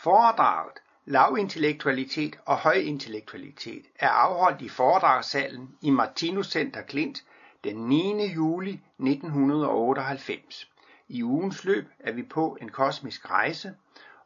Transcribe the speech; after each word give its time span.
Foredraget 0.00 0.78
Lavintellektualitet 1.04 2.38
og 2.46 2.56
højintellektualitet 2.56 3.86
er 3.98 4.08
afholdt 4.08 4.62
i 4.62 4.68
foredragssalen 4.68 5.76
i 5.80 5.90
Martinus 5.90 6.50
Center 6.50 6.82
Klint 6.82 7.24
den 7.64 7.76
9. 7.76 8.26
juli 8.26 8.70
1998. 8.98 10.70
I 11.08 11.22
ugens 11.22 11.64
løb 11.64 11.86
er 11.98 12.12
vi 12.12 12.22
på 12.22 12.56
en 12.60 12.68
kosmisk 12.68 13.30
rejse, 13.30 13.74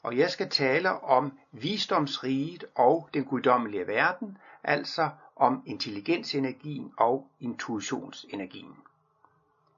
og 0.03 0.19
jeg 0.19 0.31
skal 0.31 0.51
tale 0.51 0.91
om 0.91 1.39
visdomsriget 1.53 2.65
og 2.75 3.09
den 3.15 3.25
guddommelige 3.25 3.87
verden, 3.87 4.39
altså 4.65 5.11
om 5.37 5.63
intelligensenergien 5.67 6.93
og 6.97 7.27
intuitionsenergien. 7.41 8.77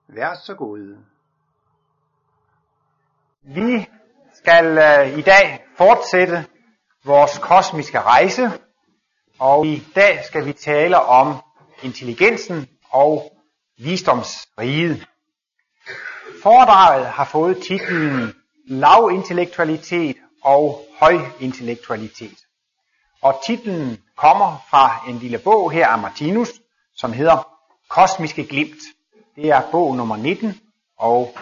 Vær 0.07 0.35
så 0.35 0.55
god. 0.55 0.97
Vi 3.43 3.89
skal 4.33 4.79
øh, 4.79 5.19
i 5.19 5.23
dag 5.23 5.64
fortsætte 5.77 6.46
vores 7.05 7.39
kosmiske 7.39 8.01
rejse, 8.01 8.53
og 9.39 9.67
i 9.67 9.82
dag 9.95 10.25
skal 10.25 10.46
vi 10.46 10.53
tale 10.53 11.01
om 11.01 11.37
intelligensen 11.82 12.69
og 12.91 13.32
visdomsriget. 13.79 15.07
Foredraget 16.43 17.07
har 17.07 17.25
fået 17.25 17.63
titlen 17.63 18.35
Lavintellektualitet 18.67 20.17
og 20.45 20.87
Højintellektualitet. 21.01 22.39
Og 23.23 23.41
titlen 23.46 23.99
kommer 24.17 24.57
fra 24.71 25.04
en 25.09 25.18
lille 25.18 25.39
bog 25.39 25.73
her 25.73 25.87
af 25.89 25.99
Martinus, 25.99 26.53
som 26.96 27.13
hedder 27.13 27.49
Kosmiske 27.89 28.45
Glimt. 28.45 28.81
Det 29.37 29.51
er 29.51 29.71
bog 29.71 29.96
nummer 29.96 30.17
19, 30.17 30.61
og 30.99 31.37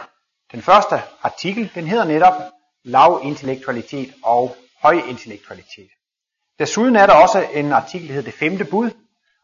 den 0.53 0.63
første 0.63 1.03
artikel, 1.23 1.71
den 1.75 1.87
hedder 1.87 2.05
netop 2.05 2.35
lav 2.85 3.21
intellektualitet 3.23 4.15
og 4.23 4.57
høj 4.83 5.03
intellektualitet. 5.09 5.91
Desuden 6.59 6.97
er 6.97 7.07
der 7.07 7.15
også 7.15 7.49
en 7.55 7.73
artikel, 7.73 8.09
der 8.09 8.15
hedder 8.15 8.31
Det 8.31 8.39
femte 8.39 8.65
bud, 8.65 8.91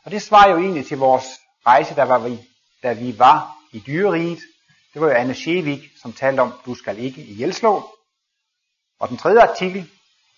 og 0.05 0.11
det 0.11 0.23
svarer 0.23 0.51
jo 0.51 0.59
egentlig 0.59 0.87
til 0.87 0.99
vores 0.99 1.27
rejse, 1.67 1.95
der 1.95 2.03
var 2.03 2.19
vi, 2.19 2.39
da 2.83 2.93
vi 2.93 3.19
var 3.19 3.57
i 3.73 3.83
dyreriget. 3.87 4.39
Det 4.95 5.03
var 5.03 5.09
jo 5.09 5.15
Anne 5.15 5.35
Shevik, 5.35 5.81
som 6.03 6.13
talte 6.13 6.41
om, 6.41 6.53
du 6.67 6.75
skal 6.75 6.99
ikke 6.99 7.21
i. 7.21 7.53
Og 9.01 9.09
den 9.09 9.17
tredje 9.17 9.41
artikel 9.41 9.91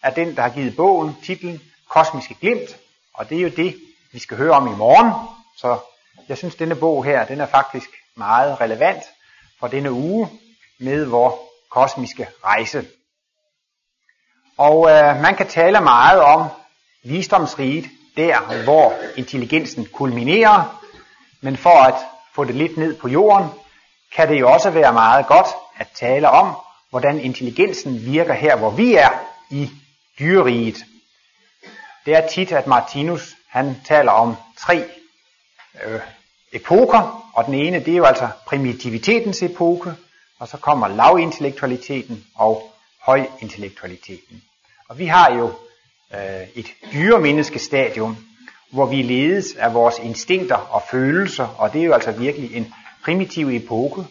er 0.03 0.11
den, 0.11 0.37
der 0.37 0.43
har 0.43 0.51
givet 0.51 0.77
bogen 0.77 1.17
titlen 1.25 1.61
Kosmiske 1.89 2.35
Glimt, 2.35 2.79
og 3.15 3.29
det 3.29 3.39
er 3.39 3.43
jo 3.43 3.49
det, 3.49 3.81
vi 4.13 4.19
skal 4.19 4.37
høre 4.37 4.51
om 4.51 4.67
i 4.67 4.77
morgen. 4.77 5.37
Så 5.57 5.79
jeg 6.29 6.39
synes, 6.39 6.55
denne 6.55 6.77
bog 6.77 7.05
her, 7.05 7.27
den 7.27 7.41
er 7.41 7.47
faktisk 7.47 7.91
meget 8.17 8.61
relevant 8.61 9.03
for 9.59 9.67
denne 9.67 9.93
uge 9.93 10.29
med 10.79 11.05
vores 11.05 11.35
kosmiske 11.71 12.29
rejse. 12.45 12.89
Og 14.61 14.91
øh, 14.91 15.21
man 15.23 15.37
kan 15.37 15.49
tale 15.49 15.81
meget 15.81 16.21
om 16.21 16.49
visdomsriget, 17.03 17.85
der 18.17 18.65
hvor 18.65 18.95
intelligensen 19.17 19.87
kulminerer, 19.93 20.85
men 21.41 21.57
for 21.57 21.83
at 21.83 21.95
få 22.35 22.45
det 22.45 22.55
lidt 22.55 22.77
ned 22.77 22.99
på 22.99 23.09
jorden, 23.09 23.49
kan 24.17 24.29
det 24.29 24.41
jo 24.41 24.53
også 24.53 24.71
være 24.71 24.93
meget 24.93 25.27
godt 25.27 25.47
at 25.77 25.89
tale 25.95 26.31
om, 26.31 26.57
hvordan 26.91 27.21
intelligensen 27.21 28.07
virker 28.07 28.35
her, 28.35 28.57
hvor 28.57 28.71
vi 28.71 28.95
er 28.95 29.11
i 29.51 29.71
dyreriget. 30.19 30.85
Det 32.07 32.17
er 32.17 32.29
tit, 32.29 32.53
at 32.53 32.67
Martinus 32.67 33.37
han 33.49 33.77
taler 33.85 34.13
om 34.13 34.37
tre 34.59 34.85
øh, 35.85 36.01
epoker, 36.53 37.31
og 37.35 37.47
den 37.47 37.55
ene 37.55 37.81
det 37.81 37.93
er 37.93 37.97
jo 37.97 38.05
altså 38.05 38.29
primitivitetens 38.47 39.43
epoke, 39.43 39.95
og 40.39 40.49
så 40.49 40.57
kommer 40.57 40.89
lavintellektualiteten 40.89 42.27
og 42.35 42.73
højintellektualiteten. 43.03 44.43
Og 44.91 44.99
vi 44.99 45.07
har 45.07 45.35
jo 45.35 45.53
øh, 46.15 46.49
et 46.55 46.67
dyremenneskestadium, 46.93 48.17
hvor 48.71 48.87
vi 48.87 49.03
ledes 49.03 49.55
af 49.55 49.75
vores 49.75 49.99
instinkter 49.99 50.57
og 50.57 50.83
følelser, 50.91 51.47
og 51.47 51.73
det 51.73 51.81
er 51.81 51.85
jo 51.85 51.93
altså 51.93 52.11
virkelig 52.13 52.57
en 52.57 52.75
primitiv 53.05 53.49
epoke. 53.49 54.05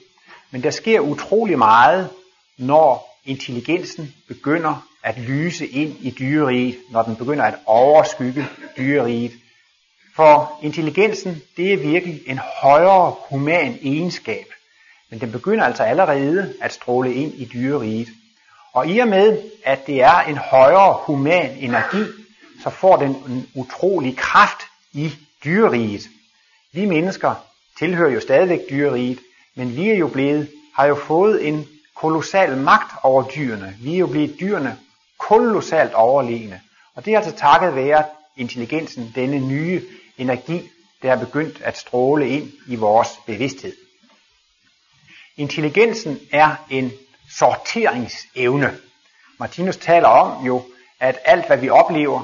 Men 0.51 0.63
der 0.63 0.69
sker 0.69 1.00
utrolig 1.00 1.57
meget, 1.57 2.09
når 2.57 3.19
intelligensen 3.25 4.16
begynder 4.28 4.88
at 5.03 5.17
lyse 5.17 5.67
ind 5.67 5.97
i 6.01 6.09
dyreriget, 6.19 6.78
når 6.91 7.01
den 7.01 7.16
begynder 7.16 7.44
at 7.44 7.56
overskygge 7.66 8.47
dyreriget. 8.78 9.31
For 10.16 10.59
intelligensen, 10.63 11.41
det 11.57 11.73
er 11.73 11.78
virkelig 11.78 12.22
en 12.28 12.40
højere 12.61 13.16
human 13.29 13.79
egenskab, 13.81 14.46
men 15.09 15.22
den 15.22 15.31
begynder 15.31 15.66
altså 15.66 15.84
allerede 15.84 16.53
at 16.61 16.73
stråle 16.73 17.13
ind 17.13 17.34
i 17.34 17.46
dyreriget. 17.46 18.07
Og 18.74 18.90
i 18.90 19.00
og 19.00 19.07
med, 19.07 19.41
at 19.63 19.88
det 19.88 20.02
er 20.02 20.19
en 20.19 20.38
højere 20.38 20.97
human 21.02 21.57
energi, 21.59 22.03
så 22.63 22.69
får 22.69 22.97
den 22.97 23.09
en 23.09 23.50
utrolig 23.56 24.18
kraft 24.18 24.62
i 24.94 25.12
dyreriget. 25.46 26.09
Vi 26.72 26.85
mennesker 26.85 27.34
tilhører 27.79 28.12
jo 28.12 28.19
stadigvæk 28.19 28.59
dyreriget, 28.69 29.19
men 29.56 29.75
vi 29.75 29.90
er 29.90 29.96
jo 29.96 30.08
blevet, 30.08 30.50
har 30.75 30.85
jo 30.85 30.96
fået 30.96 31.47
en 31.47 31.68
kolossal 31.96 32.58
magt 32.58 32.91
over 33.03 33.24
dyrene. 33.24 33.78
Vi 33.81 33.94
er 33.94 33.97
jo 33.97 34.08
blevet 34.08 34.40
dyrene 34.40 34.78
kolossalt 35.18 35.94
overlegne. 35.94 36.62
Og 36.96 37.06
det 37.06 37.13
er 37.13 37.18
altså 37.18 37.35
takket 37.35 37.75
være 37.75 38.06
intelligensen, 38.38 39.12
denne 39.16 39.40
nye 39.40 39.81
energi, 40.18 40.69
der 41.02 41.12
er 41.12 41.25
begyndt 41.25 41.62
at 41.62 41.78
stråle 41.78 42.29
ind 42.29 42.52
i 42.68 42.75
vores 42.75 43.09
bevidsthed. 43.25 43.75
Intelligensen 45.38 46.19
er 46.31 46.56
en 46.69 46.91
sorteringsevne. 47.38 48.78
Martinus 49.40 49.78
taler 49.78 50.07
om 50.07 50.45
jo, 50.45 50.63
at 51.00 51.19
alt 51.25 51.47
hvad 51.47 51.57
vi 51.57 51.69
oplever, 51.69 52.23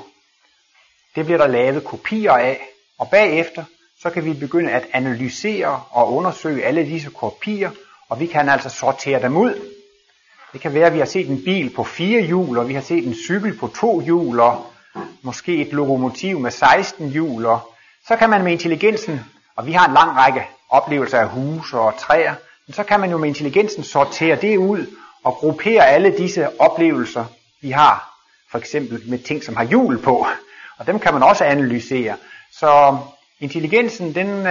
det 1.16 1.26
bliver 1.26 1.38
der 1.38 1.48
lavet 1.48 1.84
kopier 1.84 2.32
af, 2.32 2.62
og 2.98 3.10
bagefter 3.10 3.64
så 4.02 4.10
kan 4.10 4.26
vi 4.26 4.34
begynde 4.34 4.72
at 4.72 4.88
analysere 4.94 5.84
og 5.92 6.14
undersøge 6.14 6.66
alle 6.66 6.86
disse 6.86 7.10
kopier, 7.10 7.72
og 8.10 8.20
vi 8.20 8.26
kan 8.26 8.50
altså 8.50 8.70
sortere 8.70 9.22
dem 9.22 9.38
ud. 9.38 9.72
Det 10.54 10.62
kan 10.62 10.74
være, 10.74 10.86
at 10.86 10.94
vi 10.94 11.00
har 11.00 11.06
set 11.06 11.30
en 11.30 11.44
bil 11.44 11.74
på 11.76 11.84
fire 11.84 12.22
hjul, 12.22 12.58
og 12.58 12.68
vi 12.68 12.74
har 12.74 12.82
set 12.82 13.08
en 13.08 13.16
cykel 13.16 13.58
på 13.58 13.68
to 13.68 14.02
hjul, 14.02 14.40
og 14.40 14.66
måske 15.22 15.62
et 15.62 15.74
lokomotiv 15.74 16.40
med 16.40 16.52
16 16.52 17.10
hjul, 17.10 17.46
og 17.46 17.60
så 18.08 18.16
kan 18.16 18.30
man 18.30 18.44
med 18.44 18.52
intelligensen, 18.52 19.22
og 19.56 19.68
vi 19.68 19.72
har 19.72 19.88
en 19.88 19.94
lang 19.94 20.18
række 20.18 20.48
oplevelser 20.70 21.20
af 21.20 21.30
huse 21.30 21.78
og 21.78 21.98
træer, 22.00 22.36
men 22.68 22.74
så 22.74 22.84
kan 22.84 23.00
man 23.00 23.12
jo 23.12 23.18
med 23.18 23.30
intelligensen 23.30 23.84
sortere 23.84 24.42
det 24.42 24.58
ud 24.58 24.86
og 25.24 25.34
gruppere 25.34 25.88
alle 25.88 26.18
disse 26.18 26.62
oplevelser, 26.62 27.26
vi 27.62 27.72
har, 27.72 28.20
for 28.52 28.58
eksempel 28.58 29.02
med 29.06 29.20
ting, 29.20 29.44
som 29.44 29.56
har 29.56 29.64
hjul 29.64 30.02
på, 30.02 30.28
og 30.78 30.88
dem 30.88 31.00
kan 31.00 31.14
man 31.14 31.24
også 31.24 31.44
analysere. 31.44 32.18
Så 32.52 32.98
intelligensen 33.40 34.16
den 34.16 34.28
øh, 34.28 34.46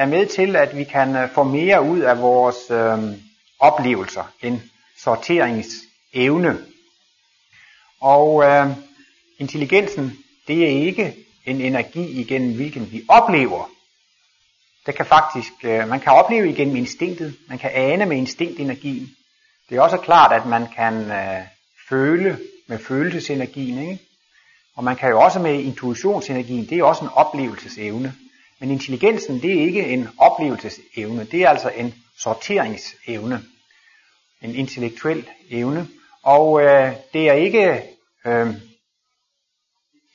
er 0.00 0.06
med 0.06 0.26
til, 0.26 0.56
at 0.56 0.76
vi 0.76 0.84
kan 0.84 1.16
øh, 1.16 1.28
få 1.34 1.42
mere 1.42 1.82
ud 1.82 2.00
af 2.00 2.20
vores 2.20 2.70
øh, 2.70 3.14
oplevelser, 3.58 4.32
en 4.42 4.62
sorteringsevne. 4.98 6.58
Og 8.00 8.44
øh, 8.44 8.66
intelligensen, 9.38 10.18
det 10.48 10.64
er 10.64 10.86
ikke 10.86 11.14
en 11.46 11.60
energi 11.60 12.20
igennem 12.20 12.54
hvilken 12.54 12.92
vi 12.92 13.02
oplever, 13.08 13.70
det 14.88 14.96
kan 14.96 15.06
faktisk, 15.06 15.52
øh, 15.64 15.88
man 15.88 16.00
kan 16.00 16.12
opleve 16.12 16.50
igennem 16.50 16.76
instinktet, 16.76 17.36
man 17.48 17.58
kan 17.58 17.70
ane 17.74 18.06
med 18.06 18.16
instinktenergien. 18.16 19.10
Det 19.68 19.76
er 19.76 19.80
også 19.80 19.96
klart, 19.96 20.32
at 20.32 20.46
man 20.46 20.66
kan 20.76 21.10
øh, 21.10 21.42
føle 21.88 22.38
med 22.68 22.78
følelsesenergien, 22.78 23.78
ikke? 23.78 23.98
Og 24.76 24.84
man 24.84 24.96
kan 24.96 25.10
jo 25.10 25.20
også 25.20 25.38
med 25.38 25.54
intuitionsenergien, 25.54 26.68
det 26.68 26.78
er 26.78 26.84
også 26.84 27.04
en 27.04 27.10
oplevelsesevne. 27.14 28.14
Men 28.58 28.70
intelligensen, 28.70 29.42
det 29.42 29.58
er 29.58 29.62
ikke 29.62 29.86
en 29.86 30.08
oplevelsesevne, 30.18 31.24
det 31.24 31.42
er 31.42 31.48
altså 31.48 31.68
en 31.68 31.94
sorteringsevne. 32.18 33.42
En 34.42 34.54
intellektuel 34.54 35.28
evne. 35.50 35.88
Og 36.22 36.62
øh, 36.62 36.92
det 37.12 37.28
er 37.28 37.32
ikke, 37.32 37.82
øh, 38.26 38.54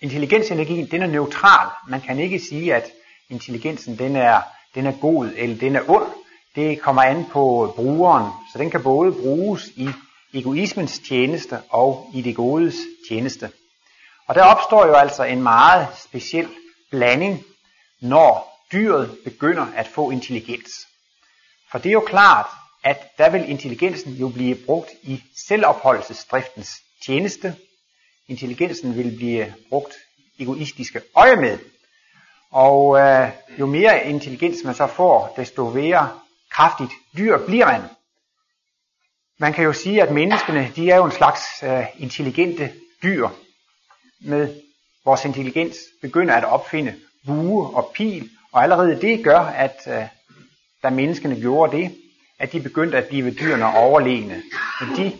intelligensenergien, 0.01 0.91
den 0.91 1.01
er 1.01 1.07
neutral. 1.07 1.69
Man 1.89 2.01
kan 2.01 2.19
ikke 2.19 2.39
sige, 2.39 2.75
at 2.75 2.91
intelligensen, 3.29 3.97
den 3.97 4.15
er 4.15 4.41
den 4.75 4.85
er 4.85 4.91
god 5.01 5.29
eller 5.35 5.57
den 5.57 5.75
er 5.75 5.89
ond, 5.89 6.07
det 6.55 6.81
kommer 6.81 7.01
an 7.01 7.25
på 7.25 7.73
brugeren. 7.75 8.31
Så 8.51 8.57
den 8.57 8.71
kan 8.71 8.83
både 8.83 9.11
bruges 9.11 9.67
i 9.75 9.89
egoismens 10.33 10.99
tjeneste 10.99 11.61
og 11.69 12.11
i 12.13 12.21
det 12.21 12.35
godes 12.35 12.75
tjeneste. 13.09 13.51
Og 14.27 14.35
der 14.35 14.43
opstår 14.43 14.85
jo 14.85 14.93
altså 14.93 15.23
en 15.23 15.43
meget 15.43 15.87
speciel 15.97 16.47
blanding, 16.91 17.43
når 18.01 18.59
dyret 18.71 19.17
begynder 19.23 19.65
at 19.75 19.87
få 19.87 20.09
intelligens. 20.09 20.71
For 21.71 21.77
det 21.77 21.89
er 21.89 21.93
jo 21.93 21.99
klart, 22.07 22.45
at 22.83 23.17
der 23.17 23.29
vil 23.29 23.49
intelligensen 23.49 24.13
jo 24.13 24.29
blive 24.29 24.55
brugt 24.55 24.89
i 25.01 25.23
selvopholdelsesdriftens 25.47 26.69
tjeneste. 27.05 27.55
Intelligensen 28.27 28.97
vil 28.97 29.15
blive 29.17 29.53
brugt 29.69 29.93
egoistiske 30.39 31.01
øje 31.15 31.35
med. 31.35 31.59
Og 32.53 32.99
øh, 32.99 33.29
jo 33.59 33.65
mere 33.65 34.05
intelligens 34.05 34.63
man 34.63 34.75
så 34.75 34.87
får, 34.87 35.33
desto 35.37 35.69
mere 35.69 36.09
kraftigt 36.51 36.91
dyr 37.17 37.45
bliver 37.45 37.65
man. 37.65 37.81
Man 39.39 39.53
kan 39.53 39.63
jo 39.63 39.73
sige, 39.73 40.01
at 40.01 40.11
menneskene 40.11 40.71
de 40.75 40.89
er 40.89 40.95
jo 40.95 41.05
en 41.05 41.11
slags 41.11 41.63
øh, 41.63 41.85
intelligente 41.97 42.71
dyr 43.03 43.29
med 44.21 44.55
vores 45.05 45.25
intelligens 45.25 45.77
begynder 46.01 46.35
at 46.35 46.43
opfinde 46.43 46.95
bue 47.25 47.75
og 47.75 47.91
pil, 47.95 48.29
og 48.51 48.63
allerede 48.63 49.01
det 49.01 49.23
gør, 49.23 49.39
at 49.39 49.77
øh, 49.87 50.03
da 50.83 50.89
menneskene 50.89 51.35
gjorde 51.35 51.77
det, 51.77 51.95
at 52.39 52.51
de 52.51 52.61
begyndte 52.61 52.97
at 52.97 53.07
blive 53.07 53.31
dyrene 53.31 53.77
overlegne. 53.77 54.43
Men 54.81 54.97
de 54.97 55.17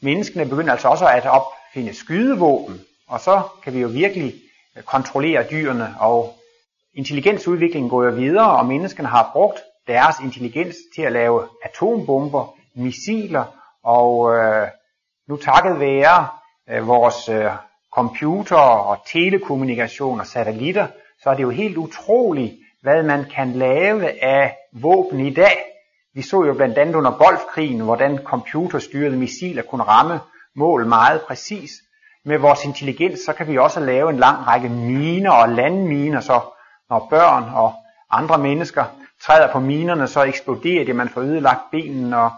menneskene 0.00 0.48
begynder 0.48 0.72
altså 0.72 0.88
også 0.88 1.06
at 1.06 1.26
opfinde 1.26 1.94
skydevåben, 1.94 2.80
og 3.08 3.20
så 3.20 3.42
kan 3.62 3.74
vi 3.74 3.80
jo 3.80 3.88
virkelig 3.88 4.34
kontrollere 4.84 5.46
dyrene, 5.50 5.94
og 6.00 6.38
intelligensudviklingen 6.96 7.90
går 7.90 8.04
jo 8.04 8.10
videre, 8.10 8.56
og 8.58 8.66
menneskene 8.66 9.08
har 9.08 9.30
brugt 9.32 9.60
deres 9.86 10.16
intelligens 10.22 10.76
til 10.94 11.02
at 11.02 11.12
lave 11.12 11.48
atombomber, 11.64 12.54
missiler, 12.74 13.44
og 13.84 14.34
øh, 14.36 14.68
nu 15.28 15.36
takket 15.36 15.80
være 15.80 16.28
øh, 16.70 16.88
vores 16.88 17.28
øh, 17.28 17.50
computer 17.94 18.56
og 18.56 18.98
telekommunikation 19.12 20.20
og 20.20 20.26
satellitter, 20.26 20.86
så 21.22 21.30
er 21.30 21.34
det 21.34 21.42
jo 21.42 21.50
helt 21.50 21.76
utroligt, 21.76 22.54
hvad 22.82 23.02
man 23.02 23.24
kan 23.34 23.52
lave 23.52 24.24
af 24.24 24.56
våben 24.72 25.20
i 25.20 25.34
dag. 25.34 25.64
Vi 26.14 26.22
så 26.22 26.44
jo 26.44 26.54
blandt 26.54 26.78
andet 26.78 26.94
under 26.94 27.10
Golfkrigen, 27.10 27.80
hvordan 27.80 28.18
computerstyrede 28.18 29.16
missiler 29.16 29.62
kunne 29.62 29.82
ramme 29.84 30.20
mål 30.56 30.86
meget 30.86 31.20
præcis. 31.22 31.70
Med 32.24 32.38
vores 32.38 32.64
intelligens, 32.64 33.20
så 33.20 33.32
kan 33.32 33.48
vi 33.48 33.58
også 33.58 33.80
lave 33.80 34.10
en 34.10 34.16
lang 34.16 34.46
række 34.46 34.68
miner 34.68 35.30
og 35.30 35.48
landminer, 35.48 36.20
så 36.20 36.40
når 36.90 37.06
børn 37.10 37.44
og 37.54 37.74
andre 38.10 38.38
mennesker 38.38 38.84
træder 39.22 39.52
på 39.52 39.60
minerne, 39.60 40.08
så 40.08 40.22
eksploderer 40.22 40.84
det, 40.84 40.96
man 40.96 41.08
får 41.08 41.20
ødelagt 41.20 41.70
benene. 41.70 42.18
Og 42.18 42.30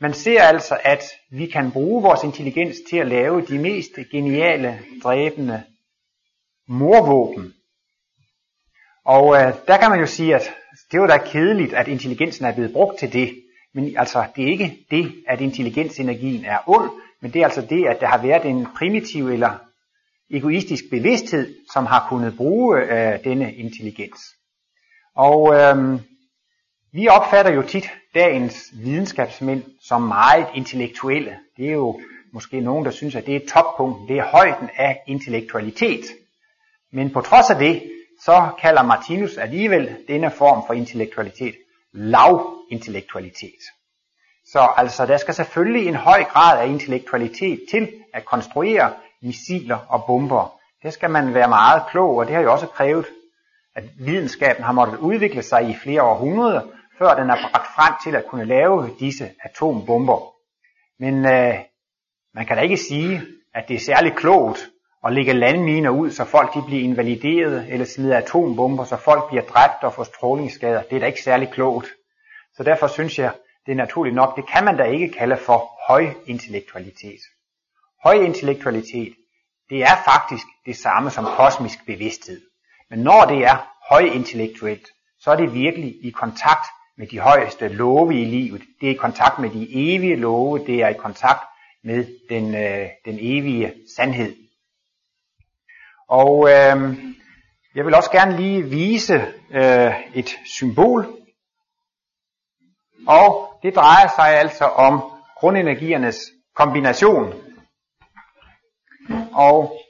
man 0.00 0.14
ser 0.14 0.42
altså, 0.42 0.78
at 0.84 1.02
vi 1.30 1.46
kan 1.46 1.72
bruge 1.72 2.02
vores 2.02 2.24
intelligens 2.24 2.76
til 2.90 2.96
at 2.96 3.08
lave 3.08 3.42
de 3.46 3.58
mest 3.58 3.90
geniale, 4.12 4.80
dræbende 5.02 5.62
morvåben. 6.68 7.52
Og 9.04 9.36
øh, 9.36 9.52
der 9.68 9.76
kan 9.76 9.90
man 9.90 10.00
jo 10.00 10.06
sige, 10.06 10.34
at 10.34 10.50
det 10.92 11.00
var 11.00 11.06
da 11.06 11.18
kedeligt, 11.18 11.74
at 11.74 11.88
intelligensen 11.88 12.44
er 12.44 12.54
blevet 12.54 12.72
brugt 12.72 12.98
til 12.98 13.12
det. 13.12 13.42
Men 13.74 13.96
altså, 13.96 14.24
det 14.36 14.44
er 14.44 14.48
ikke 14.48 14.78
det, 14.90 15.24
at 15.28 15.40
intelligensenergien 15.40 16.44
er 16.44 16.58
ond, 16.66 16.90
men 17.22 17.32
det 17.32 17.40
er 17.40 17.44
altså 17.44 17.60
det, 17.60 17.86
at 17.86 18.00
der 18.00 18.06
har 18.06 18.22
været 18.22 18.44
en 18.44 18.66
primitiv 18.76 19.28
eller 19.28 19.65
egoistisk 20.30 20.84
bevidsthed, 20.90 21.54
som 21.72 21.86
har 21.86 22.06
kunnet 22.08 22.36
bruge 22.36 22.80
øh, 22.80 23.24
denne 23.24 23.54
intelligens. 23.54 24.20
Og 25.16 25.54
øh, 25.54 26.00
vi 26.92 27.08
opfatter 27.08 27.52
jo 27.52 27.62
tit 27.62 27.90
dagens 28.14 28.72
videnskabsmænd 28.74 29.62
som 29.80 30.02
meget 30.02 30.46
intellektuelle. 30.54 31.36
Det 31.56 31.66
er 31.68 31.72
jo 31.72 32.00
måske 32.32 32.60
nogen, 32.60 32.84
der 32.84 32.90
synes, 32.90 33.14
at 33.14 33.26
det 33.26 33.36
er 33.36 33.48
toppunkten, 33.48 34.08
det 34.08 34.18
er 34.18 34.24
højden 34.24 34.70
af 34.76 35.02
intellektualitet. 35.06 36.04
Men 36.92 37.10
på 37.10 37.20
trods 37.20 37.50
af 37.50 37.56
det, 37.58 37.82
så 38.20 38.50
kalder 38.60 38.82
Martinus 38.82 39.36
alligevel 39.36 39.96
denne 40.08 40.30
form 40.30 40.66
for 40.66 40.74
intellektualitet 40.74 41.54
lav 41.92 42.54
intellektualitet. 42.70 43.62
Så 44.52 44.68
altså, 44.76 45.06
der 45.06 45.16
skal 45.16 45.34
selvfølgelig 45.34 45.88
en 45.88 45.94
høj 45.94 46.24
grad 46.24 46.60
af 46.60 46.68
intellektualitet 46.68 47.60
til 47.70 47.92
at 48.14 48.24
konstruere 48.24 48.92
missiler 49.22 49.78
og 49.88 50.04
bomber. 50.06 50.60
Det 50.82 50.92
skal 50.92 51.10
man 51.10 51.34
være 51.34 51.48
meget 51.48 51.82
klog, 51.90 52.16
og 52.16 52.26
det 52.26 52.34
har 52.34 52.42
jo 52.42 52.52
også 52.52 52.66
krævet, 52.66 53.06
at 53.74 53.84
videnskaben 53.98 54.64
har 54.64 54.72
måttet 54.72 54.98
udvikle 54.98 55.42
sig 55.42 55.68
i 55.70 55.74
flere 55.82 56.02
århundreder, 56.02 56.62
før 56.98 57.14
den 57.14 57.30
er 57.30 57.36
bragt 57.50 57.66
frem 57.76 57.94
til 58.04 58.16
at 58.16 58.26
kunne 58.26 58.44
lave 58.44 58.90
disse 59.00 59.30
atombomber. 59.44 60.32
Men 60.98 61.14
øh, 61.14 61.54
man 62.34 62.46
kan 62.46 62.56
da 62.56 62.62
ikke 62.62 62.76
sige, 62.76 63.22
at 63.54 63.68
det 63.68 63.74
er 63.74 63.80
særlig 63.80 64.14
klogt 64.14 64.68
at 65.06 65.12
lægge 65.12 65.32
landminer 65.32 65.90
ud, 65.90 66.10
så 66.10 66.24
folk 66.24 66.54
de 66.54 66.62
bliver 66.66 66.82
invalideret, 66.82 67.66
eller 67.68 67.86
smide 67.86 68.16
atombomber, 68.16 68.84
så 68.84 68.96
folk 68.96 69.28
bliver 69.28 69.42
dræbt 69.42 69.84
og 69.84 69.92
får 69.92 70.04
strålingsskader. 70.04 70.82
Det 70.82 70.96
er 70.96 71.00
da 71.00 71.06
ikke 71.06 71.22
særlig 71.22 71.50
klogt. 71.50 71.88
Så 72.56 72.62
derfor 72.62 72.86
synes 72.86 73.18
jeg, 73.18 73.32
det 73.66 73.72
er 73.72 73.76
naturligt 73.76 74.16
nok, 74.16 74.36
det 74.36 74.48
kan 74.48 74.64
man 74.64 74.76
da 74.76 74.84
ikke 74.84 75.08
kalde 75.08 75.36
for 75.36 75.70
høj 75.88 76.06
Høj 78.06 78.14
intellektualitet, 78.14 79.14
det 79.70 79.82
er 79.82 79.96
faktisk 80.04 80.46
det 80.66 80.76
samme 80.76 81.10
som 81.10 81.24
kosmisk 81.24 81.78
bevidsthed. 81.86 82.40
Men 82.90 82.98
når 82.98 83.24
det 83.24 83.44
er 83.44 83.56
høj 83.90 84.00
intellektuelt, 84.00 84.88
så 85.20 85.30
er 85.30 85.36
det 85.36 85.54
virkelig 85.54 85.94
i 86.02 86.10
kontakt 86.10 86.66
med 86.98 87.06
de 87.06 87.20
højeste 87.20 87.68
love 87.68 88.14
i 88.14 88.24
livet. 88.24 88.62
Det 88.80 88.86
er 88.86 88.94
i 88.94 88.96
kontakt 88.96 89.38
med 89.38 89.50
de 89.50 89.68
evige 89.70 90.16
love, 90.16 90.58
det 90.66 90.82
er 90.82 90.88
i 90.88 90.98
kontakt 90.98 91.40
med 91.84 92.06
den, 92.28 92.54
øh, 92.54 92.88
den 93.04 93.18
evige 93.20 93.74
sandhed. 93.96 94.36
Og 96.08 96.48
øh, 96.48 96.96
jeg 97.74 97.86
vil 97.86 97.94
også 97.94 98.10
gerne 98.10 98.36
lige 98.36 98.62
vise 98.62 99.14
øh, 99.50 99.94
et 100.14 100.38
symbol. 100.44 101.06
Og 103.08 103.58
det 103.62 103.74
drejer 103.74 104.08
sig 104.16 104.28
altså 104.28 104.64
om 104.64 105.12
grundenergiernes 105.36 106.18
kombination. 106.54 107.45
Og 109.36 109.80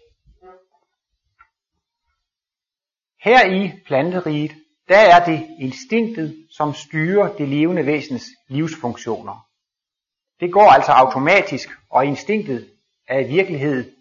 her 3.25 3.47
i 3.47 3.73
planteriget, 3.87 4.53
der 4.89 4.99
er 4.99 5.25
det 5.25 5.49
instinktet, 5.61 6.47
som 6.57 6.75
styrer 6.75 7.37
det 7.37 7.49
levende 7.49 7.87
væsens 7.87 8.25
livsfunktioner. 8.49 9.47
Det 10.41 10.53
går 10.53 10.71
altså 10.71 10.93
automatisk, 10.93 11.69
og 11.91 12.07
instinktet 12.07 12.71
er 13.09 13.19
i 13.19 13.29
virkelighed 13.29 13.93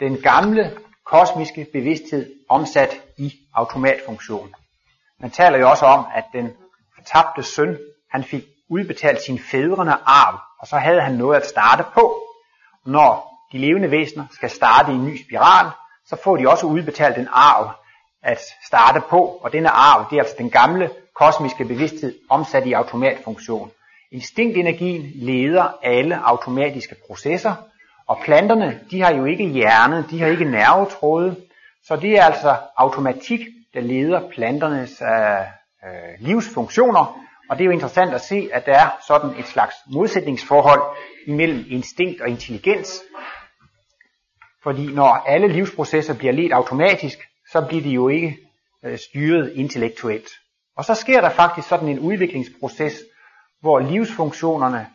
den 0.00 0.22
gamle 0.22 0.78
kosmiske 1.04 1.66
bevidsthed 1.72 2.34
omsat 2.48 3.02
i 3.18 3.32
automatfunktion. 3.52 4.54
Man 5.20 5.30
taler 5.30 5.58
jo 5.58 5.70
også 5.70 5.84
om, 5.84 6.06
at 6.14 6.24
den 6.32 6.52
fortabte 6.94 7.42
søn, 7.42 7.78
han 8.10 8.24
fik 8.24 8.44
udbetalt 8.68 9.22
sin 9.22 9.38
fædrene 9.38 9.92
arv, 9.92 10.40
og 10.60 10.66
så 10.66 10.76
havde 10.76 11.00
han 11.00 11.14
noget 11.14 11.36
at 11.36 11.46
starte 11.46 11.84
på. 11.94 12.22
Når 12.86 13.33
de 13.54 13.58
levende 13.58 13.90
væsener 13.90 14.24
skal 14.30 14.50
starte 14.50 14.92
i 14.92 14.94
en 14.94 15.06
ny 15.06 15.24
spiral, 15.24 15.70
så 16.06 16.16
får 16.24 16.36
de 16.36 16.48
også 16.48 16.66
udbetalt 16.66 17.18
en 17.18 17.28
arv 17.32 17.70
at 18.22 18.40
starte 18.66 19.00
på, 19.10 19.18
og 19.18 19.52
denne 19.52 19.68
arv, 19.68 20.06
det 20.10 20.16
er 20.16 20.20
altså 20.20 20.34
den 20.38 20.50
gamle 20.50 20.90
kosmiske 21.14 21.64
bevidsthed 21.64 22.14
omsat 22.30 22.66
i 22.66 22.72
automatfunktion. 22.72 23.70
Instinktenergien 24.12 25.10
leder 25.14 25.78
alle 25.82 26.18
automatiske 26.24 26.94
processer, 27.06 27.54
og 28.06 28.18
planterne, 28.24 28.80
de 28.90 29.02
har 29.02 29.14
jo 29.14 29.24
ikke 29.24 29.48
hjerne, 29.48 30.04
de 30.10 30.20
har 30.20 30.26
ikke 30.26 30.44
nervetråde, 30.44 31.36
så 31.86 31.96
det 31.96 32.18
er 32.18 32.24
altså 32.24 32.56
automatik, 32.76 33.40
der 33.74 33.80
leder 33.80 34.30
planternes 34.30 35.02
øh, 35.02 35.40
øh, 35.88 36.14
livsfunktioner, 36.18 37.20
og 37.50 37.56
det 37.56 37.64
er 37.64 37.66
jo 37.66 37.70
interessant 37.70 38.14
at 38.14 38.20
se, 38.20 38.48
at 38.52 38.66
der 38.66 38.72
er 38.72 38.88
sådan 39.06 39.30
et 39.38 39.46
slags 39.46 39.74
modsætningsforhold 39.92 40.82
imellem 41.26 41.64
instinkt 41.68 42.20
og 42.20 42.28
intelligens. 42.28 43.02
Fordi 44.64 44.86
når 44.86 45.08
alle 45.08 45.48
livsprocesser 45.48 46.14
bliver 46.14 46.32
ledt 46.32 46.52
automatisk, 46.52 47.18
så 47.52 47.66
bliver 47.68 47.82
de 47.82 47.90
jo 47.90 48.08
ikke 48.08 48.38
øh, 48.84 48.98
styret 48.98 49.52
intellektuelt. 49.54 50.28
Og 50.76 50.84
så 50.84 50.94
sker 50.94 51.20
der 51.20 51.30
faktisk 51.30 51.68
sådan 51.68 51.88
en 51.88 51.98
udviklingsproces, 51.98 53.04
hvor 53.60 53.78
livsfunktionerne 53.78 54.86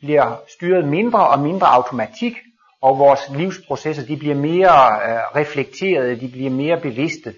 bliver 0.00 0.40
styret 0.48 0.88
mindre 0.88 1.28
og 1.28 1.38
mindre 1.40 1.66
automatik, 1.66 2.36
og 2.82 2.98
vores 2.98 3.20
livsprocesser 3.30 4.06
de 4.06 4.16
bliver 4.16 4.34
mere 4.34 4.74
øh, 5.06 5.36
reflekterede, 5.36 6.20
de 6.20 6.28
bliver 6.28 6.50
mere 6.50 6.80
bevidste. 6.80 7.34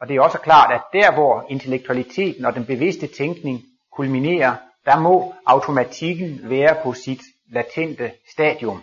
Og 0.00 0.08
det 0.08 0.16
er 0.16 0.20
også 0.20 0.38
klart, 0.38 0.72
at 0.72 0.82
der 0.92 1.14
hvor 1.14 1.46
intellektualiteten 1.48 2.44
og 2.44 2.54
den 2.54 2.64
bevidste 2.66 3.06
tænkning 3.06 3.62
kulminerer, 3.92 4.56
der 4.84 5.00
må 5.00 5.34
automatikken 5.46 6.40
være 6.42 6.76
på 6.82 6.92
sit 6.92 7.20
latente 7.52 8.12
stadium. 8.32 8.82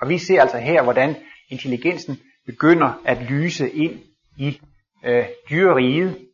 Og 0.00 0.08
vi 0.08 0.18
ser 0.18 0.40
altså 0.40 0.58
her, 0.58 0.82
hvordan 0.82 1.16
intelligensen 1.48 2.20
begynder 2.46 3.00
at 3.04 3.22
lyse 3.30 3.70
ind 3.70 4.00
i 4.36 4.60
øh, 5.04 5.26
dyreriget, 5.50 6.28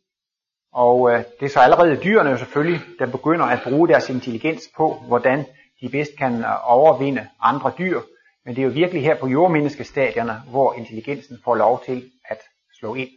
og 0.73 1.11
øh, 1.11 1.23
det 1.39 1.45
er 1.45 1.49
så 1.49 1.59
allerede 1.59 2.03
dyrene 2.03 2.29
jo 2.29 2.37
selvfølgelig, 2.37 2.81
der 2.99 3.11
begynder 3.11 3.45
at 3.45 3.59
bruge 3.63 3.87
deres 3.87 4.09
intelligens 4.09 4.63
på, 4.77 5.03
hvordan 5.07 5.45
de 5.81 5.89
bedst 5.89 6.11
kan 6.17 6.33
øh, 6.39 6.71
overvinde 6.71 7.29
andre 7.41 7.73
dyr. 7.77 8.01
Men 8.45 8.55
det 8.55 8.61
er 8.61 8.65
jo 8.65 8.71
virkelig 8.71 9.03
her 9.03 9.19
på 9.19 9.27
jordmenneskestadierne, 9.27 10.41
hvor 10.49 10.73
intelligensen 10.73 11.37
får 11.43 11.55
lov 11.55 11.83
til 11.85 12.11
at 12.29 12.39
slå 12.79 12.95
ind. 12.95 13.09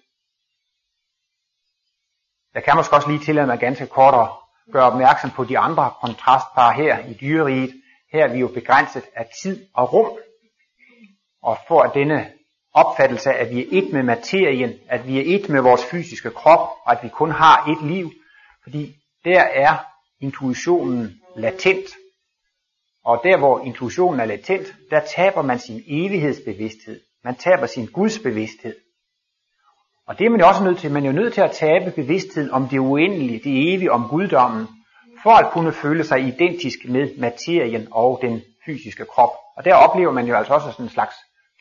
Jeg 2.55 2.65
kan 2.65 2.77
måske 2.77 2.97
også 2.97 3.09
lige 3.09 3.25
tillade 3.25 3.47
mig 3.47 3.59
ganske 3.59 3.87
kort 3.87 4.15
at 4.15 4.29
gøre 4.73 4.85
opmærksom 4.85 5.31
på 5.31 5.45
de 5.45 5.59
andre 5.59 5.93
kontrastpar 6.01 6.73
her 6.73 6.99
i 6.99 7.15
dyreriget. 7.15 7.73
Her 8.13 8.25
er 8.25 8.33
vi 8.33 8.39
jo 8.39 8.49
begrænset 8.49 9.05
af 9.17 9.27
tid 9.43 9.67
og 9.75 9.93
rum. 9.93 10.19
Og 11.45 11.59
får 11.69 11.83
at 11.83 11.95
denne 11.95 12.31
opfattelse 12.75 13.31
af, 13.31 13.45
at 13.45 13.51
vi 13.51 13.61
er 13.61 13.67
et 13.71 13.93
med 13.93 14.03
materien, 14.03 14.73
at 14.89 15.07
vi 15.07 15.19
er 15.19 15.37
et 15.37 15.49
med 15.49 15.61
vores 15.61 15.85
fysiske 15.85 16.31
krop, 16.31 16.69
og 16.85 16.93
at 16.93 16.99
vi 17.03 17.09
kun 17.09 17.31
har 17.31 17.71
et 17.73 17.91
liv, 17.91 18.13
fordi 18.63 18.95
der 19.25 19.41
er 19.41 19.77
intuitionen 20.21 21.21
latent. 21.37 21.89
Og 23.05 23.21
der 23.25 23.39
hvor 23.39 23.65
intuitionen 23.65 24.21
er 24.21 24.25
latent, 24.25 24.75
der 24.91 25.01
taber 25.17 25.43
man 25.43 25.59
sin 25.59 25.83
evighedsbevidsthed. 25.87 27.01
Man 27.25 27.35
taber 27.35 27.67
sin 27.67 27.87
gudsbevidsthed. 27.87 28.77
Og 30.07 30.19
det 30.19 30.27
er 30.27 30.31
man 30.31 30.41
jo 30.41 30.49
også 30.49 30.65
nødt 30.65 30.79
til. 30.79 30.93
Man 30.93 31.03
er 31.03 31.07
jo 31.07 31.13
nødt 31.13 31.35
til 31.35 31.41
at 31.41 31.53
tabe 31.53 31.91
bevidstheden 31.91 32.51
om 32.51 32.69
det 32.69 32.79
uendelige, 32.79 33.39
det 33.45 33.75
evige, 33.75 33.93
om 33.93 34.09
guddommen, 34.09 34.69
for 35.23 35.31
at 35.31 35.53
kunne 35.53 35.73
føle 35.73 36.05
sig 36.05 36.21
identisk 36.21 36.79
med 36.89 37.19
materien 37.19 37.89
og 37.91 38.19
den 38.23 38.43
fysiske 38.67 39.05
krop. 39.05 39.31
Og 39.57 39.65
der 39.65 39.75
oplever 39.75 40.13
man 40.13 40.27
jo 40.27 40.37
altså 40.37 40.55
også 40.55 40.71
sådan 40.71 40.87
en 40.87 40.91
slags 40.91 41.15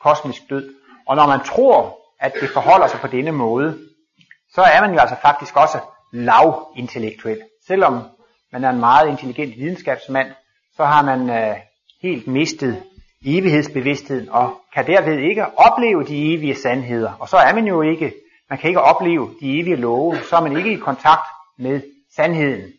kosmisk 0.04 0.42
død. 0.50 0.74
Og 1.08 1.16
når 1.16 1.28
man 1.28 1.40
tror, 1.40 2.00
at 2.20 2.34
det 2.42 2.50
forholder 2.50 2.88
sig 2.88 3.00
på 3.00 3.08
denne 3.08 3.32
måde, 3.32 3.80
så 4.54 4.62
er 4.62 4.82
man 4.82 4.94
jo 4.94 5.00
altså 5.00 5.16
faktisk 5.22 5.56
også 5.56 5.80
lavintellektuel. 6.14 7.42
Selvom 7.68 7.94
man 8.52 8.64
er 8.64 8.70
en 8.70 8.80
meget 8.80 9.10
intelligent 9.10 9.58
videnskabsmand, 9.58 10.28
så 10.76 10.86
har 10.86 11.04
man 11.04 11.30
øh, 11.30 11.56
helt 12.02 12.28
mistet 12.28 12.84
evighedsbevidstheden 13.26 14.30
og 14.30 14.62
kan 14.74 14.88
derved 14.88 15.18
ikke 15.20 15.46
opleve 15.58 16.04
de 16.04 16.34
evige 16.34 16.56
sandheder. 16.56 17.14
Og 17.20 17.30
så 17.30 17.38
er 17.38 17.54
man 17.54 17.66
jo 17.68 17.82
ikke, 17.82 18.14
man 18.50 18.60
kan 18.60 18.68
ikke 18.68 18.82
opleve 18.82 19.36
de 19.40 19.60
evige 19.60 19.76
love, 19.76 20.18
så 20.30 20.36
er 20.36 20.42
man 20.42 20.58
ikke 20.58 20.74
i 20.74 20.78
kontakt 20.78 21.28
med 21.58 21.82
sandheden. 22.16 22.72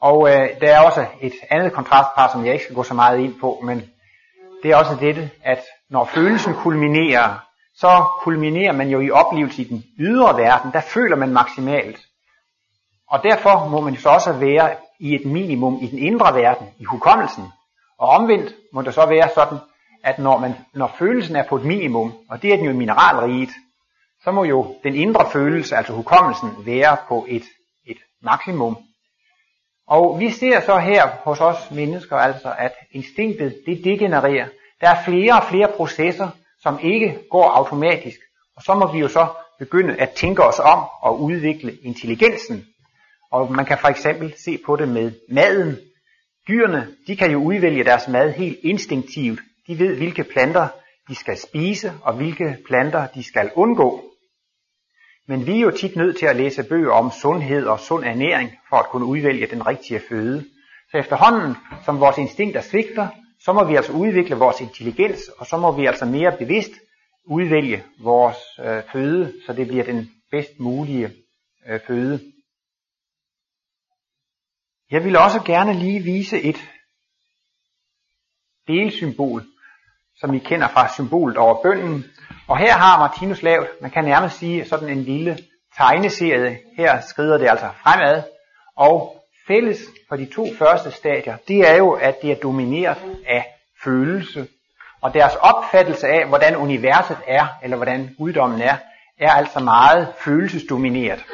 Og 0.00 0.28
øh, 0.30 0.60
der 0.60 0.74
er 0.74 0.80
også 0.80 1.06
et 1.20 1.32
andet 1.50 1.72
kontrastpar, 1.72 2.32
som 2.32 2.44
jeg 2.44 2.52
ikke 2.52 2.64
skal 2.64 2.76
gå 2.76 2.82
så 2.82 2.94
meget 2.94 3.18
ind 3.18 3.40
på, 3.40 3.60
men 3.64 3.93
det 4.64 4.72
er 4.72 4.76
også 4.76 4.96
dette, 5.00 5.30
at 5.42 5.64
når 5.90 6.04
følelsen 6.04 6.54
kulminerer, 6.54 7.44
så 7.76 8.04
kulminerer 8.20 8.72
man 8.72 8.88
jo 8.88 9.00
i 9.00 9.10
oplevelse 9.10 9.62
i 9.62 9.64
den 9.64 9.84
ydre 9.98 10.36
verden, 10.36 10.72
der 10.72 10.80
føler 10.80 11.16
man 11.16 11.32
maksimalt. 11.32 11.98
Og 13.10 13.22
derfor 13.22 13.68
må 13.68 13.80
man 13.80 13.94
jo 13.94 14.00
så 14.00 14.08
også 14.08 14.32
være 14.32 14.76
i 15.00 15.14
et 15.14 15.26
minimum 15.26 15.78
i 15.82 15.86
den 15.86 15.98
indre 15.98 16.34
verden, 16.34 16.66
i 16.78 16.84
hukommelsen. 16.84 17.44
Og 17.98 18.08
omvendt 18.08 18.54
må 18.72 18.82
det 18.82 18.94
så 18.94 19.06
være 19.06 19.28
sådan, 19.34 19.58
at 20.04 20.18
når, 20.18 20.38
man, 20.38 20.54
når 20.74 20.94
følelsen 20.98 21.36
er 21.36 21.48
på 21.48 21.56
et 21.56 21.64
minimum, 21.64 22.14
og 22.30 22.42
det 22.42 22.52
er 22.52 22.56
den 22.56 22.64
jo 22.64 22.70
i 22.70 22.76
mineralriget, 22.76 23.50
så 24.24 24.30
må 24.30 24.44
jo 24.44 24.76
den 24.84 24.94
indre 24.94 25.30
følelse, 25.30 25.76
altså 25.76 25.92
hukommelsen, 25.92 26.50
være 26.66 26.96
på 27.08 27.26
et, 27.28 27.44
et 27.86 27.98
maksimum. 28.22 28.76
Og 29.86 30.20
vi 30.20 30.30
ser 30.30 30.60
så 30.60 30.78
her 30.78 31.08
hos 31.08 31.40
os 31.40 31.70
mennesker 31.70 32.16
altså, 32.16 32.54
at 32.58 32.72
instinktet 32.92 33.62
det 33.66 33.84
degenererer. 33.84 34.46
Der 34.80 34.88
er 34.88 35.04
flere 35.04 35.32
og 35.32 35.44
flere 35.50 35.68
processer, 35.76 36.28
som 36.62 36.78
ikke 36.82 37.18
går 37.30 37.44
automatisk. 37.44 38.18
Og 38.56 38.62
så 38.62 38.74
må 38.74 38.92
vi 38.92 38.98
jo 38.98 39.08
så 39.08 39.26
begynde 39.58 39.96
at 40.00 40.10
tænke 40.10 40.42
os 40.42 40.58
om 40.58 40.84
og 41.00 41.20
udvikle 41.20 41.76
intelligensen. 41.82 42.66
Og 43.30 43.52
man 43.52 43.64
kan 43.64 43.78
for 43.78 43.88
eksempel 43.88 44.34
se 44.36 44.58
på 44.66 44.76
det 44.76 44.88
med 44.88 45.12
maden. 45.28 45.78
Dyrene, 46.48 46.88
de 47.06 47.16
kan 47.16 47.30
jo 47.30 47.38
udvælge 47.38 47.84
deres 47.84 48.08
mad 48.08 48.32
helt 48.32 48.58
instinktivt. 48.62 49.40
De 49.66 49.78
ved, 49.78 49.96
hvilke 49.96 50.24
planter 50.24 50.68
de 51.08 51.14
skal 51.14 51.38
spise, 51.38 51.92
og 52.02 52.14
hvilke 52.14 52.56
planter 52.66 53.06
de 53.06 53.24
skal 53.24 53.50
undgå. 53.54 54.04
Men 55.26 55.46
vi 55.46 55.56
er 55.56 55.60
jo 55.60 55.70
tit 55.70 55.96
nødt 55.96 56.18
til 56.18 56.26
at 56.26 56.36
læse 56.36 56.62
bøger 56.68 56.92
om 56.92 57.10
sundhed 57.10 57.66
og 57.66 57.80
sund 57.80 58.04
ernæring, 58.04 58.50
for 58.68 58.76
at 58.76 58.88
kunne 58.90 59.04
udvælge 59.06 59.46
den 59.46 59.66
rigtige 59.66 60.00
føde. 60.08 60.44
Så 60.90 60.98
efterhånden, 60.98 61.56
som 61.84 62.00
vores 62.00 62.18
instinkter 62.18 62.60
svigter, 62.60 63.08
så 63.40 63.52
må 63.52 63.64
vi 63.64 63.76
altså 63.76 63.92
udvikle 63.92 64.36
vores 64.36 64.60
intelligens, 64.60 65.28
og 65.28 65.46
så 65.46 65.56
må 65.56 65.72
vi 65.72 65.86
altså 65.86 66.04
mere 66.04 66.36
bevidst 66.38 66.72
udvælge 67.24 67.84
vores 68.00 68.36
øh, 68.58 68.82
føde, 68.92 69.34
så 69.46 69.52
det 69.52 69.66
bliver 69.68 69.84
den 69.84 70.10
bedst 70.30 70.60
mulige 70.60 71.14
øh, 71.66 71.80
føde. 71.86 72.20
Jeg 74.90 75.04
vil 75.04 75.16
også 75.16 75.42
gerne 75.46 75.72
lige 75.78 76.02
vise 76.02 76.42
et 76.42 76.70
delsymbol, 78.68 79.42
som 80.20 80.34
I 80.34 80.38
kender 80.38 80.68
fra 80.68 80.92
symbolet 80.92 81.36
over 81.36 81.62
bønden. 81.62 82.04
Og 82.48 82.58
her 82.58 82.72
har 82.72 82.98
Martinus 82.98 83.42
lavet, 83.42 83.68
man 83.80 83.90
kan 83.90 84.04
nærmest 84.04 84.38
sige, 84.38 84.64
sådan 84.64 84.88
en 84.88 85.02
lille 85.02 85.38
tegneserie. 85.76 86.58
Her 86.76 87.00
skrider 87.00 87.38
det 87.38 87.48
altså 87.48 87.68
fremad. 87.82 88.22
Og 88.76 89.16
fælles 89.46 89.78
for 90.08 90.16
de 90.16 90.26
to 90.26 90.46
første 90.58 90.90
stadier, 90.90 91.36
det 91.48 91.68
er 91.70 91.76
jo, 91.76 91.90
at 91.90 92.22
det 92.22 92.30
er 92.30 92.36
domineret 92.36 92.98
af 93.26 93.46
følelse. 93.84 94.46
Og 95.00 95.14
deres 95.14 95.34
opfattelse 95.34 96.08
af, 96.08 96.28
hvordan 96.28 96.56
universet 96.56 97.18
er, 97.26 97.46
eller 97.62 97.76
hvordan 97.76 98.14
guddommen 98.18 98.60
er, 98.60 98.76
er 99.20 99.30
altså 99.30 99.60
meget 99.60 100.14
følelsesdomineret. 100.18 101.24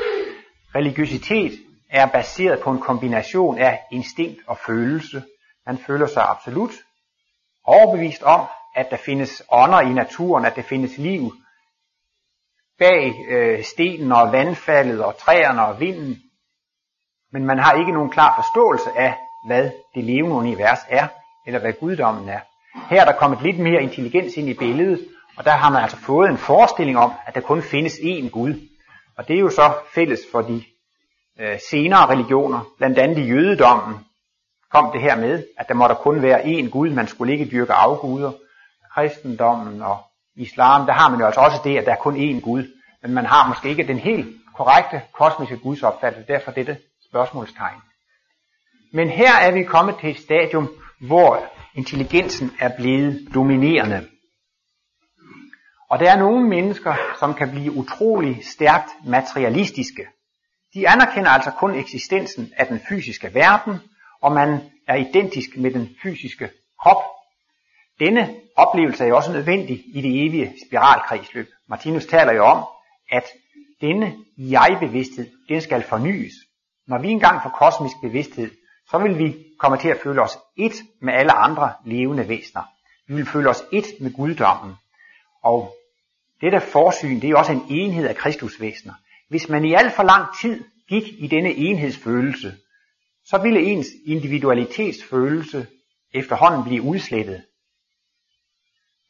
Religiøsitet 0.74 1.52
er 1.90 2.06
baseret 2.06 2.60
på 2.60 2.70
en 2.70 2.80
kombination 2.80 3.58
af 3.58 3.80
instinkt 3.92 4.40
og 4.46 4.58
følelse. 4.66 5.22
Man 5.66 5.78
føler 5.78 6.06
sig 6.06 6.22
absolut 6.28 6.70
overbevist 7.64 8.22
om, 8.22 8.46
at 8.74 8.90
der 8.90 8.96
findes 8.96 9.42
ånder 9.52 9.80
i 9.80 9.92
naturen, 9.92 10.44
at 10.44 10.56
der 10.56 10.62
findes 10.62 10.98
liv 10.98 11.32
bag 12.78 13.14
øh, 13.30 13.64
stenen 13.64 14.12
og 14.12 14.32
vandfaldet 14.32 15.04
og 15.04 15.16
træerne 15.16 15.66
og 15.66 15.80
vinden. 15.80 16.22
Men 17.32 17.46
man 17.46 17.58
har 17.58 17.72
ikke 17.72 17.92
nogen 17.92 18.10
klar 18.10 18.42
forståelse 18.42 18.90
af, 18.98 19.14
hvad 19.46 19.70
det 19.94 20.04
levende 20.04 20.36
univers 20.36 20.78
er, 20.88 21.06
eller 21.46 21.60
hvad 21.60 21.72
guddommen 21.80 22.28
er. 22.28 22.40
Her 22.90 23.00
er 23.00 23.04
der 23.04 23.18
kommet 23.18 23.42
lidt 23.42 23.58
mere 23.58 23.82
intelligens 23.82 24.36
ind 24.36 24.48
i 24.48 24.54
billedet, 24.54 25.08
og 25.36 25.44
der 25.44 25.50
har 25.50 25.70
man 25.70 25.82
altså 25.82 25.96
fået 25.96 26.30
en 26.30 26.38
forestilling 26.38 26.98
om, 26.98 27.12
at 27.26 27.34
der 27.34 27.40
kun 27.40 27.62
findes 27.62 27.92
én 27.92 28.28
Gud. 28.28 28.54
Og 29.16 29.28
det 29.28 29.36
er 29.36 29.40
jo 29.40 29.50
så 29.50 29.72
fælles 29.94 30.20
for 30.32 30.40
de 30.40 30.64
øh, 31.40 31.58
senere 31.70 32.06
religioner, 32.06 32.60
blandt 32.78 32.98
andet 32.98 33.18
i 33.18 33.28
jødedommen, 33.28 33.98
kom 34.70 34.92
det 34.92 35.00
her 35.02 35.16
med, 35.16 35.44
at 35.58 35.68
der 35.68 35.74
måtte 35.74 35.94
kun 35.94 36.22
være 36.22 36.42
én 36.42 36.70
Gud, 36.70 36.90
man 36.90 37.08
skulle 37.08 37.32
ikke 37.32 37.50
dyrke 37.50 37.72
afguder. 37.72 38.32
Kristendommen 38.94 39.82
og 39.82 39.98
islam, 40.36 40.86
der 40.86 40.92
har 40.92 41.08
man 41.10 41.20
jo 41.20 41.26
altså 41.26 41.40
også 41.40 41.60
det, 41.64 41.78
at 41.78 41.86
der 41.86 41.92
er 41.92 41.96
kun 41.96 42.16
én 42.16 42.40
Gud, 42.40 42.64
men 43.02 43.14
man 43.14 43.26
har 43.26 43.48
måske 43.48 43.68
ikke 43.68 43.86
den 43.86 43.98
helt 43.98 44.36
korrekte 44.56 45.02
kosmiske 45.12 45.56
gudsopfattelse, 45.56 46.32
derfor 46.32 46.50
dette 46.50 46.78
spørgsmålstegn. 47.08 47.80
Men 48.92 49.08
her 49.08 49.34
er 49.40 49.52
vi 49.52 49.62
kommet 49.62 49.96
til 50.00 50.10
et 50.10 50.18
stadium, 50.18 50.70
hvor 51.00 51.44
intelligensen 51.74 52.50
er 52.60 52.76
blevet 52.76 53.28
dominerende. 53.34 54.08
Og 55.90 55.98
der 55.98 56.12
er 56.12 56.18
nogle 56.18 56.48
mennesker, 56.48 56.94
som 57.18 57.34
kan 57.34 57.50
blive 57.50 57.72
utrolig 57.72 58.46
stærkt 58.46 58.90
materialistiske. 59.06 60.06
De 60.74 60.88
anerkender 60.88 61.30
altså 61.30 61.50
kun 61.50 61.74
eksistensen 61.74 62.52
af 62.56 62.66
den 62.66 62.80
fysiske 62.88 63.34
verden, 63.34 63.80
og 64.22 64.32
man 64.32 64.60
er 64.88 64.96
identisk 64.96 65.56
med 65.56 65.70
den 65.70 65.88
fysiske 66.02 66.50
krop. 66.80 67.19
Denne 68.00 68.34
oplevelse 68.56 69.04
er 69.04 69.08
jo 69.08 69.16
også 69.16 69.32
nødvendig 69.32 69.84
i 69.94 70.00
det 70.00 70.26
evige 70.26 70.54
spiralkredsløb. 70.66 71.48
Martinus 71.68 72.06
taler 72.06 72.32
jo 72.32 72.44
om, 72.44 72.64
at 73.10 73.24
denne 73.80 74.16
jeg-bevidsthed, 74.38 75.26
den 75.48 75.60
skal 75.60 75.82
fornyes. 75.82 76.32
Når 76.86 76.98
vi 76.98 77.08
engang 77.08 77.42
får 77.42 77.50
kosmisk 77.50 77.96
bevidsthed, 78.02 78.50
så 78.90 78.98
vil 78.98 79.18
vi 79.18 79.36
komme 79.58 79.78
til 79.78 79.88
at 79.88 79.98
føle 80.02 80.22
os 80.22 80.38
et 80.56 80.82
med 81.02 81.14
alle 81.14 81.32
andre 81.32 81.72
levende 81.84 82.28
væsener. 82.28 82.62
Vi 83.08 83.14
vil 83.14 83.26
føle 83.26 83.50
os 83.50 83.64
et 83.72 83.84
med 84.00 84.12
guddommen. 84.12 84.74
Og 85.42 85.76
dette 86.40 86.60
forsyn, 86.60 87.20
det 87.20 87.30
er 87.30 87.36
også 87.36 87.52
en 87.52 87.66
enhed 87.70 88.06
af 88.06 88.16
kristusvæsener. 88.16 88.94
Hvis 89.28 89.48
man 89.48 89.64
i 89.64 89.74
alt 89.74 89.92
for 89.92 90.02
lang 90.02 90.26
tid 90.40 90.64
gik 90.88 91.08
i 91.18 91.26
denne 91.26 91.50
enhedsfølelse, 91.50 92.54
så 93.24 93.38
ville 93.38 93.60
ens 93.60 93.86
individualitetsfølelse 94.06 95.66
efterhånden 96.14 96.64
blive 96.64 96.82
udslettet. 96.82 97.42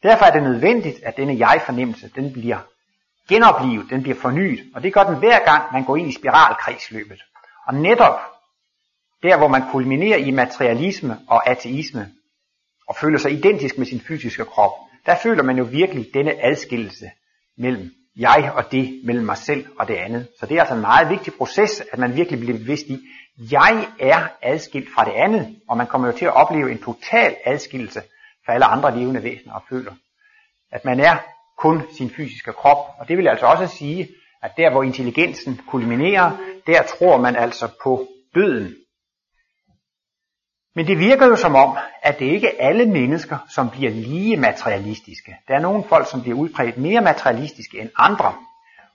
Derfor 0.02 0.24
er 0.24 0.30
det 0.30 0.42
nødvendigt, 0.42 1.02
at 1.02 1.16
denne 1.16 1.38
jeg-fornemmelse, 1.38 2.10
den 2.14 2.32
bliver 2.32 2.58
genoplivet, 3.28 3.90
den 3.90 4.02
bliver 4.02 4.16
fornyet, 4.16 4.60
og 4.74 4.82
det 4.82 4.94
gør 4.94 5.02
den 5.02 5.18
hver 5.18 5.44
gang, 5.44 5.72
man 5.72 5.84
går 5.84 5.96
ind 5.96 6.08
i 6.08 6.12
spiralkredsløbet. 6.12 7.20
Og 7.66 7.74
netop 7.74 8.20
der, 9.22 9.38
hvor 9.38 9.48
man 9.48 9.62
kulminerer 9.72 10.16
i 10.16 10.30
materialisme 10.30 11.18
og 11.28 11.48
ateisme, 11.48 12.08
og 12.88 12.96
føler 12.96 13.18
sig 13.18 13.32
identisk 13.32 13.78
med 13.78 13.86
sin 13.86 14.00
fysiske 14.00 14.44
krop, 14.44 14.72
der 15.06 15.16
føler 15.16 15.42
man 15.42 15.58
jo 15.58 15.64
virkelig 15.64 16.06
denne 16.14 16.44
adskillelse 16.44 17.10
mellem 17.58 17.90
jeg 18.16 18.52
og 18.54 18.72
det, 18.72 19.00
mellem 19.04 19.24
mig 19.24 19.36
selv 19.36 19.66
og 19.78 19.88
det 19.88 19.94
andet. 19.94 20.28
Så 20.40 20.46
det 20.46 20.56
er 20.56 20.60
altså 20.60 20.74
en 20.74 20.80
meget 20.80 21.10
vigtig 21.10 21.32
proces, 21.34 21.82
at 21.92 21.98
man 21.98 22.16
virkelig 22.16 22.40
bliver 22.40 22.58
bevidst 22.58 22.86
i, 22.86 22.98
jeg 23.50 23.86
er 24.00 24.28
adskilt 24.42 24.88
fra 24.94 25.04
det 25.04 25.12
andet, 25.12 25.56
og 25.68 25.76
man 25.76 25.86
kommer 25.86 26.08
jo 26.08 26.16
til 26.16 26.24
at 26.24 26.34
opleve 26.34 26.70
en 26.70 26.78
total 26.78 27.36
adskillelse 27.44 28.02
for 28.50 28.54
alle 28.54 28.66
andre 28.66 28.98
levende 28.98 29.22
væsener 29.22 29.54
og 29.54 29.62
føler, 29.68 29.92
at 30.72 30.84
man 30.84 31.00
er 31.00 31.16
kun 31.58 31.82
sin 31.96 32.10
fysiske 32.10 32.52
krop. 32.52 32.78
Og 32.98 33.08
det 33.08 33.18
vil 33.18 33.28
altså 33.28 33.46
også 33.46 33.66
sige, 33.66 34.08
at 34.42 34.50
der 34.56 34.70
hvor 34.70 34.82
intelligensen 34.82 35.60
kulminerer, 35.68 36.36
der 36.66 36.82
tror 36.82 37.18
man 37.18 37.36
altså 37.36 37.68
på 37.82 38.06
døden. 38.34 38.76
Men 40.74 40.86
det 40.86 40.98
virker 40.98 41.26
jo 41.26 41.36
som 41.36 41.54
om, 41.54 41.76
at 42.02 42.18
det 42.18 42.26
ikke 42.26 42.48
er 42.48 42.68
alle 42.68 42.86
mennesker, 42.86 43.38
som 43.48 43.70
bliver 43.70 43.90
lige 43.90 44.36
materialistiske. 44.36 45.36
Der 45.48 45.54
er 45.54 45.60
nogle 45.60 45.84
folk, 45.84 46.10
som 46.10 46.22
bliver 46.22 46.38
udpræget 46.38 46.76
mere 46.76 47.00
materialistiske 47.00 47.80
end 47.80 47.90
andre. 47.96 48.34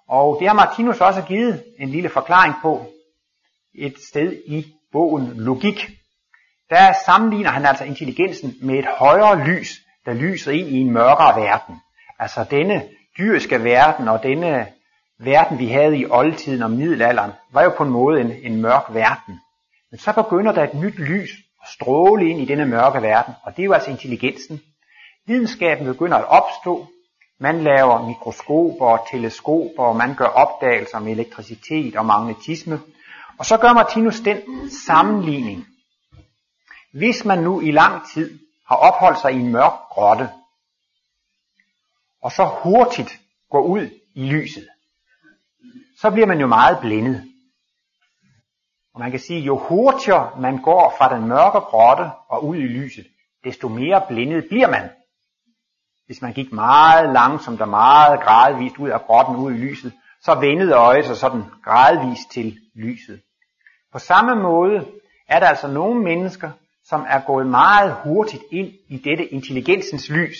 Og 0.07 0.37
det 0.39 0.47
har 0.47 0.55
Martinus 0.55 1.01
også 1.01 1.21
givet 1.21 1.63
en 1.79 1.89
lille 1.89 2.09
forklaring 2.09 2.53
på 2.61 2.85
et 3.73 3.95
sted 4.09 4.41
i 4.47 4.65
bogen 4.91 5.33
Logik 5.35 5.89
der 6.69 6.93
sammenligner 7.05 7.49
han 7.49 7.65
altså 7.65 7.83
intelligensen 7.83 8.55
med 8.61 8.79
et 8.79 8.85
højere 8.85 9.47
lys, 9.47 9.81
der 10.05 10.13
lyser 10.13 10.51
ind 10.51 10.67
i 10.67 10.79
en 10.79 10.91
mørkere 10.91 11.41
verden. 11.41 11.75
Altså 12.19 12.45
denne 12.51 12.83
dyriske 13.17 13.63
verden 13.63 14.07
og 14.07 14.23
denne 14.23 14.67
verden, 15.19 15.59
vi 15.59 15.67
havde 15.67 15.97
i 15.97 16.05
oldtiden 16.09 16.63
og 16.63 16.71
middelalderen, 16.71 17.31
var 17.53 17.63
jo 17.63 17.69
på 17.77 17.83
en 17.83 17.89
måde 17.89 18.21
en, 18.21 18.31
en 18.31 18.61
mørk 18.61 18.83
verden. 18.89 19.39
Men 19.91 19.99
så 19.99 20.13
begynder 20.13 20.51
der 20.51 20.63
et 20.63 20.73
nyt 20.73 20.99
lys 20.99 21.29
at 21.63 21.69
stråle 21.69 22.29
ind 22.29 22.41
i 22.41 22.45
denne 22.45 22.65
mørke 22.65 23.01
verden, 23.01 23.33
og 23.43 23.55
det 23.55 23.61
er 23.61 23.65
jo 23.65 23.73
altså 23.73 23.91
intelligensen. 23.91 24.61
Videnskaben 25.27 25.85
begynder 25.85 26.17
at 26.17 26.27
opstå. 26.27 26.87
Man 27.39 27.63
laver 27.63 28.07
mikroskoper 28.07 28.85
og 28.85 29.07
teleskoper, 29.11 29.83
og 29.83 29.95
man 29.95 30.15
gør 30.15 30.25
opdagelser 30.25 30.97
om 30.97 31.07
elektricitet 31.07 31.95
og 31.95 32.05
magnetisme. 32.05 32.79
Og 33.37 33.45
så 33.45 33.57
gør 33.57 33.73
Martinus 33.73 34.19
den 34.19 34.37
sammenligning. 34.85 35.67
Hvis 36.95 37.25
man 37.25 37.43
nu 37.43 37.61
i 37.61 37.71
lang 37.71 38.07
tid 38.13 38.39
har 38.67 38.75
opholdt 38.75 39.19
sig 39.19 39.31
i 39.31 39.39
en 39.39 39.51
mørk 39.51 39.73
grotte, 39.89 40.29
og 42.21 42.31
så 42.31 42.45
hurtigt 42.45 43.19
går 43.51 43.61
ud 43.61 43.89
i 44.13 44.23
lyset, 44.23 44.67
så 45.97 46.11
bliver 46.11 46.27
man 46.27 46.39
jo 46.39 46.47
meget 46.47 46.77
blindet. 46.81 47.23
Og 48.93 48.99
man 48.99 49.11
kan 49.11 49.19
sige, 49.19 49.39
jo 49.39 49.57
hurtigere 49.57 50.41
man 50.41 50.61
går 50.61 50.95
fra 50.97 51.15
den 51.15 51.27
mørke 51.27 51.59
grotte 51.59 52.09
og 52.27 52.45
ud 52.45 52.57
i 52.57 52.67
lyset, 52.67 53.07
desto 53.43 53.67
mere 53.67 54.05
blindet 54.07 54.45
bliver 54.49 54.67
man. 54.67 54.89
Hvis 56.05 56.21
man 56.21 56.33
gik 56.33 56.51
meget 56.51 57.13
langsomt 57.13 57.61
og 57.61 57.69
meget 57.69 58.19
gradvist 58.21 58.77
ud 58.77 58.89
af 58.89 59.01
grotten 59.01 59.35
ud 59.35 59.53
i 59.53 59.57
lyset, 59.57 59.93
så 60.21 60.35
vendede 60.35 60.73
øjet 60.73 61.05
sig 61.05 61.17
sådan 61.17 61.43
gradvist 61.63 62.31
til 62.31 62.59
lyset. 62.75 63.21
På 63.91 63.99
samme 63.99 64.35
måde 64.35 64.87
er 65.27 65.39
der 65.39 65.47
altså 65.47 65.67
nogle 65.67 66.03
mennesker, 66.03 66.51
som 66.85 67.05
er 67.09 67.21
gået 67.27 67.47
meget 67.47 67.95
hurtigt 68.03 68.43
ind 68.51 68.71
i 68.87 68.97
dette 68.97 69.25
intelligensens 69.25 70.09
lys. 70.09 70.37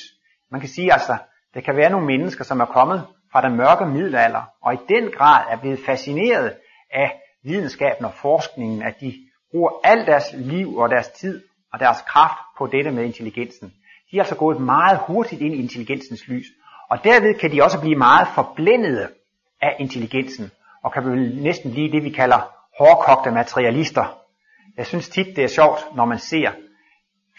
Man 0.52 0.62
kan 0.62 0.70
sige 0.70 0.94
altså, 0.94 1.18
der 1.54 1.62
kan 1.62 1.76
være 1.76 1.90
nogle 1.90 2.06
mennesker, 2.06 2.44
som 2.44 2.60
er 2.60 2.66
kommet 2.66 3.08
fra 3.32 3.42
den 3.42 3.58
mørke 3.58 3.86
middelalder, 3.86 4.42
og 4.62 4.74
i 4.74 4.78
den 4.90 5.12
grad 5.12 5.44
er 5.50 5.58
blevet 5.58 5.80
fascineret 5.86 6.54
af 6.94 7.22
videnskaben 7.44 8.06
og 8.06 8.14
forskningen, 8.14 8.84
at 8.84 8.96
de 9.02 9.14
bruger 9.52 9.72
al 9.84 10.06
deres 10.06 10.26
liv 10.34 10.78
og 10.78 10.90
deres 10.90 11.08
tid 11.08 11.44
og 11.74 11.80
deres 11.80 12.02
kraft 12.02 12.40
på 12.58 12.68
dette 12.68 12.92
med 12.92 13.04
intelligensen. 13.04 13.74
De 14.12 14.18
er 14.18 14.22
altså 14.22 14.36
gået 14.36 14.62
meget 14.62 15.00
hurtigt 15.08 15.42
ind 15.42 15.54
i 15.54 15.58
intelligensens 15.58 16.28
lys, 16.28 16.46
og 16.90 17.04
derved 17.04 17.40
kan 17.40 17.52
de 17.52 17.64
også 17.64 17.80
blive 17.80 17.96
meget 17.96 18.28
forblændede 18.36 19.10
af 19.62 19.76
intelligensen, 19.80 20.52
og 20.84 20.94
kan 20.94 21.04
blive 21.04 21.44
næsten 21.44 21.72
blive 21.72 21.92
det, 21.92 22.04
vi 22.04 22.10
kalder 22.10 22.40
hårdkogte 22.80 23.32
materialister. 23.32 24.25
Jeg 24.78 24.86
synes 24.86 25.10
tit, 25.10 25.36
det 25.36 25.44
er 25.44 25.48
sjovt, 25.48 25.80
når 25.96 26.06
man 26.06 26.20
ser 26.20 26.52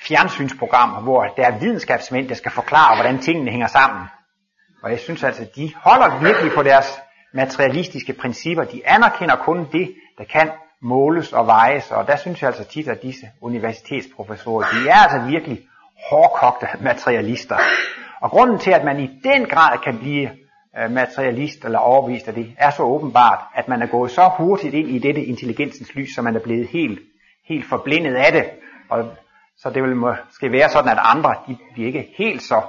fjernsynsprogrammer, 0.02 1.00
hvor 1.00 1.24
der 1.36 1.46
er 1.46 1.58
videnskabsmænd, 1.58 2.28
der 2.28 2.34
skal 2.34 2.52
forklare, 2.52 2.96
hvordan 2.96 3.18
tingene 3.18 3.50
hænger 3.50 3.66
sammen. 3.66 4.06
Og 4.82 4.90
jeg 4.90 4.98
synes 4.98 5.24
altså, 5.24 5.46
de 5.56 5.72
holder 5.76 6.18
virkelig 6.18 6.52
på 6.52 6.62
deres 6.62 6.98
materialistiske 7.34 8.12
principper. 8.12 8.64
De 8.64 8.88
anerkender 8.88 9.36
kun 9.36 9.66
det, 9.72 9.94
der 10.18 10.24
kan 10.24 10.50
måles 10.82 11.32
og 11.32 11.46
vejes, 11.46 11.90
og 11.90 12.06
der 12.06 12.16
synes 12.16 12.42
jeg 12.42 12.48
altså 12.48 12.64
tit, 12.64 12.88
at 12.88 13.02
disse 13.02 13.26
universitetsprofessorer, 13.40 14.66
de 14.72 14.88
er 14.88 14.94
altså 14.94 15.30
virkelig 15.30 15.60
hårdkogte 16.10 16.66
materialister. 16.80 17.56
Og 18.20 18.30
grunden 18.30 18.58
til, 18.58 18.70
at 18.70 18.84
man 18.84 19.00
i 19.00 19.20
den 19.24 19.46
grad 19.46 19.78
kan 19.78 19.98
blive 19.98 20.30
øh, 20.78 20.90
materialist 20.90 21.64
eller 21.64 21.78
overbevist 21.78 22.28
af 22.28 22.34
det, 22.34 22.54
er 22.58 22.70
så 22.70 22.82
åbenbart, 22.82 23.38
at 23.54 23.68
man 23.68 23.82
er 23.82 23.86
gået 23.86 24.10
så 24.10 24.30
hurtigt 24.38 24.74
ind 24.74 24.88
i 24.88 24.98
dette 24.98 25.24
intelligensens 25.24 25.94
lys, 25.94 26.14
så 26.14 26.22
man 26.22 26.36
er 26.36 26.40
blevet 26.40 26.68
helt, 26.68 27.00
helt 27.48 27.64
forblindet 27.68 28.14
af 28.14 28.32
det. 28.32 28.44
Og 28.88 29.16
så 29.56 29.70
det 29.70 29.82
vil 29.82 29.96
måske 29.96 30.52
være 30.52 30.68
sådan, 30.68 30.90
at 30.90 30.98
andre 31.00 31.34
de 31.48 31.56
bliver 31.72 31.86
ikke 31.86 32.14
helt 32.18 32.42
så 32.42 32.62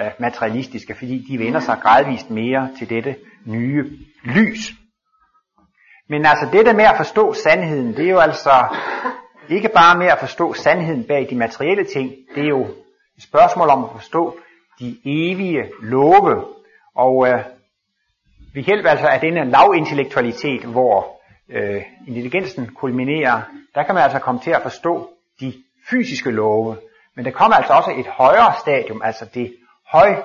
øh, 0.00 0.10
materialistiske, 0.18 0.94
fordi 0.94 1.26
de 1.30 1.38
vender 1.38 1.60
sig 1.60 1.78
gradvist 1.82 2.30
mere 2.30 2.70
til 2.78 2.90
dette 2.90 3.16
nye 3.44 3.90
lys. 4.24 4.72
Men 6.08 6.26
altså 6.26 6.48
det 6.52 6.66
der 6.66 6.74
med 6.74 6.84
at 6.84 6.96
forstå 6.96 7.32
sandheden, 7.32 7.96
det 7.96 8.06
er 8.06 8.10
jo 8.10 8.18
altså 8.18 8.76
ikke 9.48 9.68
bare 9.68 9.98
med 9.98 10.06
at 10.06 10.18
forstå 10.18 10.52
sandheden 10.52 11.04
bag 11.04 11.26
de 11.30 11.36
materielle 11.36 11.84
ting, 11.84 12.12
det 12.34 12.44
er 12.44 12.48
jo 12.48 12.64
et 13.16 13.22
spørgsmål 13.22 13.68
om 13.68 13.84
at 13.84 13.90
forstå 13.92 14.38
de 14.80 14.96
evige 15.04 15.62
love. 15.82 16.44
Og 16.96 17.28
øh, 17.28 17.44
vi 18.54 18.60
hjælper 18.60 18.90
altså 18.90 19.06
af 19.06 19.20
denne 19.20 19.50
lavintellektualitet, 19.50 20.64
hvor 20.64 21.15
øh, 21.48 21.82
intelligensen 22.06 22.74
kulminerer, 22.74 23.42
der 23.74 23.82
kan 23.82 23.94
man 23.94 24.04
altså 24.04 24.18
komme 24.18 24.40
til 24.40 24.50
at 24.50 24.62
forstå 24.62 25.10
de 25.40 25.54
fysiske 25.90 26.30
love. 26.30 26.76
Men 27.16 27.24
der 27.24 27.30
kommer 27.30 27.56
altså 27.56 27.72
også 27.72 27.90
et 27.90 28.06
højere 28.06 28.54
stadium, 28.60 29.02
altså 29.04 29.24
det 29.34 29.56
høj 29.92 30.22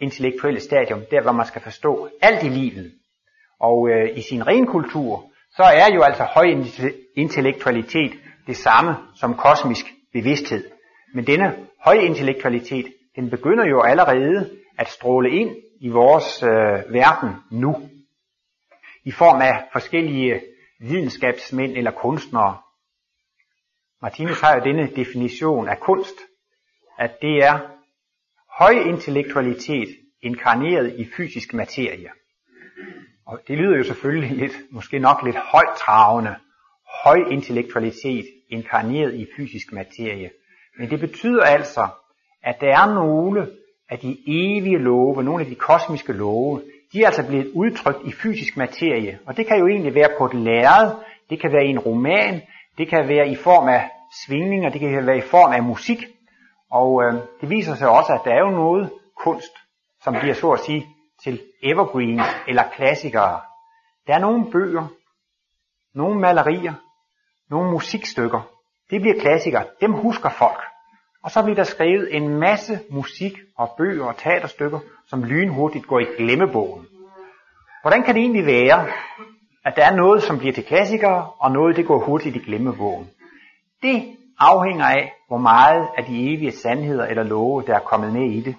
intellektuelle 0.00 0.60
stadium, 0.60 1.00
der 1.10 1.22
hvor 1.22 1.32
man 1.32 1.46
skal 1.46 1.62
forstå 1.62 2.08
alt 2.22 2.42
i 2.42 2.48
livet. 2.48 2.92
Og 3.60 3.88
øh, 3.90 4.18
i 4.18 4.22
sin 4.22 4.46
ren 4.46 4.66
kultur, 4.66 5.24
så 5.50 5.62
er 5.62 5.94
jo 5.94 6.02
altså 6.02 6.24
høj 6.24 6.46
intellektualitet 7.16 8.12
det 8.46 8.56
samme 8.56 8.94
som 9.14 9.34
kosmisk 9.34 9.86
bevidsthed. 10.12 10.64
Men 11.14 11.26
denne 11.26 11.56
høj 11.84 11.94
intellektualitet, 11.94 12.86
den 13.16 13.30
begynder 13.30 13.66
jo 13.66 13.82
allerede 13.82 14.50
at 14.78 14.88
stråle 14.88 15.30
ind 15.30 15.56
i 15.80 15.88
vores 15.88 16.42
øh, 16.42 16.94
verden 16.94 17.30
nu. 17.50 17.76
I 19.04 19.10
form 19.12 19.40
af 19.40 19.64
forskellige 19.72 20.40
videnskabsmænd 20.80 21.76
eller 21.76 21.90
kunstnere, 21.90 22.56
Martinus 24.02 24.40
har 24.40 24.54
jo 24.54 24.64
denne 24.64 24.90
definition 24.96 25.68
af 25.68 25.80
kunst, 25.80 26.16
at 26.98 27.10
det 27.22 27.44
er 27.44 27.58
høj 28.58 28.70
intellektualitet 28.70 29.88
inkarneret 30.22 30.94
i 30.98 31.04
fysisk 31.16 31.54
materie. 31.54 32.10
Og 33.26 33.40
det 33.48 33.58
lyder 33.58 33.76
jo 33.76 33.84
selvfølgelig 33.84 34.36
lidt, 34.36 34.52
måske 34.70 34.98
nok 34.98 35.22
lidt 35.24 35.36
højtravende, 35.36 36.34
høj 37.04 37.18
intellektualitet 37.30 38.24
inkarneret 38.48 39.14
i 39.14 39.26
fysisk 39.36 39.72
materie. 39.72 40.30
Men 40.78 40.90
det 40.90 41.00
betyder 41.00 41.42
altså, 41.42 41.88
at 42.42 42.56
der 42.60 42.66
er 42.66 42.94
nogle 42.94 43.50
af 43.88 43.98
de 43.98 44.18
evige 44.26 44.78
love, 44.78 45.22
nogle 45.22 45.44
af 45.44 45.50
de 45.50 45.54
kosmiske 45.54 46.12
love, 46.12 46.62
de 46.92 47.02
er 47.02 47.06
altså 47.06 47.26
blevet 47.26 47.52
udtrykt 47.54 48.06
i 48.06 48.12
fysisk 48.12 48.56
materie. 48.56 49.18
Og 49.26 49.36
det 49.36 49.46
kan 49.46 49.58
jo 49.58 49.66
egentlig 49.66 49.94
være 49.94 50.08
på 50.18 50.24
et 50.26 50.34
lærred, 50.34 50.96
det 51.30 51.40
kan 51.40 51.52
være 51.52 51.66
i 51.66 51.70
en 51.70 51.78
roman, 51.78 52.42
det 52.78 52.88
kan 52.88 53.08
være 53.08 53.28
i 53.28 53.36
form 53.36 53.68
af 53.68 53.90
svingninger, 54.26 54.70
det 54.70 54.80
kan 54.80 55.06
være 55.06 55.18
i 55.18 55.30
form 55.30 55.52
af 55.52 55.62
musik. 55.62 56.06
Og 56.70 57.02
øh, 57.04 57.12
det 57.40 57.50
viser 57.50 57.74
sig 57.74 57.88
også, 57.88 58.12
at 58.12 58.20
der 58.24 58.30
er 58.30 58.38
jo 58.38 58.50
noget 58.50 58.92
kunst, 59.16 59.52
som 60.04 60.14
bliver 60.20 60.34
så 60.34 60.50
at 60.50 60.60
sige 60.60 60.86
til 61.24 61.42
evergreens 61.62 62.26
eller 62.48 62.62
klassikere. 62.76 63.40
Der 64.06 64.14
er 64.14 64.18
nogle 64.18 64.50
bøger, 64.52 64.86
nogle 65.94 66.20
malerier, 66.20 66.74
nogle 67.50 67.70
musikstykker. 67.70 68.40
Det 68.90 69.00
bliver 69.00 69.20
klassikere. 69.20 69.64
Dem 69.80 69.92
husker 69.92 70.28
folk. 70.28 70.60
Og 71.28 71.32
så 71.32 71.42
bliver 71.42 71.56
der 71.56 71.64
skrevet 71.64 72.16
en 72.16 72.28
masse 72.28 72.80
musik 72.90 73.32
og 73.56 73.74
bøger 73.78 74.04
og 74.04 74.16
teaterstykker, 74.16 74.80
som 75.06 75.24
lynhurtigt 75.24 75.86
går 75.86 76.00
i 76.00 76.04
glemmebogen. 76.18 76.86
Hvordan 77.82 78.02
kan 78.02 78.14
det 78.14 78.20
egentlig 78.20 78.46
være, 78.46 78.88
at 79.64 79.76
der 79.76 79.84
er 79.84 79.96
noget, 79.96 80.22
som 80.22 80.38
bliver 80.38 80.52
til 80.52 80.64
klassikere, 80.64 81.30
og 81.38 81.52
noget, 81.52 81.76
det 81.76 81.86
går 81.86 82.04
hurtigt 82.04 82.36
i 82.36 82.38
glemmebogen. 82.38 83.10
Det 83.82 84.16
afhænger 84.38 84.84
af, 84.84 85.12
hvor 85.26 85.38
meget 85.38 85.88
af 85.98 86.04
de 86.04 86.34
evige 86.34 86.52
sandheder 86.52 87.06
eller 87.06 87.22
love, 87.22 87.62
der 87.66 87.74
er 87.74 87.88
kommet 87.90 88.12
med 88.12 88.30
i 88.30 88.40
det. 88.40 88.56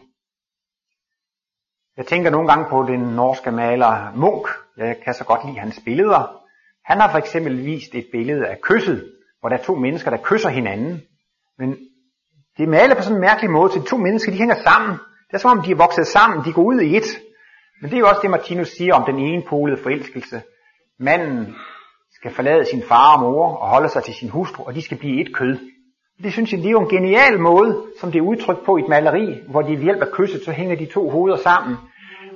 Jeg 1.98 2.06
tænker 2.06 2.30
nogle 2.30 2.48
gange 2.48 2.66
på 2.70 2.86
den 2.88 3.00
norske 3.00 3.52
maler 3.52 4.12
Munk. 4.16 4.48
Jeg 4.78 4.96
kan 5.04 5.14
så 5.14 5.24
godt 5.24 5.46
lide 5.46 5.60
hans 5.60 5.82
billeder. 5.86 6.42
Han 6.86 7.00
har 7.02 7.12
for 7.12 7.18
eksempel 7.18 7.66
vist 7.66 7.96
et 7.96 8.08
billede 8.12 8.48
af 8.48 8.62
kysset, 8.62 9.14
hvor 9.40 9.50
der 9.50 9.58
er 9.58 9.64
to 9.64 9.76
mennesker, 9.76 10.10
der 10.10 10.18
kysser 10.24 10.50
hinanden. 10.50 11.02
Men 11.58 11.89
det 12.60 12.66
er 12.66 12.72
malet 12.78 12.98
på 12.98 13.04
sådan 13.04 13.16
en 13.18 13.22
mærkelig 13.22 13.52
måde, 13.52 13.72
så 13.72 13.80
de 13.80 13.86
to 13.86 13.98
mennesker, 13.98 14.32
de 14.32 14.38
hænger 14.38 14.56
sammen. 14.68 14.92
Det 15.28 15.34
er 15.34 15.38
som 15.38 15.58
om, 15.58 15.64
de 15.66 15.72
er 15.72 15.76
vokset 15.76 16.08
sammen, 16.08 16.46
de 16.46 16.54
går 16.54 16.64
ud 16.64 16.80
i 16.82 16.98
et. 16.98 17.10
Men 17.82 17.90
det 17.90 17.96
er 17.96 18.00
jo 18.00 18.08
også 18.08 18.22
det, 18.22 18.30
Martinus 18.30 18.68
siger 18.68 18.94
om 18.96 19.04
den 19.06 19.20
enepolede 19.20 19.82
forelskelse. 19.84 20.42
Manden 21.00 21.56
skal 22.18 22.32
forlade 22.34 22.66
sin 22.66 22.84
far 22.84 23.16
og 23.16 23.22
mor 23.22 23.56
og 23.56 23.70
holde 23.70 23.90
sig 23.90 24.04
til 24.04 24.14
sin 24.14 24.30
hustru, 24.30 24.64
og 24.64 24.76
de 24.76 24.82
skal 24.82 24.98
blive 24.98 25.22
et 25.22 25.36
kød. 25.36 25.58
Det 26.24 26.34
synes 26.34 26.52
jeg, 26.52 26.60
det 26.60 26.68
er 26.68 26.72
jo 26.72 26.82
en 26.82 26.90
genial 26.90 27.40
måde, 27.40 27.84
som 28.00 28.12
det 28.12 28.20
er 28.20 28.24
udtrykt 28.24 28.66
på 28.66 28.78
i 28.78 28.82
et 28.82 28.90
maleri, 28.90 29.44
hvor 29.50 29.62
de 29.62 29.72
ved 29.72 29.84
hjælp 29.84 30.02
af 30.02 30.12
kysset, 30.12 30.46
så 30.46 30.52
hænger 30.52 30.76
de 30.76 30.86
to 30.86 31.10
hoveder 31.10 31.38
sammen. 31.38 31.78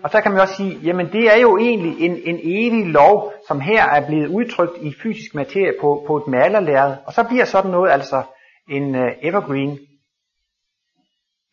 Og 0.03 0.09
så 0.09 0.21
kan 0.21 0.31
man 0.31 0.41
også 0.41 0.55
sige, 0.55 0.79
jamen 0.83 1.11
det 1.11 1.33
er 1.33 1.39
jo 1.41 1.57
egentlig 1.57 1.99
en, 1.99 2.17
en 2.23 2.39
evig 2.43 2.85
lov, 2.85 3.33
som 3.47 3.59
her 3.59 3.83
er 3.89 4.07
blevet 4.07 4.27
udtrykt 4.27 4.77
i 4.81 4.93
fysisk 5.03 5.35
materie 5.35 5.73
på, 5.81 6.03
på 6.07 6.17
et 6.17 6.27
malerlærred. 6.27 6.95
Og 7.05 7.13
så 7.13 7.23
bliver 7.23 7.45
sådan 7.45 7.71
noget 7.71 7.91
altså 7.91 8.21
en 8.69 8.95
uh, 8.95 9.11
evergreen. 9.21 9.79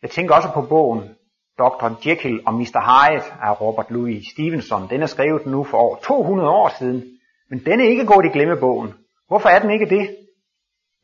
Jeg 0.01 0.09
tænker 0.09 0.35
også 0.35 0.51
på 0.53 0.61
bogen 0.61 1.15
Dr. 1.59 2.09
Jekyll 2.09 2.41
og 2.47 2.53
Mr. 2.53 2.81
Hyde 2.89 3.31
af 3.41 3.61
Robert 3.61 3.91
Louis 3.91 4.27
Stevenson. 4.31 4.89
Den 4.89 5.01
er 5.01 5.05
skrevet 5.05 5.45
nu 5.45 5.63
for 5.63 5.77
over 5.77 5.95
200 5.95 6.49
år 6.49 6.69
siden. 6.79 7.19
Men 7.49 7.65
den 7.65 7.79
er 7.79 7.87
ikke 7.89 8.05
gået 8.05 8.25
i 8.25 8.29
glemmebogen. 8.29 8.93
Hvorfor 9.27 9.49
er 9.49 9.59
den 9.59 9.71
ikke 9.71 9.85
det? 9.85 10.17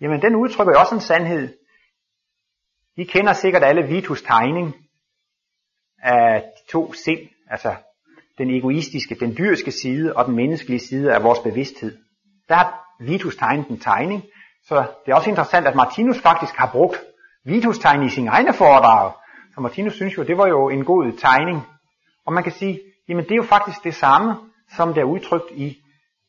jamen 0.01 0.21
den 0.21 0.35
udtrykker 0.35 0.73
jo 0.73 0.79
også 0.79 0.95
en 0.95 1.01
sandhed. 1.01 1.57
I 2.97 3.03
kender 3.03 3.33
sikkert 3.33 3.63
alle 3.63 3.87
Vitus 3.87 4.21
tegning 4.21 4.75
af 6.03 6.41
de 6.41 6.71
to 6.71 6.93
sind, 6.93 7.19
altså 7.49 7.75
den 8.37 8.49
egoistiske, 8.49 9.15
den 9.15 9.37
dyriske 9.37 9.71
side 9.71 10.15
og 10.15 10.25
den 10.25 10.35
menneskelige 10.35 10.79
side 10.79 11.13
af 11.13 11.23
vores 11.23 11.39
bevidsthed. 11.39 11.97
Der 12.49 12.55
har 12.55 12.83
Vitus 12.99 13.35
tegnet 13.35 13.67
en 13.67 13.79
tegning, 13.79 14.23
så 14.63 14.75
det 15.05 15.11
er 15.11 15.15
også 15.15 15.29
interessant, 15.29 15.67
at 15.67 15.75
Martinus 15.75 16.19
faktisk 16.19 16.53
har 16.55 16.71
brugt 16.71 17.03
Vitus 17.47 17.79
tegning 17.79 18.05
i 18.05 18.15
sine 18.15 18.29
egne 18.29 18.53
foredrag. 18.53 19.11
Så 19.55 19.61
Martinus 19.61 19.93
synes 19.93 20.17
jo, 20.17 20.23
det 20.23 20.37
var 20.37 20.47
jo 20.47 20.69
en 20.69 20.85
god 20.85 21.11
tegning. 21.11 21.61
Og 22.25 22.33
man 22.33 22.43
kan 22.43 22.51
sige, 22.51 22.79
jamen 23.09 23.23
det 23.23 23.31
er 23.31 23.35
jo 23.35 23.43
faktisk 23.43 23.83
det 23.83 23.95
samme, 23.95 24.35
som 24.75 24.93
der 24.93 25.01
er 25.01 25.05
udtrykt 25.05 25.51
i 25.51 25.77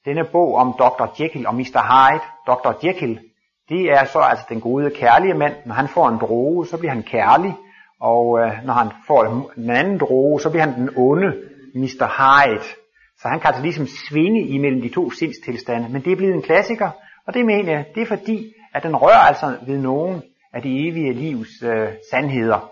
denne 0.05 0.25
bog 0.33 0.55
om 0.55 0.75
Dr. 0.79 1.23
Jekyll 1.23 1.47
og 1.47 1.55
Mr. 1.55 1.81
Hyde. 1.91 2.23
Dr. 2.47 2.87
Jekyll, 2.87 3.21
det 3.69 3.81
er 3.91 4.05
så 4.05 4.19
altså 4.19 4.45
den 4.49 4.61
gode 4.61 4.91
kærlige 4.91 5.35
mand. 5.35 5.55
Når 5.67 5.75
han 5.75 5.89
får 5.89 6.09
en 6.09 6.19
droge, 6.19 6.67
så 6.67 6.79
bliver 6.79 6.93
han 6.93 7.03
kærlig. 7.03 7.55
Og 8.01 8.41
øh, 8.41 8.53
når 8.65 8.73
han 8.73 8.91
får 9.07 9.51
en 9.57 9.71
anden 9.71 9.99
droge, 9.99 10.41
så 10.41 10.51
bliver 10.51 10.65
han 10.65 10.75
den 10.75 10.91
onde 10.97 11.29
Mr. 11.75 12.07
Hyde. 12.19 12.65
Så 13.21 13.29
han 13.29 13.41
kan 13.41 13.49
altså 13.49 13.63
ligesom 13.63 13.87
svinge 14.09 14.41
imellem 14.41 14.83
de 14.83 14.89
to 14.89 15.11
sindstilstande. 15.11 15.89
Men 15.89 16.05
det 16.05 16.13
er 16.13 16.17
blevet 16.17 16.35
en 16.35 16.43
klassiker, 16.43 16.91
og 17.27 17.35
det 17.35 17.47
mener 17.47 17.73
jeg, 17.73 17.85
det 17.95 18.03
er 18.03 18.07
fordi, 18.07 18.53
at 18.75 18.83
den 18.83 18.97
rører 18.97 19.27
altså 19.31 19.57
ved 19.67 19.79
nogen 19.79 20.23
af 20.53 20.63
det 20.63 20.89
evige 20.89 21.13
livs 21.13 21.63
øh, 21.63 21.89
sandheder. 22.11 22.71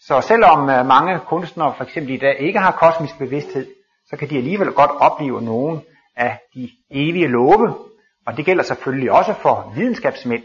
Så 0.00 0.20
selvom 0.20 0.70
øh, 0.70 0.86
mange 0.86 1.20
kunstnere 1.26 1.74
for 1.76 1.84
eksempel 1.84 2.14
i 2.14 2.18
dag 2.18 2.36
ikke 2.40 2.58
har 2.58 2.72
kosmisk 2.72 3.18
bevidsthed, 3.18 3.66
så 4.06 4.16
kan 4.16 4.30
de 4.30 4.36
alligevel 4.36 4.72
godt 4.72 4.90
opleve 4.90 5.42
nogen 5.42 5.82
af 6.16 6.40
de 6.54 6.70
evige 6.90 7.28
love, 7.28 7.74
og 8.26 8.36
det 8.36 8.44
gælder 8.44 8.62
selvfølgelig 8.62 9.12
også 9.12 9.34
for 9.34 9.72
videnskabsmænd. 9.76 10.44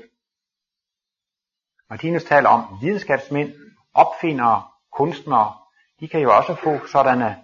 Martinus 1.90 2.24
taler 2.24 2.50
om 2.50 2.78
videnskabsmænd, 2.82 3.54
opfindere, 3.94 4.64
kunstnere, 4.94 5.54
de 6.00 6.08
kan 6.08 6.22
jo 6.22 6.36
også 6.38 6.56
få 6.56 6.88
sådanne 6.88 7.36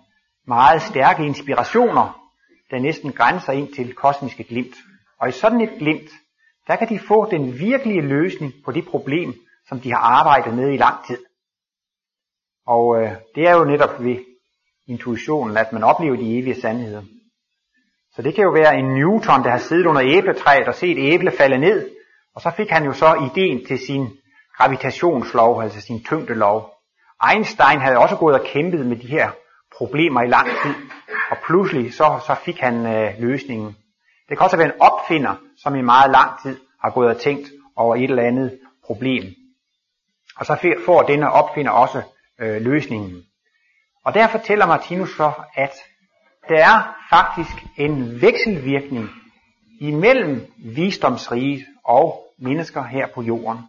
meget 0.47 0.82
stærke 0.82 1.25
inspirationer, 1.25 2.32
der 2.71 2.80
næsten 2.80 3.12
grænser 3.12 3.54
ind 3.54 3.73
til 3.73 3.95
kosmiske 3.95 4.43
glimt. 4.43 4.75
Og 5.19 5.30
i 5.30 5.32
sådan 5.32 5.62
et 5.62 5.80
glimt, 5.80 6.10
der 6.69 6.75
kan 6.75 6.89
de 6.89 6.99
få 6.99 7.32
den 7.32 7.60
virkelige 7.60 8.01
løsning 8.01 8.53
på 8.65 8.71
det 8.71 8.86
problem, 8.86 9.34
som 9.67 9.79
de 9.79 9.91
har 9.91 9.99
arbejdet 9.99 10.53
med 10.53 10.73
i 10.73 10.77
lang 10.77 11.05
tid. 11.08 11.17
Og 12.67 13.01
øh, 13.01 13.12
det 13.36 13.47
er 13.47 13.55
jo 13.58 13.65
netop 13.65 14.03
ved 14.03 14.17
intuitionen, 14.88 15.58
at 15.58 15.73
man 15.73 15.84
oplever 15.84 16.15
de 16.15 16.38
evige 16.39 16.62
sandheder. 16.62 17.03
Så 18.15 18.21
det 18.21 18.36
kan 18.36 18.43
jo 18.43 18.51
være 18.51 18.77
en 18.77 18.86
Newton, 18.86 19.43
der 19.43 19.49
har 19.49 19.58
siddet 19.58 19.86
under 19.86 20.01
æbletræet 20.05 20.67
og 20.67 20.75
set 20.75 20.97
æble 20.97 21.32
falde 21.32 21.58
ned, 21.58 21.89
og 22.36 22.41
så 22.41 22.51
fik 22.58 22.69
han 22.69 22.86
jo 22.86 22.93
så 22.93 23.29
ideen 23.32 23.65
til 23.65 23.79
sin 23.79 24.08
gravitationslov, 24.58 25.62
altså 25.62 25.82
sin 25.82 26.03
tyngdelov. 26.03 26.71
Einstein 27.32 27.79
havde 27.82 27.97
også 27.97 28.15
gået 28.15 28.39
og 28.39 28.45
kæmpet 28.45 28.86
med 28.86 28.97
de 28.97 29.08
her 29.08 29.32
problemer 29.77 30.21
i 30.21 30.27
lang 30.27 30.47
tid, 30.63 30.73
og 31.32 31.38
pludselig 31.45 31.93
så, 31.93 32.19
så 32.27 32.36
fik 32.45 32.60
han 32.60 32.86
øh, 32.86 33.13
løsningen. 33.19 33.75
Det 34.30 34.38
kan 34.38 34.46
også 34.46 34.58
være 34.58 34.74
en 34.74 34.82
opfinder, 34.82 35.36
som 35.58 35.76
i 35.76 35.82
meget 35.82 36.12
lang 36.12 36.42
tid 36.42 36.60
har 36.82 36.92
gået 36.92 37.10
og 37.10 37.22
tænkt 37.22 37.50
over 37.76 37.96
et 37.96 38.04
eller 38.04 38.24
andet 38.24 38.60
problem. 38.86 39.24
Og 40.36 40.46
så 40.46 40.76
får 40.86 41.02
denne 41.02 41.32
opfinder 41.32 41.72
også 41.72 42.02
øh, 42.39 42.62
løsningen. 42.62 43.24
Og 44.06 44.13
der 44.13 44.28
fortæller 44.28 44.65
Martinus 44.65 45.15
så, 45.18 45.32
at 45.56 45.72
der 46.50 46.58
er 46.58 46.96
faktisk 47.10 47.65
en 47.78 48.22
vekselvirkning 48.22 49.10
imellem 49.82 50.54
visdomsriget 50.58 51.65
og 51.84 52.24
mennesker 52.39 52.84
her 52.84 53.08
på 53.15 53.22
jorden. 53.22 53.60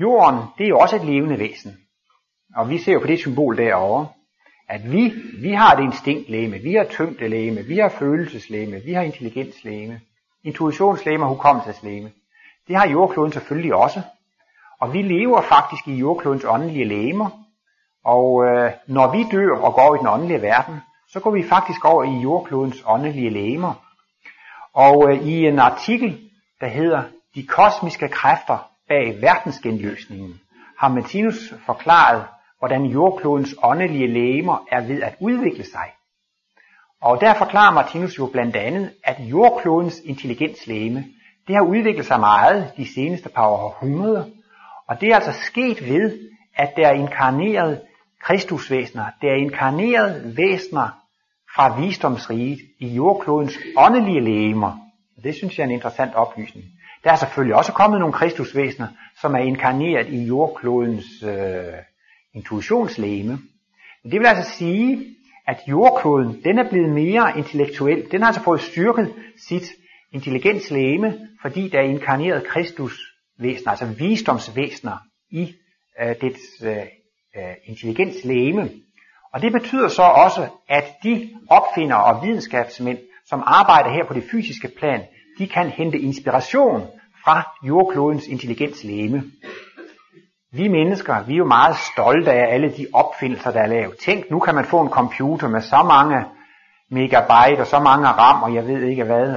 Jorden, 0.00 0.38
det 0.58 0.64
er 0.64 0.68
jo 0.68 0.78
også 0.78 0.96
et 0.96 1.04
levende 1.04 1.38
væsen. 1.38 1.76
Og 2.56 2.70
vi 2.70 2.78
ser 2.78 2.92
jo 2.92 3.00
på 3.00 3.06
det 3.06 3.18
symbol 3.18 3.56
derovre, 3.56 4.08
at 4.70 4.92
vi, 4.92 5.12
vi 5.38 5.52
har 5.52 5.76
et 5.76 5.84
instinktlæme, 5.84 6.58
vi 6.58 6.74
har 6.74 6.84
tyngdelæme, 6.84 7.62
vi 7.62 7.78
har 7.78 7.88
følelseslæme, 7.88 8.80
vi 8.84 8.92
har 8.92 9.02
intelligenslæme, 9.02 10.00
intuitionslæme 10.44 11.24
og 11.24 11.28
hukommelseslæme. 11.28 12.10
Det 12.68 12.76
har 12.76 12.88
jordkloden 12.88 13.32
selvfølgelig 13.32 13.74
også. 13.74 14.02
Og 14.80 14.92
vi 14.92 15.02
lever 15.02 15.40
faktisk 15.40 15.88
i 15.88 15.94
jordklodens 15.94 16.44
åndelige 16.44 16.84
læmer. 16.84 17.30
Og 18.04 18.44
øh, 18.44 18.72
når 18.86 19.12
vi 19.12 19.24
dør 19.32 19.56
og 19.56 19.74
går 19.74 19.94
i 19.94 19.98
den 19.98 20.06
åndelige 20.06 20.42
verden, 20.42 20.80
så 21.08 21.20
går 21.20 21.30
vi 21.30 21.42
faktisk 21.48 21.84
over 21.84 22.04
i 22.04 22.20
jordklodens 22.22 22.82
åndelige 22.86 23.30
læmer. 23.30 23.74
Og 24.74 25.10
øh, 25.10 25.26
i 25.26 25.46
en 25.46 25.58
artikel, 25.58 26.30
der 26.60 26.66
hedder 26.66 27.02
De 27.34 27.46
kosmiske 27.46 28.08
kræfter 28.08 28.70
bag 28.88 29.22
verdensgenløsningen, 29.22 30.40
har 30.78 30.88
Martinus 30.88 31.54
forklaret, 31.66 32.24
hvordan 32.60 32.84
jordklodens 32.84 33.54
åndelige 33.62 34.06
læmer 34.06 34.66
er 34.70 34.80
ved 34.80 35.02
at 35.02 35.14
udvikle 35.20 35.64
sig. 35.64 35.88
Og 37.02 37.20
der 37.20 37.34
forklarer 37.34 37.74
Martinus 37.74 38.18
jo 38.18 38.26
blandt 38.26 38.56
andet, 38.56 38.92
at 39.04 39.20
jordklodens 39.20 40.00
intelligenslæme, 40.04 41.04
det 41.46 41.54
har 41.56 41.62
udviklet 41.62 42.06
sig 42.06 42.20
meget 42.20 42.72
de 42.76 42.94
seneste 42.94 43.28
par 43.28 43.46
århundreder, 43.46 44.24
og 44.88 45.00
det 45.00 45.08
er 45.08 45.14
altså 45.14 45.32
sket 45.32 45.88
ved, 45.88 46.18
at 46.56 46.72
der 46.76 46.88
er 46.88 46.92
inkarneret 46.92 47.80
kristusvæsener, 48.22 49.04
der 49.22 49.28
er 49.28 49.34
inkarneret 49.34 50.36
væsener 50.36 50.88
fra 51.54 51.80
visdomsriget 51.80 52.58
i 52.78 52.88
jordklodens 52.88 53.58
åndelige 53.76 54.20
lægemer. 54.20 54.78
Det 55.22 55.34
synes 55.34 55.58
jeg 55.58 55.64
er 55.64 55.68
en 55.68 55.74
interessant 55.74 56.14
oplysning. 56.14 56.64
Der 57.04 57.12
er 57.12 57.16
selvfølgelig 57.16 57.56
også 57.56 57.72
kommet 57.72 58.00
nogle 58.00 58.12
kristusvæsener, 58.12 58.88
som 59.20 59.34
er 59.34 59.38
inkarneret 59.38 60.08
i 60.08 60.24
jordklodens 60.24 61.22
øh, 61.22 61.72
intuitionslæme. 62.34 63.38
Men 64.02 64.12
det 64.12 64.20
vil 64.20 64.26
altså 64.26 64.52
sige, 64.52 65.16
at 65.46 65.58
jordkloden, 65.68 66.42
den 66.44 66.58
er 66.58 66.70
blevet 66.70 66.90
mere 66.90 67.38
intellektuel. 67.38 68.10
Den 68.10 68.20
har 68.20 68.26
altså 68.26 68.42
fået 68.42 68.60
styrket 68.60 69.14
sit 69.48 69.72
intelligenslæme, 70.12 71.28
fordi 71.42 71.68
der 71.68 71.78
er 71.78 71.82
inkarneret 71.82 72.46
kristusvæsener, 72.46 73.70
altså 73.70 73.86
visdomsvæsener 73.86 74.96
i 75.30 75.54
øh, 76.02 76.14
dets 76.20 76.62
øh, 76.62 76.76
øh, 77.36 77.54
intelligenslæme. 77.64 78.70
Og 79.32 79.42
det 79.42 79.52
betyder 79.52 79.88
så 79.88 80.02
også, 80.02 80.48
at 80.68 80.84
de 81.04 81.30
opfindere 81.48 82.04
og 82.04 82.22
videnskabsmænd, 82.26 82.98
som 83.26 83.42
arbejder 83.46 83.90
her 83.90 84.04
på 84.08 84.14
det 84.14 84.24
fysiske 84.30 84.68
plan, 84.78 85.02
de 85.38 85.48
kan 85.48 85.68
hente 85.68 85.98
inspiration 85.98 86.86
fra 87.24 87.42
jordklodens 87.66 88.26
intelligenslæme. 88.26 89.22
Vi 90.52 90.68
mennesker, 90.68 91.22
vi 91.22 91.32
er 91.32 91.36
jo 91.36 91.44
meget 91.44 91.76
stolte 91.76 92.32
af 92.32 92.54
alle 92.54 92.76
de 92.76 92.86
opfindelser, 92.92 93.50
der 93.50 93.60
er 93.60 93.66
lavet. 93.66 93.98
Tænk, 93.98 94.30
nu 94.30 94.38
kan 94.38 94.54
man 94.54 94.64
få 94.64 94.80
en 94.80 94.88
computer 94.88 95.48
med 95.48 95.60
så 95.60 95.82
mange 95.82 96.24
megabyte 96.90 97.60
og 97.60 97.66
så 97.66 97.78
mange 97.78 98.06
RAM, 98.08 98.42
og 98.42 98.54
jeg 98.54 98.66
ved 98.66 98.82
ikke 98.82 99.04
hvad. 99.04 99.36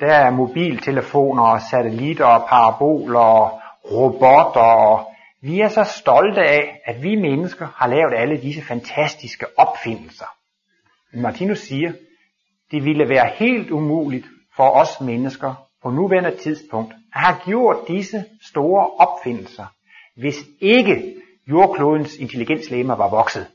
Der 0.00 0.14
er 0.14 0.30
mobiltelefoner 0.30 1.42
og 1.42 1.60
satellitter 1.60 2.24
og 2.24 2.48
paraboler 2.48 3.20
og 3.20 3.60
robotter. 3.92 4.60
Og 4.60 5.06
vi 5.42 5.60
er 5.60 5.68
så 5.68 5.84
stolte 5.84 6.40
af, 6.40 6.80
at 6.84 7.02
vi 7.02 7.16
mennesker 7.16 7.66
har 7.76 7.88
lavet 7.88 8.14
alle 8.16 8.42
disse 8.42 8.62
fantastiske 8.62 9.46
opfindelser. 9.56 10.26
Martinus 11.14 11.58
siger, 11.58 11.92
det 12.70 12.84
ville 12.84 13.08
være 13.08 13.30
helt 13.36 13.70
umuligt 13.70 14.26
for 14.56 14.70
os 14.70 15.00
mennesker 15.00 15.54
på 15.82 15.90
nuværende 15.90 16.36
tidspunkt 16.36 16.94
at 17.14 17.20
have 17.20 17.36
gjort 17.44 17.76
disse 17.88 18.24
store 18.42 18.90
opfindelser, 18.98 19.66
hvis 20.20 20.46
ikke 20.60 21.14
jordklodens 21.48 22.16
intelligenslemmer 22.16 22.94
var 22.94 23.10
vokset. 23.10 23.46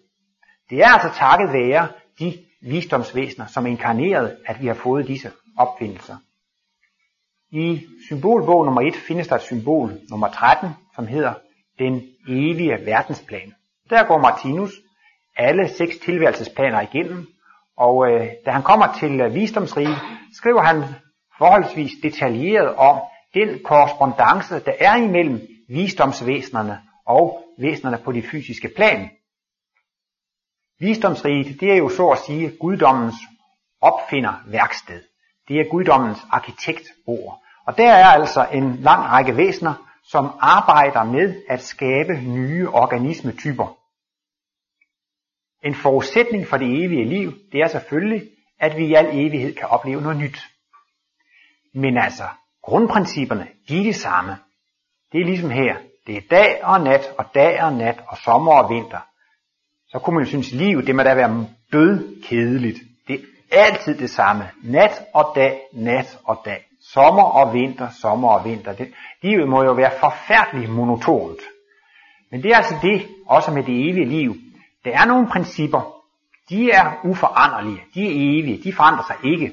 Det 0.70 0.78
er 0.80 0.88
altså 0.88 1.20
takket 1.20 1.54
være 1.54 1.88
de 2.20 2.38
visdomsvæsener, 2.62 3.46
som 3.46 3.66
er 3.66 3.70
inkarneret, 3.70 4.38
at 4.46 4.62
vi 4.62 4.68
har 4.68 4.74
fået 4.74 5.08
disse 5.08 5.32
opfindelser. 5.58 6.16
I 7.52 7.88
symbolbog 8.08 8.66
nummer 8.66 8.82
1 8.82 8.96
findes 8.96 9.28
der 9.28 9.36
et 9.36 9.42
symbol 9.42 9.92
nummer 10.10 10.28
13, 10.28 10.70
som 10.96 11.08
hedder 11.08 11.34
den 11.80 12.02
evige 12.28 12.86
verdensplan. 12.86 13.54
Der 13.90 14.04
går 14.04 14.18
Martinus 14.18 14.72
alle 15.38 15.68
seks 15.68 15.98
tilværelsesplaner 15.98 16.82
igennem, 16.82 17.28
og 17.78 18.12
øh, 18.12 18.28
da 18.46 18.52
han 18.52 18.64
kommer 18.64 18.98
til 19.00 19.22
øh, 19.22 19.34
visdomsriget, 19.34 19.98
skriver 20.34 20.62
han 20.62 20.84
forholdsvis 21.38 21.92
detaljeret 22.04 22.76
om 22.76 23.00
den 23.34 23.60
korrespondence, 23.64 24.60
der 24.66 24.74
er 24.80 24.96
imellem 24.96 25.48
visdomsvæsenerne 25.68 26.82
og 27.06 27.44
væsenerne 27.58 27.98
på 28.04 28.12
det 28.12 28.26
fysiske 28.32 28.70
plan. 28.76 29.10
Visdomsriget, 30.80 31.60
det 31.60 31.72
er 31.72 31.78
jo 31.78 31.90
så 31.90 32.08
at 32.10 32.20
sige 32.20 32.58
guddommens 32.60 33.16
opfinder 33.82 34.34
værksted. 34.48 35.04
Det 35.48 35.60
er 35.60 35.70
guddommens 35.72 36.20
arkitektbord. 36.32 37.42
Og 37.66 37.78
der 37.78 37.92
er 37.92 38.06
altså 38.06 38.48
en 38.54 38.76
lang 38.76 39.04
række 39.04 39.38
væsener, 39.38 39.74
som 40.04 40.26
arbejder 40.40 41.04
med 41.04 41.44
at 41.50 41.62
skabe 41.62 42.14
nye 42.14 42.70
organismetyper. 42.70 43.78
En 45.64 45.76
forudsætning 45.76 46.48
for 46.48 46.58
det 46.58 46.86
evige 46.86 47.06
liv, 47.06 47.32
det 47.52 47.60
er 47.62 47.68
selvfølgelig, 47.68 48.30
at 48.60 48.78
vi 48.78 48.86
i 48.86 48.94
al 48.94 49.06
evighed 49.06 49.56
kan 49.56 49.68
opleve 49.68 50.02
noget 50.02 50.18
nyt. 50.18 50.38
Men 51.74 51.98
altså, 51.98 52.24
grundprincipperne, 52.62 53.48
de 53.70 53.80
er 53.80 53.84
de 53.84 53.94
samme. 53.94 54.38
Det 55.12 55.22
er 55.22 55.26
ligesom 55.26 55.50
her. 55.50 55.76
Det 56.08 56.18
er 56.18 56.22
dag 56.32 56.60
og 56.64 56.82
nat, 56.82 57.14
og 57.18 57.26
dag 57.36 57.64
og 57.64 57.74
nat, 57.74 58.04
og 58.08 58.18
sommer 58.18 58.54
og 58.54 58.70
vinter. 58.70 59.00
Så 59.88 60.00
kunne 60.00 60.14
man 60.14 60.24
jo 60.24 60.30
synes, 60.30 60.52
livet, 60.52 60.88
det 60.88 60.96
må 60.96 61.04
da 61.04 61.16
være 61.16 61.48
død 61.74 62.22
kedeligt. 62.24 62.80
Det 63.08 63.22
er 63.52 63.64
altid 63.64 63.98
det 63.98 64.10
samme. 64.10 64.50
Nat 64.64 65.04
og 65.14 65.32
dag, 65.36 65.62
nat 65.74 66.20
og 66.24 66.42
dag. 66.46 66.66
Sommer 66.94 67.24
og 67.24 67.54
vinter, 67.54 67.90
sommer 68.02 68.30
og 68.30 68.46
vinter. 68.46 68.74
Det, 68.74 68.94
livet 69.22 69.50
må 69.50 69.64
jo 69.64 69.74
være 69.74 69.92
forfærdeligt 70.00 70.72
monotont. 70.72 71.40
Men 72.32 72.44
det 72.44 72.52
er 72.52 72.58
altså 72.58 72.76
det, 72.82 73.08
også 73.28 73.52
med 73.52 73.64
det 73.64 73.90
evige 73.90 74.06
liv. 74.06 74.36
Der 74.86 74.92
er 74.92 75.06
nogle 75.06 75.28
principper, 75.28 75.96
de 76.50 76.72
er 76.72 77.00
uforanderlige, 77.04 77.84
de 77.94 78.06
er 78.06 78.12
evige, 78.12 78.64
de 78.64 78.74
forandrer 78.74 79.04
sig 79.08 79.32
ikke. 79.32 79.52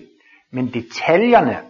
Men 0.51 0.75
detaljerne, 0.75 1.61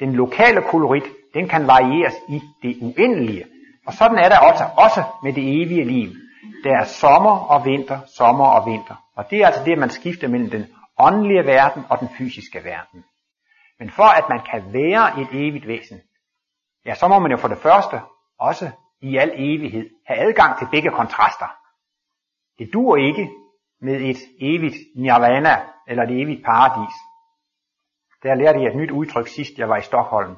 den 0.00 0.12
lokale 0.12 0.62
kolorit, 0.62 1.04
den 1.34 1.48
kan 1.48 1.66
varieres 1.66 2.14
i 2.28 2.40
det 2.62 2.76
uendelige. 2.82 3.44
Og 3.86 3.92
sådan 3.92 4.18
er 4.18 4.28
der 4.28 4.38
også, 4.38 4.64
også 4.76 5.02
med 5.22 5.32
det 5.32 5.62
evige 5.62 5.84
liv. 5.84 6.10
Der 6.64 6.78
er 6.80 6.84
sommer 6.84 7.36
og 7.38 7.64
vinter, 7.64 8.00
sommer 8.16 8.46
og 8.46 8.66
vinter. 8.66 8.94
Og 9.16 9.30
det 9.30 9.38
er 9.38 9.46
altså 9.46 9.64
det, 9.64 9.78
man 9.78 9.90
skifter 9.90 10.28
mellem 10.28 10.50
den 10.50 10.66
åndelige 10.98 11.46
verden 11.46 11.84
og 11.90 12.00
den 12.00 12.08
fysiske 12.18 12.64
verden. 12.64 13.04
Men 13.78 13.90
for 13.90 14.10
at 14.18 14.24
man 14.28 14.40
kan 14.50 14.72
være 14.72 15.20
et 15.20 15.28
evigt 15.32 15.68
væsen, 15.68 16.00
ja, 16.86 16.94
så 16.94 17.08
må 17.08 17.18
man 17.18 17.30
jo 17.30 17.36
for 17.36 17.48
det 17.48 17.58
første 17.58 18.00
også 18.38 18.70
i 19.00 19.16
al 19.16 19.32
evighed 19.34 19.90
have 20.06 20.18
adgang 20.28 20.58
til 20.58 20.68
begge 20.70 20.90
kontraster. 20.90 21.48
Det 22.58 22.70
dur 22.72 22.96
ikke 22.96 23.30
med 23.80 24.00
et 24.00 24.18
evigt 24.40 24.76
nirvana 24.96 25.62
eller 25.88 26.02
et 26.02 26.22
evigt 26.22 26.44
paradis. 26.44 26.94
Der 28.22 28.34
lærte 28.34 28.60
jeg 28.60 28.68
et 28.68 28.76
nyt 28.76 28.90
udtryk 28.90 29.28
sidst, 29.28 29.58
jeg 29.58 29.68
var 29.68 29.76
i 29.76 29.82
Stockholm. 29.82 30.36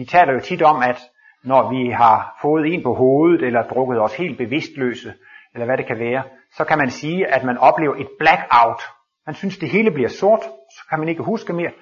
Vi 0.00 0.04
taler 0.04 0.32
jo 0.32 0.40
tit 0.40 0.62
om, 0.62 0.82
at 0.82 0.98
når 1.44 1.62
vi 1.72 1.90
har 1.90 2.38
fået 2.42 2.74
en 2.74 2.82
på 2.82 2.94
hovedet, 2.94 3.42
eller 3.46 3.62
drukket 3.62 4.00
os 4.00 4.14
helt 4.16 4.38
bevidstløse, 4.38 5.14
eller 5.54 5.66
hvad 5.66 5.76
det 5.76 5.86
kan 5.86 5.98
være, 5.98 6.22
så 6.56 6.64
kan 6.64 6.78
man 6.78 6.90
sige, 6.90 7.26
at 7.34 7.44
man 7.44 7.58
oplever 7.58 7.94
et 7.94 8.08
blackout. 8.18 8.82
Man 9.26 9.34
synes, 9.34 9.58
det 9.58 9.68
hele 9.68 9.90
bliver 9.90 10.08
sort, 10.08 10.42
så 10.76 10.82
kan 10.90 10.98
man 10.98 11.08
ikke 11.08 11.22
huske 11.22 11.52
mere. 11.52 11.72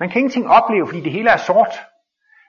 Man 0.00 0.08
kan 0.08 0.18
ingenting 0.18 0.48
opleve, 0.48 0.86
fordi 0.86 1.00
det 1.00 1.12
hele 1.12 1.30
er 1.30 1.36
sort. 1.36 1.74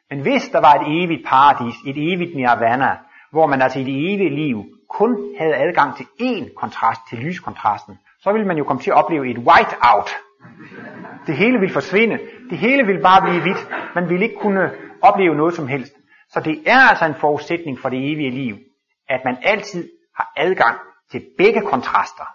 Men 0.10 0.20
hvis 0.22 0.50
der 0.50 0.60
var 0.60 0.74
et 0.74 1.04
evigt 1.04 1.28
paradis, 1.28 1.76
et 1.88 2.14
evigt 2.14 2.36
nirvana, 2.36 2.98
hvor 3.32 3.48
man 3.48 3.62
altså 3.62 3.80
i 3.80 3.84
det 3.84 4.14
evige 4.14 4.36
liv 4.36 4.66
kun 4.90 5.12
havde 5.40 5.56
adgang 5.56 5.96
til 5.98 6.06
én 6.22 6.54
kontrast, 6.62 7.02
til 7.10 7.18
lyskontrasten, 7.18 7.96
så 8.20 8.32
ville 8.32 8.48
man 8.48 8.58
jo 8.58 8.64
komme 8.64 8.82
til 8.82 8.92
at 8.92 8.98
opleve 8.98 9.30
et 9.32 9.38
whiteout. 9.38 10.10
Det 11.28 11.36
hele 11.38 11.60
ville 11.60 11.74
forsvinde. 11.74 12.20
Det 12.50 12.58
hele 12.58 12.86
ville 12.86 13.02
bare 13.02 13.22
blive 13.22 13.42
hvidt. 13.42 13.62
Man 13.96 14.10
ville 14.10 14.26
ikke 14.26 14.40
kunne 14.40 14.72
opleve 15.02 15.36
noget 15.36 15.54
som 15.54 15.68
helst. 15.68 15.94
Så 16.30 16.40
det 16.40 16.64
er 16.66 16.80
altså 16.90 17.06
en 17.06 17.16
forudsætning 17.16 17.80
for 17.80 17.90
det 17.90 18.12
evige 18.12 18.32
liv, 18.32 18.56
at 19.10 19.22
man 19.26 19.38
altid 19.44 19.90
har 20.16 20.32
adgang 20.38 20.78
til 21.12 21.26
begge 21.38 21.62
kontraster. 21.62 22.28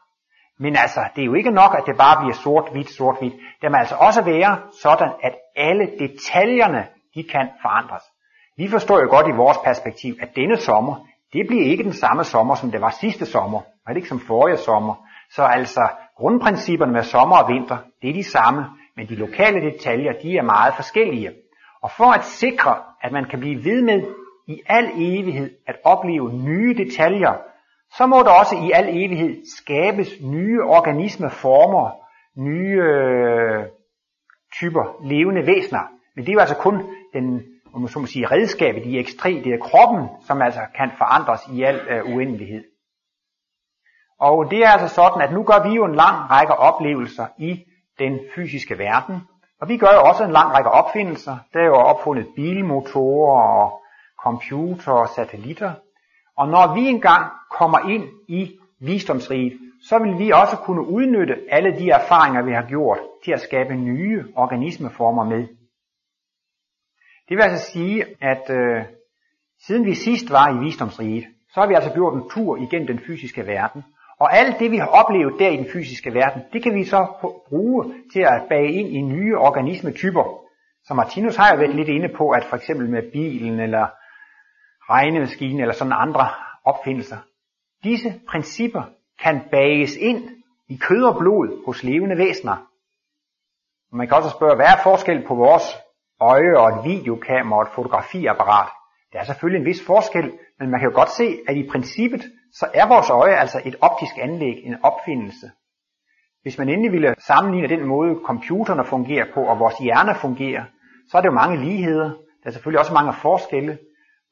Men 0.58 0.76
altså, 0.76 1.00
det 1.14 1.22
er 1.22 1.26
jo 1.26 1.34
ikke 1.34 1.50
nok, 1.50 1.74
at 1.78 1.84
det 1.86 1.96
bare 1.98 2.16
bliver 2.20 2.34
sort-hvidt, 2.34 2.90
sort-hvidt. 2.90 3.34
Det 3.62 3.70
må 3.70 3.76
altså 3.76 3.94
også 3.94 4.22
være 4.22 4.58
sådan, 4.82 5.12
at 5.22 5.34
alle 5.56 5.86
detaljerne, 5.98 6.86
de 7.14 7.22
kan 7.22 7.48
forandres. 7.62 8.02
Vi 8.56 8.68
forstår 8.68 9.00
jo 9.00 9.08
godt 9.10 9.28
i 9.28 9.36
vores 9.36 9.58
perspektiv, 9.64 10.14
at 10.20 10.36
denne 10.36 10.56
sommer, 10.56 11.06
det 11.32 11.46
bliver 11.48 11.64
ikke 11.64 11.84
den 11.84 11.92
samme 11.92 12.24
sommer, 12.24 12.54
som 12.54 12.70
det 12.70 12.80
var 12.80 12.90
sidste 13.00 13.26
sommer, 13.26 13.60
og 13.60 13.88
det 13.88 13.96
ikke 13.96 14.08
som 14.08 14.20
forrige 14.20 14.56
sommer. 14.56 14.94
Så 15.30 15.42
altså, 15.42 15.88
grundprincipperne 16.16 16.92
med 16.92 17.02
sommer 17.02 17.36
og 17.36 17.48
vinter, 17.52 17.78
det 18.02 18.10
er 18.10 18.14
de 18.14 18.24
samme, 18.24 18.64
men 18.96 19.08
de 19.08 19.14
lokale 19.14 19.60
detaljer, 19.70 20.12
de 20.22 20.36
er 20.36 20.42
meget 20.42 20.74
forskellige. 20.74 21.30
Og 21.82 21.90
for 21.90 22.12
at 22.12 22.24
sikre, 22.24 22.82
at 23.00 23.12
man 23.12 23.24
kan 23.24 23.40
blive 23.40 23.64
ved 23.64 23.82
med 23.82 24.14
i 24.48 24.62
al 24.66 24.90
evighed 24.94 25.50
at 25.66 25.76
opleve 25.84 26.32
nye 26.32 26.74
detaljer, 26.74 27.34
så 27.96 28.06
må 28.06 28.16
der 28.16 28.30
også 28.30 28.56
i 28.56 28.70
al 28.74 28.88
evighed 28.88 29.42
skabes 29.58 30.10
nye 30.20 30.62
organismeformer, 30.62 31.90
nye 32.36 32.82
øh, 32.82 33.66
typer 34.58 34.84
levende 35.04 35.46
væsener. 35.46 35.82
Men 36.16 36.24
det 36.24 36.30
er 36.30 36.34
jo 36.34 36.40
altså 36.40 36.56
kun 36.56 36.74
den 37.14 37.52
om 37.74 37.80
man 37.80 37.88
så 37.88 37.98
må 37.98 38.06
sige, 38.06 38.26
redskabet 38.26 38.86
i 38.86 38.98
ekstræ, 38.98 39.40
det 39.44 39.52
er 39.52 39.58
kroppen, 39.58 40.08
som 40.26 40.42
altså 40.42 40.60
kan 40.74 40.90
forandres 40.98 41.40
i 41.52 41.62
al 41.62 41.80
øh, 41.90 42.14
uendelighed. 42.14 42.64
Og 44.20 44.50
det 44.50 44.58
er 44.58 44.68
altså 44.68 44.94
sådan, 44.94 45.22
at 45.22 45.32
nu 45.32 45.42
gør 45.42 45.68
vi 45.68 45.74
jo 45.74 45.84
en 45.84 45.94
lang 45.94 46.30
række 46.30 46.52
oplevelser 46.52 47.26
i 47.38 47.64
den 47.98 48.20
fysiske 48.34 48.78
verden, 48.78 49.16
og 49.62 49.68
vi 49.68 49.76
gør 49.76 49.92
jo 49.94 50.02
også 50.10 50.24
en 50.24 50.32
lang 50.32 50.54
række 50.54 50.70
opfindelser. 50.70 51.36
Der 51.52 51.60
er 51.60 51.64
jo 51.64 51.74
opfundet 51.74 52.26
bilmotorer 52.36 53.42
og 53.42 53.82
computer 54.22 54.92
og 54.92 55.08
satellitter. 55.08 55.72
Og 56.36 56.48
når 56.48 56.74
vi 56.74 56.80
engang 56.88 57.30
kommer 57.50 57.78
ind 57.78 58.04
i 58.28 58.58
visdomsriget, 58.80 59.58
så 59.82 59.98
vil 59.98 60.18
vi 60.18 60.30
også 60.30 60.56
kunne 60.56 60.86
udnytte 60.86 61.34
alle 61.50 61.78
de 61.78 61.90
erfaringer, 61.90 62.42
vi 62.42 62.52
har 62.52 62.66
gjort, 62.68 62.98
til 63.24 63.32
at 63.32 63.40
skabe 63.40 63.74
nye 63.74 64.24
organismeformer 64.36 65.24
med. 65.24 65.48
Det 67.28 67.36
vil 67.36 67.42
altså 67.42 67.70
sige, 67.72 68.04
at 68.20 68.50
øh, 68.50 68.84
siden 69.66 69.84
vi 69.86 69.94
sidst 69.94 70.30
var 70.30 70.46
i 70.54 70.64
visdomsriget, 70.64 71.24
så 71.52 71.60
har 71.60 71.66
vi 71.66 71.74
altså 71.74 71.92
gjort 71.92 72.14
en 72.14 72.30
tur 72.30 72.56
igennem 72.56 72.86
den 72.86 72.98
fysiske 73.06 73.46
verden. 73.46 73.84
Og 74.20 74.36
alt 74.36 74.58
det, 74.58 74.70
vi 74.70 74.76
har 74.76 74.86
oplevet 74.86 75.34
der 75.38 75.48
i 75.48 75.56
den 75.56 75.66
fysiske 75.72 76.14
verden, 76.14 76.42
det 76.52 76.62
kan 76.62 76.74
vi 76.74 76.84
så 76.84 77.06
bruge 77.48 77.94
til 78.12 78.20
at 78.20 78.42
bage 78.48 78.72
ind 78.72 78.88
i 78.88 79.00
nye 79.00 79.38
organismetyper. 79.38 80.24
Så 80.84 80.94
Martinus 80.94 81.36
har 81.36 81.52
jo 81.52 81.58
været 81.58 81.74
lidt 81.74 81.88
inde 81.88 82.08
på, 82.08 82.30
at 82.30 82.44
for 82.44 82.56
eksempel 82.56 82.90
med 82.90 83.12
bilen 83.12 83.60
eller 83.60 83.86
regnemaskinen 84.90 85.60
eller 85.60 85.74
sådan 85.74 85.92
andre 85.96 86.28
opfindelser, 86.64 87.16
disse 87.84 88.20
principper 88.28 88.82
kan 89.22 89.42
bages 89.50 89.96
ind 89.96 90.28
i 90.68 90.76
kød 90.76 91.04
og 91.04 91.18
blod 91.18 91.64
hos 91.66 91.82
levende 91.82 92.16
væsener. 92.16 92.56
Og 93.90 93.96
man 93.96 94.08
kan 94.08 94.16
også 94.16 94.30
spørge, 94.30 94.56
hvad 94.56 94.66
er 94.66 94.82
forskel 94.82 95.26
på 95.26 95.34
vores 95.34 95.66
øje 96.20 96.58
og 96.58 96.68
et 96.68 96.84
videokamera 96.84 97.58
og 97.58 97.62
et 97.62 97.74
fotografiapparat? 97.74 98.70
Der 99.12 99.18
er 99.18 99.24
selvfølgelig 99.24 99.60
en 99.60 99.66
vis 99.66 99.86
forskel, 99.86 100.38
men 100.58 100.70
man 100.70 100.80
kan 100.80 100.88
jo 100.90 100.94
godt 100.94 101.10
se, 101.10 101.38
at 101.48 101.56
i 101.56 101.68
princippet, 101.72 102.22
så 102.52 102.66
er 102.74 102.86
vores 102.88 103.10
øje 103.10 103.36
altså 103.36 103.60
et 103.64 103.76
optisk 103.80 104.12
anlæg, 104.18 104.56
en 104.64 104.76
opfindelse. 104.82 105.50
Hvis 106.42 106.58
man 106.58 106.68
endelig 106.68 106.92
ville 106.92 107.14
sammenligne 107.18 107.68
den 107.68 107.86
måde, 107.86 108.18
computerne 108.24 108.84
fungerer 108.84 109.26
på, 109.34 109.40
og 109.40 109.58
vores 109.58 109.78
hjerne 109.78 110.14
fungerer, 110.14 110.64
så 111.08 111.16
er 111.16 111.20
det 111.20 111.28
jo 111.28 111.34
mange 111.34 111.64
ligheder. 111.64 112.08
Der 112.42 112.46
er 112.46 112.50
selvfølgelig 112.50 112.80
også 112.80 112.94
mange 112.94 113.12
forskelle. 113.12 113.78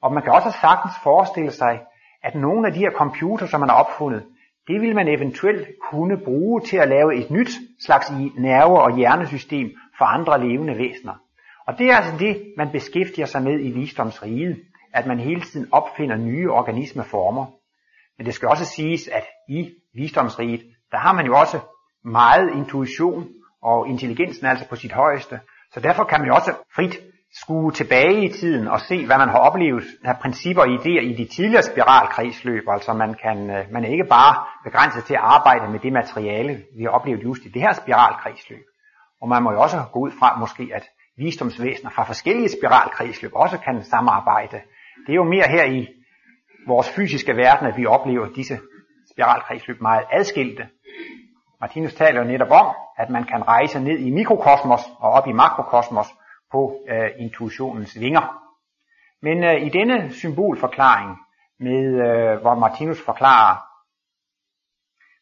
Og 0.02 0.12
man 0.12 0.22
kan 0.22 0.32
også 0.32 0.50
sagtens 0.60 0.94
forestille 1.02 1.50
sig, 1.50 1.80
at 2.22 2.34
nogle 2.34 2.66
af 2.66 2.72
de 2.72 2.78
her 2.78 2.90
computer, 2.90 3.46
som 3.46 3.60
man 3.60 3.68
har 3.68 3.76
opfundet, 3.76 4.22
det 4.68 4.80
vil 4.80 4.94
man 4.94 5.08
eventuelt 5.08 5.68
kunne 5.90 6.16
bruge 6.24 6.60
til 6.60 6.76
at 6.76 6.88
lave 6.88 7.16
et 7.16 7.30
nyt 7.30 7.50
slags 7.84 8.10
nerve- 8.38 8.82
og 8.82 8.96
hjernesystem 8.96 9.70
for 9.98 10.04
andre 10.04 10.48
levende 10.48 10.78
væsener. 10.78 11.14
Og 11.66 11.78
det 11.78 11.90
er 11.90 11.96
altså 11.96 12.12
det, 12.18 12.54
man 12.56 12.70
beskæftiger 12.72 13.26
sig 13.26 13.42
med 13.42 13.60
i 13.60 13.70
visdomsriget 13.70 14.56
at 14.92 15.06
man 15.06 15.18
hele 15.18 15.40
tiden 15.40 15.68
opfinder 15.72 16.16
nye 16.16 16.50
organismeformer. 16.50 17.46
Men 18.20 18.26
det 18.26 18.34
skal 18.34 18.48
også 18.48 18.64
siges, 18.64 19.08
at 19.08 19.24
i 19.48 19.70
visdomsriget, 19.94 20.62
der 20.92 20.98
har 20.98 21.12
man 21.12 21.26
jo 21.26 21.36
også 21.36 21.58
meget 22.04 22.50
intuition, 22.54 23.28
og 23.62 23.88
intelligensen 23.88 24.46
er 24.46 24.50
altså 24.50 24.68
på 24.68 24.76
sit 24.76 24.92
højeste. 24.92 25.40
Så 25.72 25.80
derfor 25.80 26.04
kan 26.04 26.20
man 26.20 26.28
jo 26.28 26.34
også 26.34 26.52
frit 26.76 26.98
skue 27.42 27.72
tilbage 27.72 28.24
i 28.24 28.28
tiden 28.28 28.68
og 28.68 28.80
se, 28.80 29.06
hvad 29.06 29.18
man 29.18 29.28
har 29.28 29.38
oplevet 29.38 29.84
af 30.04 30.18
principper 30.22 30.62
og 30.62 30.68
idéer 30.68 31.02
i 31.10 31.14
de 31.16 31.24
tidligere 31.24 31.62
spiralkredsløb. 31.62 32.62
Altså 32.68 32.92
man, 32.92 33.14
kan, 33.22 33.50
øh, 33.50 33.72
man 33.72 33.84
er 33.84 33.88
ikke 33.88 34.08
bare 34.10 34.34
begrænset 34.64 35.04
til 35.04 35.14
at 35.14 35.20
arbejde 35.22 35.72
med 35.72 35.80
det 35.80 35.92
materiale, 35.92 36.62
vi 36.76 36.82
har 36.82 36.90
oplevet 36.90 37.24
just 37.24 37.42
i 37.44 37.48
det 37.48 37.62
her 37.62 37.72
spiralkredsløb. 37.72 38.64
Og 39.22 39.28
man 39.28 39.42
må 39.42 39.52
jo 39.52 39.60
også 39.60 39.84
gå 39.92 39.98
ud 39.98 40.10
fra 40.18 40.38
måske, 40.38 40.70
at 40.74 40.84
visdomsvæsener 41.16 41.90
fra 41.90 42.04
forskellige 42.04 42.48
spiralkredsløb 42.48 43.30
også 43.34 43.58
kan 43.58 43.84
samarbejde 43.84 44.60
det 45.06 45.12
er 45.12 45.16
jo 45.22 45.24
mere 45.24 45.48
her 45.48 45.64
i 45.64 45.88
vores 46.70 46.90
fysiske 46.96 47.36
verden, 47.36 47.66
at 47.66 47.76
vi 47.76 47.86
oplever 47.86 48.26
disse 48.38 48.58
spiralkredsløb 49.12 49.80
meget 49.80 50.04
adskilte. 50.12 50.68
Martinus 51.60 51.94
taler 51.94 52.20
jo 52.22 52.26
netop 52.26 52.50
om, 52.50 52.74
at 52.98 53.10
man 53.10 53.24
kan 53.24 53.42
rejse 53.48 53.80
ned 53.80 53.98
i 53.98 54.10
mikrokosmos 54.10 54.80
og 54.98 55.10
op 55.10 55.26
i 55.26 55.32
makrokosmos 55.32 56.06
på 56.52 56.60
øh, 56.88 57.10
intuitionens 57.18 58.00
vinger. 58.00 58.26
Men 59.22 59.44
øh, 59.44 59.66
i 59.66 59.68
denne 59.68 60.12
symbolforklaring, 60.12 61.10
med 61.60 61.84
øh, 62.06 62.40
hvor 62.40 62.54
Martinus 62.54 63.04
forklarer, 63.04 63.56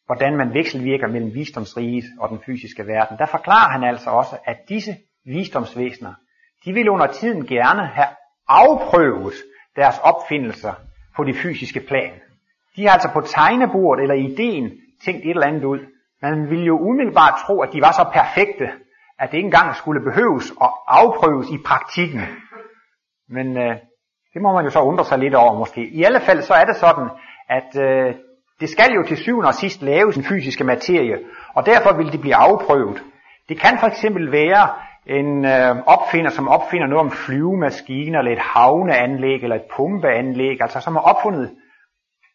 hvordan 0.05 0.37
man 0.37 0.53
vekselvirker 0.53 1.07
mellem 1.07 1.33
visdomsriget 1.33 2.05
og 2.19 2.29
den 2.29 2.39
fysiske 2.45 2.87
verden, 2.87 3.17
der 3.17 3.25
forklarer 3.25 3.71
han 3.71 3.83
altså 3.83 4.09
også, 4.09 4.37
at 4.45 4.57
disse 4.69 4.91
visdomsvæsener, 5.25 6.13
de 6.65 6.73
vil 6.73 6.89
under 6.89 7.07
tiden 7.07 7.45
gerne 7.45 7.87
have 7.87 8.07
afprøvet 8.47 9.33
deres 9.75 9.99
opfindelser 10.03 10.73
på 11.19 11.23
det 11.23 11.35
fysiske 11.43 11.81
plan. 11.89 12.13
De 12.75 12.81
har 12.85 12.93
altså 12.97 13.09
på 13.13 13.21
tegnebordet 13.21 14.01
eller 14.03 14.15
ideen 14.29 14.65
tænkt 15.05 15.21
et 15.25 15.29
eller 15.29 15.47
andet 15.47 15.63
ud. 15.63 15.79
Man 16.21 16.49
ville 16.49 16.65
jo 16.65 16.75
umiddelbart 16.89 17.35
tro, 17.45 17.61
at 17.61 17.69
de 17.73 17.81
var 17.81 17.91
så 17.91 18.05
perfekte, 18.19 18.67
at 19.19 19.31
det 19.31 19.37
ikke 19.37 19.51
engang 19.53 19.75
skulle 19.75 20.01
behøves 20.09 20.45
at 20.65 20.69
afprøves 20.87 21.47
i 21.49 21.57
praktikken. 21.65 22.21
Men 23.29 23.57
øh, 23.57 23.75
det 24.33 24.41
må 24.41 24.49
man 24.53 24.65
jo 24.65 24.69
så 24.69 24.81
undre 24.81 25.05
sig 25.05 25.19
lidt 25.19 25.35
over 25.35 25.53
måske. 25.61 25.81
I 25.81 26.03
alle 26.03 26.21
fald 26.27 26.41
så 26.41 26.53
er 26.53 26.65
det 26.65 26.75
sådan, 26.75 27.07
at 27.57 27.69
øh, 27.85 28.15
det 28.59 28.69
skal 28.69 28.91
jo 28.95 29.03
til 29.07 29.17
syvende 29.17 29.47
og 29.47 29.53
sidst 29.53 29.81
laves 29.81 30.17
en 30.17 30.23
fysiske 30.23 30.63
materie, 30.63 31.17
og 31.53 31.65
derfor 31.65 31.97
vil 31.97 32.11
det 32.11 32.21
blive 32.21 32.35
afprøvet. 32.35 33.03
Det 33.49 33.59
kan 33.59 33.77
for 33.79 33.87
eksempel 33.87 34.31
være 34.31 34.63
en 35.09 35.45
øh, 35.45 35.75
opfinder, 35.95 36.29
som 36.29 36.47
opfinder 36.47 36.87
noget 36.87 37.05
om 37.05 37.11
flyvemaskiner, 37.11 38.19
eller 38.19 38.31
et 38.31 38.45
havneanlæg, 38.53 39.43
eller 39.43 39.55
et 39.55 39.69
pumpeanlæg, 39.75 40.61
altså 40.61 40.79
som 40.79 40.95
har 40.95 41.01
opfundet. 41.01 41.55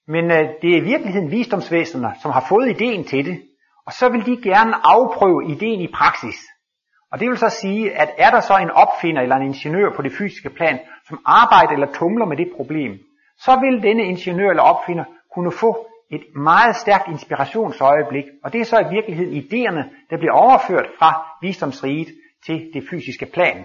Men 0.09 0.25
øh, 0.25 0.45
det 0.63 0.71
er 0.71 0.77
i 0.77 0.89
virkeligheden 0.93 1.31
visdomsvæsenerne, 1.31 2.15
som 2.23 2.31
har 2.31 2.47
fået 2.49 2.71
ideen 2.71 3.05
til 3.05 3.25
det, 3.25 3.43
og 3.87 3.93
så 3.93 4.09
vil 4.09 4.27
de 4.27 4.43
gerne 4.43 4.75
afprøve 4.85 5.51
ideen 5.51 5.81
i 5.81 5.93
praksis. 5.95 6.39
Og 7.13 7.21
det 7.21 7.29
vil 7.29 7.39
så 7.39 7.49
sige, 7.49 8.01
at 8.03 8.11
er 8.19 8.31
der 8.31 8.41
så 8.41 8.57
en 8.57 8.71
opfinder 8.71 9.23
eller 9.23 9.37
en 9.37 9.47
ingeniør 9.47 9.91
på 9.97 10.03
det 10.03 10.13
fysiske 10.13 10.51
plan, 10.51 10.79
som 11.09 11.19
arbejder 11.27 11.73
eller 11.73 11.93
tumler 11.93 12.27
med 12.27 12.37
det 12.37 12.49
problem, 12.57 12.93
så 13.39 13.61
vil 13.61 13.83
denne 13.83 14.05
ingeniør 14.05 14.51
eller 14.51 14.63
opfinder 14.63 15.05
kunne 15.35 15.53
få 15.53 15.87
et 16.11 16.25
meget 16.37 16.77
stærkt 16.77 17.09
inspirationsøjeblik, 17.09 18.25
og 18.45 18.53
det 18.53 18.61
er 18.61 18.65
så 18.65 18.79
i 18.81 18.95
virkeligheden 18.95 19.35
idéerne, 19.43 19.83
der 20.11 20.17
bliver 20.17 20.33
overført 20.33 20.87
fra 20.99 21.11
visdomsriget 21.43 22.09
til 22.47 22.71
det 22.75 22.85
fysiske 22.91 23.27
plan. 23.27 23.65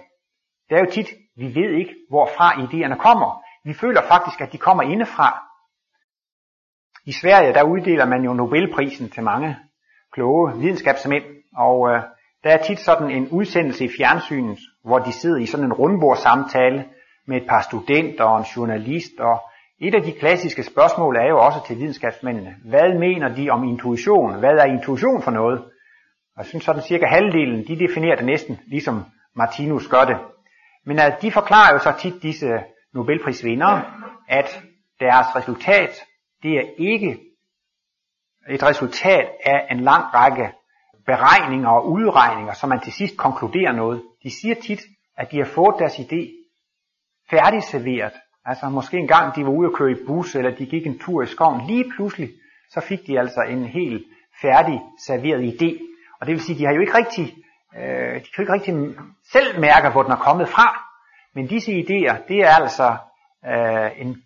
Det 0.69 0.75
er 0.75 0.79
jo 0.79 0.91
tit, 0.91 1.09
vi 1.35 1.55
ved 1.55 1.69
ikke, 1.79 1.95
hvorfra 2.09 2.49
idéerne 2.49 2.97
kommer. 2.97 3.43
Vi 3.63 3.73
føler 3.73 4.01
faktisk, 4.01 4.41
at 4.41 4.51
de 4.51 4.57
kommer 4.57 4.83
indefra. 4.83 5.29
I 7.05 7.11
Sverige, 7.11 7.53
der 7.53 7.63
uddeler 7.63 8.05
man 8.05 8.23
jo 8.23 8.33
Nobelprisen 8.33 9.09
til 9.09 9.23
mange 9.23 9.57
kloge 10.13 10.59
videnskabsmænd, 10.59 11.23
og 11.55 11.89
øh, 11.89 12.01
der 12.43 12.49
er 12.49 12.63
tit 12.63 12.79
sådan 12.79 13.11
en 13.11 13.29
udsendelse 13.29 13.85
i 13.85 13.89
fjernsynet, 13.97 14.59
hvor 14.83 14.99
de 14.99 15.11
sidder 15.11 15.37
i 15.37 15.45
sådan 15.45 15.65
en 15.65 15.73
rundbordssamtale 15.73 16.85
med 17.27 17.37
et 17.41 17.47
par 17.47 17.61
studenter 17.61 18.23
og 18.23 18.37
en 18.39 18.45
journalist, 18.55 19.19
og 19.19 19.41
et 19.79 19.95
af 19.95 20.01
de 20.01 20.11
klassiske 20.11 20.63
spørgsmål 20.63 21.15
er 21.15 21.27
jo 21.29 21.39
også 21.39 21.59
til 21.67 21.77
videnskabsmændene. 21.77 22.55
Hvad 22.65 22.99
mener 22.99 23.35
de 23.35 23.49
om 23.49 23.63
intuition? 23.63 24.39
Hvad 24.39 24.49
er 24.49 24.65
intuition 24.65 25.21
for 25.21 25.31
noget? 25.31 25.63
Og 26.39 26.43
jeg 26.45 26.49
synes 26.49 26.65
sådan 26.65 26.81
cirka 26.81 27.05
halvdelen, 27.05 27.67
de 27.67 27.79
definerer 27.79 28.15
det 28.15 28.25
næsten 28.25 28.59
ligesom 28.67 29.05
Martinus 29.35 29.87
gør 29.87 30.05
det. 30.05 30.17
Men 30.85 30.99
at 30.99 31.21
de 31.21 31.31
forklarer 31.31 31.73
jo 31.73 31.79
så 31.79 31.93
tit 31.99 32.23
disse 32.23 32.47
Nobelprisvindere, 32.93 33.85
at 34.27 34.63
deres 34.99 35.35
resultat, 35.35 35.89
det 36.43 36.51
er 36.51 36.63
ikke 36.77 37.19
et 38.49 38.63
resultat 38.63 39.29
af 39.45 39.67
en 39.71 39.79
lang 39.79 40.03
række 40.13 40.51
beregninger 41.05 41.69
og 41.69 41.89
udregninger, 41.91 42.53
så 42.53 42.67
man 42.67 42.79
til 42.79 42.93
sidst 42.93 43.17
konkluderer 43.17 43.71
noget. 43.71 44.03
De 44.23 44.31
siger 44.41 44.55
tit, 44.55 44.81
at 45.17 45.31
de 45.31 45.37
har 45.37 45.45
fået 45.45 45.75
deres 45.79 45.99
idé 45.99 46.21
færdigserveret. 47.29 48.13
Altså 48.45 48.69
måske 48.69 48.97
en 48.97 49.07
gang 49.07 49.35
de 49.35 49.45
var 49.45 49.51
ude 49.51 49.67
at 49.67 49.73
køre 49.73 49.91
i 49.91 50.05
bus, 50.07 50.35
eller 50.35 50.55
de 50.55 50.65
gik 50.65 50.87
en 50.87 50.99
tur 50.99 51.23
i 51.23 51.25
skoven. 51.25 51.67
Lige 51.67 51.91
pludselig, 51.95 52.29
så 52.69 52.81
fik 52.81 53.07
de 53.07 53.19
altså 53.19 53.41
en 53.49 53.65
helt 53.65 54.05
færdig 54.41 54.81
serveret 55.07 55.53
idé. 55.53 55.88
Og 56.19 56.27
det 56.27 56.33
vil 56.33 56.41
sige, 56.41 56.59
de 56.59 56.65
har 56.65 56.73
jo 56.73 56.81
ikke 56.81 56.97
rigtig, 56.97 57.25
øh, 57.77 58.15
de 58.15 58.29
kan 58.31 58.37
jo 58.37 58.41
ikke 58.43 58.53
rigtig 58.53 58.73
selv 59.31 59.59
mærke, 59.59 59.89
hvor 59.89 60.03
den 60.03 60.11
er 60.11 60.25
kommet 60.27 60.49
fra. 60.49 60.67
Men 61.35 61.47
disse 61.47 61.71
idéer, 61.71 62.27
det 62.27 62.39
er 62.39 62.53
altså 62.61 62.97
øh, 63.45 64.01
en 64.01 64.23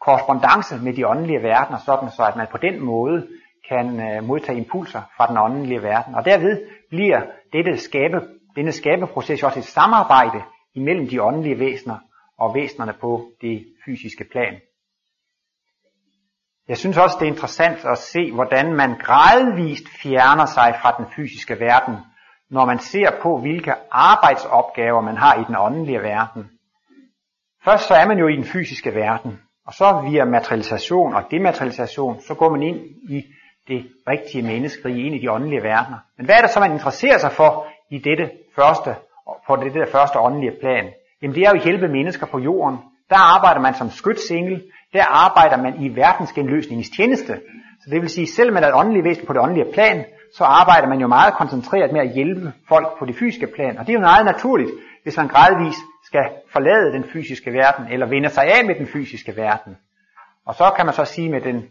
korrespondence 0.00 0.84
med 0.84 0.92
de 0.92 1.08
åndelige 1.08 1.42
verdener, 1.42 1.78
sådan 1.78 2.10
så 2.10 2.22
at 2.24 2.36
man 2.36 2.46
på 2.50 2.58
den 2.58 2.80
måde 2.80 3.28
kan 3.68 3.86
øh, 4.00 4.24
modtage 4.24 4.58
impulser 4.58 5.02
fra 5.16 5.26
den 5.26 5.38
åndelige 5.38 5.82
verden. 5.82 6.14
Og 6.14 6.24
derved 6.24 6.66
bliver 6.90 7.20
dette 7.52 7.76
skabe, 7.78 8.20
denne 8.56 8.72
skabeproces 8.72 9.42
også 9.42 9.58
et 9.58 9.64
samarbejde 9.64 10.42
imellem 10.74 11.08
de 11.08 11.22
åndelige 11.22 11.58
væsener 11.58 11.98
og 12.38 12.54
væsenerne 12.54 12.92
på 13.00 13.30
det 13.40 13.66
fysiske 13.84 14.24
plan. 14.32 14.54
Jeg 16.68 16.76
synes 16.76 16.98
også, 16.98 17.16
det 17.20 17.28
er 17.28 17.32
interessant 17.32 17.84
at 17.84 17.98
se, 17.98 18.32
hvordan 18.32 18.72
man 18.72 18.94
gradvist 18.98 19.88
fjerner 20.02 20.46
sig 20.46 20.74
fra 20.82 20.94
den 20.98 21.06
fysiske 21.16 21.60
verden, 21.60 21.96
når 22.50 22.64
man 22.64 22.78
ser 22.78 23.10
på, 23.22 23.38
hvilke 23.38 23.74
arbejdsopgaver 23.90 25.00
man 25.00 25.16
har 25.16 25.34
i 25.34 25.44
den 25.48 25.56
åndelige 25.58 26.02
verden. 26.02 26.50
Først 27.64 27.88
så 27.88 27.94
er 27.94 28.06
man 28.06 28.18
jo 28.18 28.28
i 28.28 28.36
den 28.36 28.44
fysiske 28.44 28.94
verden, 28.94 29.40
og 29.66 29.72
så 29.72 30.02
via 30.10 30.24
materialisation 30.24 31.14
og 31.14 31.22
dematerialisation, 31.30 32.20
så 32.20 32.34
går 32.34 32.50
man 32.50 32.62
ind 32.62 32.80
i 33.10 33.22
det 33.68 33.86
rigtige 34.08 34.42
menneskerige, 34.42 35.06
ind 35.06 35.14
i 35.14 35.18
de 35.18 35.30
åndelige 35.30 35.62
verdener. 35.62 35.98
Men 36.16 36.26
hvad 36.26 36.34
er 36.34 36.40
det 36.40 36.50
så, 36.50 36.60
man 36.60 36.72
interesserer 36.72 37.18
sig 37.18 37.32
for 37.32 37.66
i 37.90 37.98
dette 37.98 38.30
første, 38.56 38.94
på 39.46 39.56
der 39.56 39.86
første 39.92 40.18
åndelige 40.18 40.56
plan? 40.60 40.92
Jamen 41.22 41.34
det 41.34 41.42
er 41.42 41.50
jo 41.50 41.56
at 41.56 41.64
hjælpe 41.64 41.88
mennesker 41.88 42.26
på 42.26 42.38
jorden. 42.38 42.78
Der 43.10 43.16
arbejder 43.34 43.60
man 43.60 43.74
som 43.74 43.90
skytsengel, 43.90 44.62
der 44.94 45.04
arbejder 45.04 45.56
man 45.62 45.74
i 45.82 45.96
verdensgenløsningens 45.96 46.90
tjeneste. 46.96 47.32
Så 47.80 47.90
det 47.90 48.00
vil 48.00 48.08
sige, 48.08 48.26
selv 48.26 48.56
er 48.56 48.60
et 48.60 48.74
åndeligt 48.74 49.04
væsen 49.04 49.26
på 49.26 49.32
det 49.32 49.42
åndelige 49.42 49.72
plan, 49.72 50.04
så 50.36 50.44
arbejder 50.44 50.88
man 50.88 51.00
jo 51.00 51.06
meget 51.06 51.34
koncentreret 51.34 51.92
med 51.92 52.00
at 52.00 52.14
hjælpe 52.14 52.52
folk 52.68 52.98
på 52.98 53.04
det 53.04 53.16
fysiske 53.16 53.46
plan. 53.46 53.78
Og 53.78 53.86
det 53.86 53.92
er 53.92 53.98
jo 53.98 54.00
meget 54.00 54.26
naturligt, 54.26 54.70
hvis 55.02 55.16
man 55.16 55.28
gradvist 55.28 55.84
skal 56.04 56.24
forlade 56.52 56.92
den 56.92 57.04
fysiske 57.04 57.52
verden, 57.52 57.86
eller 57.92 58.06
vende 58.06 58.28
sig 58.28 58.44
af 58.44 58.64
med 58.66 58.74
den 58.74 58.86
fysiske 58.86 59.36
verden. 59.36 59.76
Og 60.46 60.54
så 60.54 60.72
kan 60.76 60.86
man 60.86 60.94
så 60.94 61.04
sige 61.04 61.30
med 61.30 61.40
den 61.40 61.68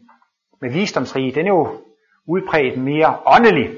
med 0.61 0.71
visdomsrige, 0.71 1.31
den 1.31 1.45
er 1.45 1.49
jo 1.49 1.81
udpræget 2.27 2.77
mere 2.77 3.17
åndelig, 3.25 3.69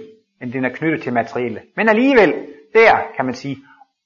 end 0.41 0.53
den 0.53 0.65
er 0.65 0.69
knyttet 0.69 1.01
til 1.03 1.13
materielle. 1.13 1.61
Men 1.75 1.89
alligevel, 1.89 2.33
der 2.73 2.91
kan 3.15 3.25
man 3.25 3.33
sige, 3.33 3.57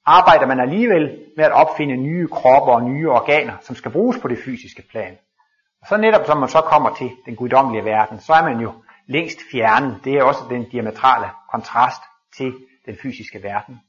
arbejder 0.06 0.48
man 0.48 0.60
alligevel 0.60 1.20
med 1.38 1.46
at 1.46 1.52
opfinde 1.52 1.96
nye 1.96 2.28
kroppe 2.28 2.72
og 2.72 2.84
nye 2.84 3.10
organer, 3.10 3.54
som 3.62 3.76
skal 3.76 3.92
bruges 3.92 4.18
på 4.22 4.28
det 4.28 4.38
fysiske 4.46 4.84
plan. 4.92 5.18
Og 5.82 5.88
så 5.88 5.98
netop 5.98 6.26
som 6.26 6.38
man 6.38 6.50
så 6.50 6.62
kommer 6.62 6.96
til 6.96 7.12
den 7.26 7.36
guddommelige 7.36 7.86
verden, 7.86 8.20
så 8.20 8.34
er 8.34 8.44
man 8.44 8.60
jo 8.60 8.74
længst 9.08 9.40
fjernet. 9.52 10.02
Det 10.04 10.14
er 10.14 10.24
også 10.24 10.40
den 10.50 10.70
diametrale 10.70 11.30
kontrast 11.52 12.02
til 12.38 12.54
den 12.86 12.98
fysiske 13.02 13.44
verden. 13.44 13.80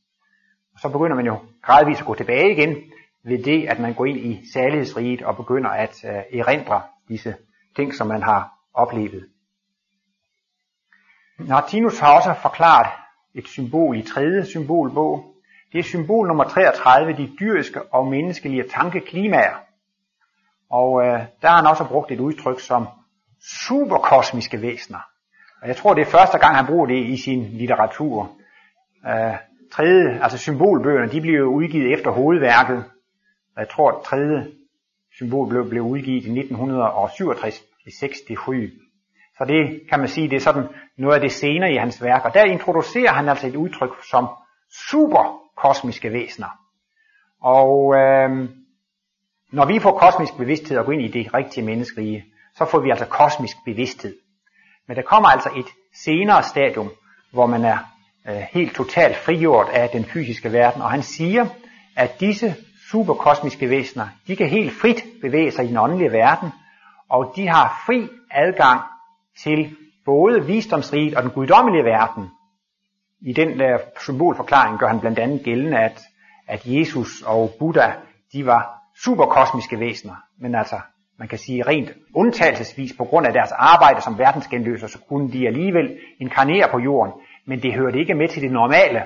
Og 0.75 0.81
så 0.81 0.89
begynder 0.89 1.17
man 1.17 1.27
jo 1.27 1.37
gradvist 1.63 2.01
at 2.01 2.07
gå 2.07 2.15
tilbage 2.15 2.53
igen 2.53 2.77
ved 3.25 3.43
det, 3.43 3.69
at 3.69 3.79
man 3.79 3.95
går 3.95 4.07
ind 4.07 4.19
i 4.19 4.41
salighedsriget 4.53 5.23
og 5.23 5.37
begynder 5.37 5.71
at 5.71 6.05
uh, 6.05 6.39
erindre 6.39 6.83
disse 7.09 7.35
ting, 7.77 7.95
som 7.95 8.07
man 8.07 8.23
har 8.23 8.53
oplevet. 8.75 9.29
Martinus 11.39 11.99
har 11.99 12.17
også 12.17 12.35
forklaret 12.43 12.91
et 13.35 13.49
symbol 13.49 13.97
i 13.97 14.03
tredje 14.03 14.45
symbolbog, 14.45 15.31
det 15.73 15.79
er 15.79 15.83
symbol 15.83 16.29
nummer 16.29 16.45
33, 16.45 17.13
de 17.17 17.33
dyriske 17.41 17.83
og 17.93 18.07
menneskelige 18.07 18.65
tankeklimaer. 18.69 19.70
Og 20.71 21.03
øh, 21.03 21.21
der 21.43 21.49
har 21.49 21.57
han 21.57 21.67
også 21.67 21.85
brugt 21.85 22.11
et 22.11 22.21
udtryk 22.21 22.61
som 22.61 22.87
superkosmiske 23.41 24.63
væsener. 24.63 24.99
Og 25.63 25.69
jeg 25.69 25.77
tror, 25.77 25.95
det 25.95 26.03
er 26.03 26.11
første 26.11 26.39
gang, 26.39 26.57
han 26.57 26.67
bruger 26.67 26.87
det 26.87 27.07
i 27.07 27.17
sin 27.17 27.43
litteratur. 27.43 28.31
Øh, 29.07 29.35
tredje, 29.73 30.23
altså 30.23 30.39
symbolbøgerne, 30.39 31.13
de 31.13 31.21
blev 31.21 31.45
udgivet 31.47 31.93
efter 31.93 32.11
hovedværket. 32.11 32.85
Jeg 33.57 33.69
tror, 33.69 33.91
at 33.91 34.05
tredje 34.05 34.47
symbol 35.13 35.49
blev, 35.49 35.69
blev 35.69 35.83
udgivet 35.83 36.25
i 36.25 36.41
1967 36.41 37.63
i 37.87 37.91
67. 37.91 38.71
Så 39.39 39.45
det 39.45 39.81
kan 39.91 39.99
man 39.99 40.09
sige, 40.09 40.29
det 40.29 40.37
er 40.37 40.41
sådan 40.41 40.69
noget 40.99 41.15
af 41.15 41.21
det 41.21 41.33
senere 41.33 41.73
i 41.73 41.77
hans 41.77 42.03
værk. 42.03 42.25
Og 42.25 42.35
der 42.35 42.45
introducerer 42.45 43.13
han 43.13 43.29
altså 43.29 43.47
et 43.47 43.57
udtryk 43.57 43.91
som 44.11 44.29
superkosmiske 44.91 46.13
væsener. 46.13 46.49
Og 47.43 47.95
øh, 47.97 48.49
når 49.53 49.65
vi 49.65 49.79
får 49.79 49.99
kosmisk 49.99 50.37
bevidsthed 50.37 50.79
og 50.79 50.85
går 50.85 50.93
ind 50.93 51.03
i 51.03 51.09
det 51.09 51.35
rigtige 51.35 51.65
menneskerige, 51.65 52.25
så 52.57 52.65
får 52.65 52.81
vi 52.81 52.91
altså 52.91 53.07
kosmisk 53.07 53.57
bevidsthed. 53.65 54.17
Men 54.89 54.97
der 54.97 55.03
kommer 55.03 55.29
altså 55.29 55.51
et 55.57 55.67
senere 56.05 56.43
stadium, 56.43 56.91
hvor 57.33 57.47
man 57.47 57.65
er 57.65 57.79
øh, 58.29 58.37
helt 58.37 58.75
totalt 58.75 59.17
frigjort 59.17 59.69
af 59.69 59.89
den 59.89 60.05
fysiske 60.05 60.53
verden, 60.53 60.83
og 60.83 60.91
han 60.91 61.03
siger, 61.03 61.47
at 61.97 62.21
disse 62.21 62.55
superkosmiske 62.91 63.71
væsener, 63.71 64.09
de 64.27 64.37
kan 64.37 64.49
helt 64.49 64.73
frit 64.81 65.05
bevæge 65.21 65.51
sig 65.51 65.65
i 65.65 65.69
den 65.69 65.77
åndelige 65.77 66.13
verden, 66.13 66.51
og 67.09 67.33
de 67.37 67.49
har 67.49 67.83
fri 67.87 68.09
adgang 68.31 68.81
til 69.45 69.77
både 70.05 70.47
visdomsriget 70.47 71.15
og 71.15 71.23
den 71.23 71.31
guddommelige 71.31 71.85
verden, 71.85 72.31
i 73.21 73.33
den 73.33 73.59
der 73.59 73.79
symbolforklaring 74.01 74.79
gør 74.79 74.87
han 74.87 75.01
blandt 75.01 75.19
andet 75.19 75.43
gældende, 75.45 75.79
at, 75.79 76.01
at 76.49 76.63
Jesus 76.65 77.23
og 77.23 77.55
Buddha, 77.59 77.93
de 78.33 78.47
var 78.47 78.80
superkosmiske 79.05 79.81
væsener. 79.81 80.15
Men 80.39 80.55
altså, 80.55 80.81
man 81.19 81.29
kan 81.29 81.39
sige 81.39 81.63
rent 81.67 81.91
undtagelsesvis 82.15 82.93
på 82.99 83.05
grund 83.05 83.27
af 83.27 83.33
deres 83.33 83.53
arbejde 83.53 84.01
som 84.01 84.19
verdensgenløser, 84.19 84.87
så 84.87 84.99
kunne 85.09 85.33
de 85.33 85.47
alligevel 85.47 85.99
inkarnere 86.21 86.69
på 86.71 86.79
jorden. 86.79 87.13
Men 87.47 87.63
det 87.63 87.75
hørte 87.75 87.99
ikke 87.99 88.15
med 88.15 88.29
til 88.29 88.43
det 88.43 88.53
normale. 88.53 89.03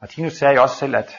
Martinus 0.00 0.32
sagde 0.32 0.54
jo 0.54 0.62
også 0.62 0.76
selv, 0.76 0.96
at 0.96 1.16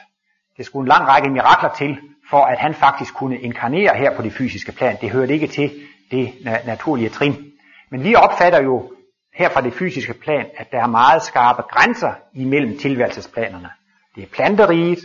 det 0.58 0.66
skulle 0.66 0.84
en 0.84 0.88
lang 0.88 1.08
række 1.08 1.30
mirakler 1.30 1.70
til, 1.70 1.98
for 2.30 2.46
at 2.46 2.60
han 2.60 2.74
faktisk 2.74 3.14
kunne 3.14 3.40
inkarnere 3.40 3.98
her 3.98 4.16
på 4.16 4.22
det 4.22 4.34
fysiske 4.34 4.72
plan. 4.72 4.98
Det 5.02 5.10
hørte 5.10 5.34
ikke 5.34 5.48
til 5.48 5.72
det 6.12 6.34
naturlige 6.66 7.10
trin. 7.10 7.52
Men 7.92 8.04
vi 8.04 8.16
opfatter 8.16 8.64
jo 8.64 8.92
her 9.34 9.50
fra 9.50 9.62
det 9.62 9.74
fysiske 9.74 10.14
plan, 10.14 10.46
at 10.58 10.72
der 10.72 10.82
er 10.84 10.88
meget 10.88 11.22
skarpe 11.22 11.62
grænser 11.62 12.14
imellem 12.34 12.78
tilværelsesplanerne. 12.78 13.70
Det 14.16 14.24
er 14.24 14.28
planteriget, 14.28 15.00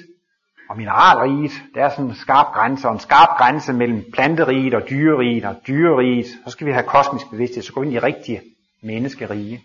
og 0.69 0.77
mineralriget, 0.77 1.53
der 1.75 1.85
er 1.85 1.89
sådan 1.89 2.05
en 2.05 2.15
skarp 2.15 2.47
grænse, 2.55 2.89
og 2.89 2.95
en 2.95 3.01
skarp 3.01 3.29
grænse 3.39 3.73
mellem 3.73 4.05
planteriget 4.13 4.75
og 4.75 4.83
dyreriget, 4.91 5.45
og 5.45 5.57
dyreriget, 5.69 6.27
så 6.27 6.51
skal 6.51 6.67
vi 6.67 6.73
have 6.73 6.85
kosmisk 6.85 7.31
bevidsthed, 7.31 7.63
så 7.63 7.73
går 7.73 7.81
vi 7.81 7.87
ind 7.87 7.97
i 7.97 7.99
rigtige 7.99 8.41
menneskerige. 8.83 9.63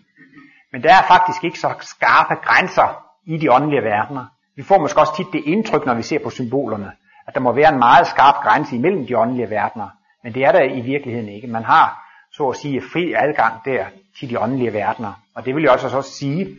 Men 0.72 0.82
der 0.82 0.90
er 0.90 1.02
faktisk 1.08 1.44
ikke 1.44 1.58
så 1.58 1.74
skarpe 1.80 2.34
grænser 2.34 3.04
i 3.26 3.36
de 3.36 3.52
åndelige 3.52 3.82
verdener. 3.82 4.24
Vi 4.56 4.62
får 4.62 4.78
måske 4.78 5.00
også 5.00 5.16
tit 5.16 5.26
det 5.32 5.42
indtryk, 5.44 5.86
når 5.86 5.94
vi 5.94 6.02
ser 6.02 6.18
på 6.24 6.30
symbolerne, 6.30 6.92
at 7.26 7.34
der 7.34 7.40
må 7.40 7.52
være 7.52 7.72
en 7.72 7.78
meget 7.78 8.06
skarp 8.06 8.34
grænse 8.42 8.76
imellem 8.76 9.06
de 9.06 9.18
åndelige 9.18 9.50
verdener. 9.50 9.88
Men 10.22 10.34
det 10.34 10.44
er 10.44 10.52
der 10.52 10.62
i 10.62 10.80
virkeligheden 10.80 11.28
ikke. 11.28 11.46
Man 11.46 11.64
har, 11.64 12.04
så 12.32 12.48
at 12.48 12.56
sige, 12.56 12.82
fri 12.92 13.12
adgang 13.12 13.64
der 13.64 13.84
til 14.18 14.30
de 14.30 14.40
åndelige 14.40 14.72
verdener. 14.72 15.12
Og 15.34 15.44
det 15.44 15.54
vil 15.54 15.64
jo 15.64 15.72
også, 15.72 15.96
også 15.96 16.12
sige, 16.12 16.56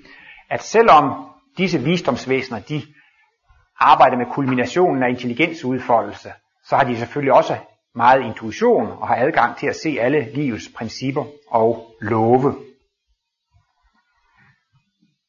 at 0.50 0.64
selvom 0.64 1.26
disse 1.58 1.80
visdomsvæsener, 1.80 2.60
de 2.60 2.82
arbejder 3.80 4.18
med 4.18 4.26
kulminationen 4.32 5.04
af 5.04 5.10
intelligensudfoldelse, 5.10 6.34
så 6.64 6.76
har 6.76 6.84
de 6.84 6.98
selvfølgelig 6.98 7.34
også 7.34 7.58
meget 7.96 8.22
intuition 8.22 8.92
og 8.92 9.08
har 9.08 9.16
adgang 9.16 9.58
til 9.58 9.68
at 9.68 9.76
se 9.76 9.98
alle 10.00 10.32
livets 10.34 10.70
principper 10.78 11.26
og 11.48 11.96
love. 12.02 12.56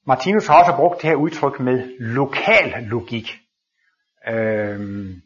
Martinus 0.07 0.47
har 0.47 0.61
også 0.61 0.77
brugt 0.77 1.03
det 1.03 1.11
her 1.11 1.17
udtryk 1.17 1.61
med 1.61 2.01
lokal 2.01 2.83
logik. 2.83 3.29
Øhm, 4.29 5.23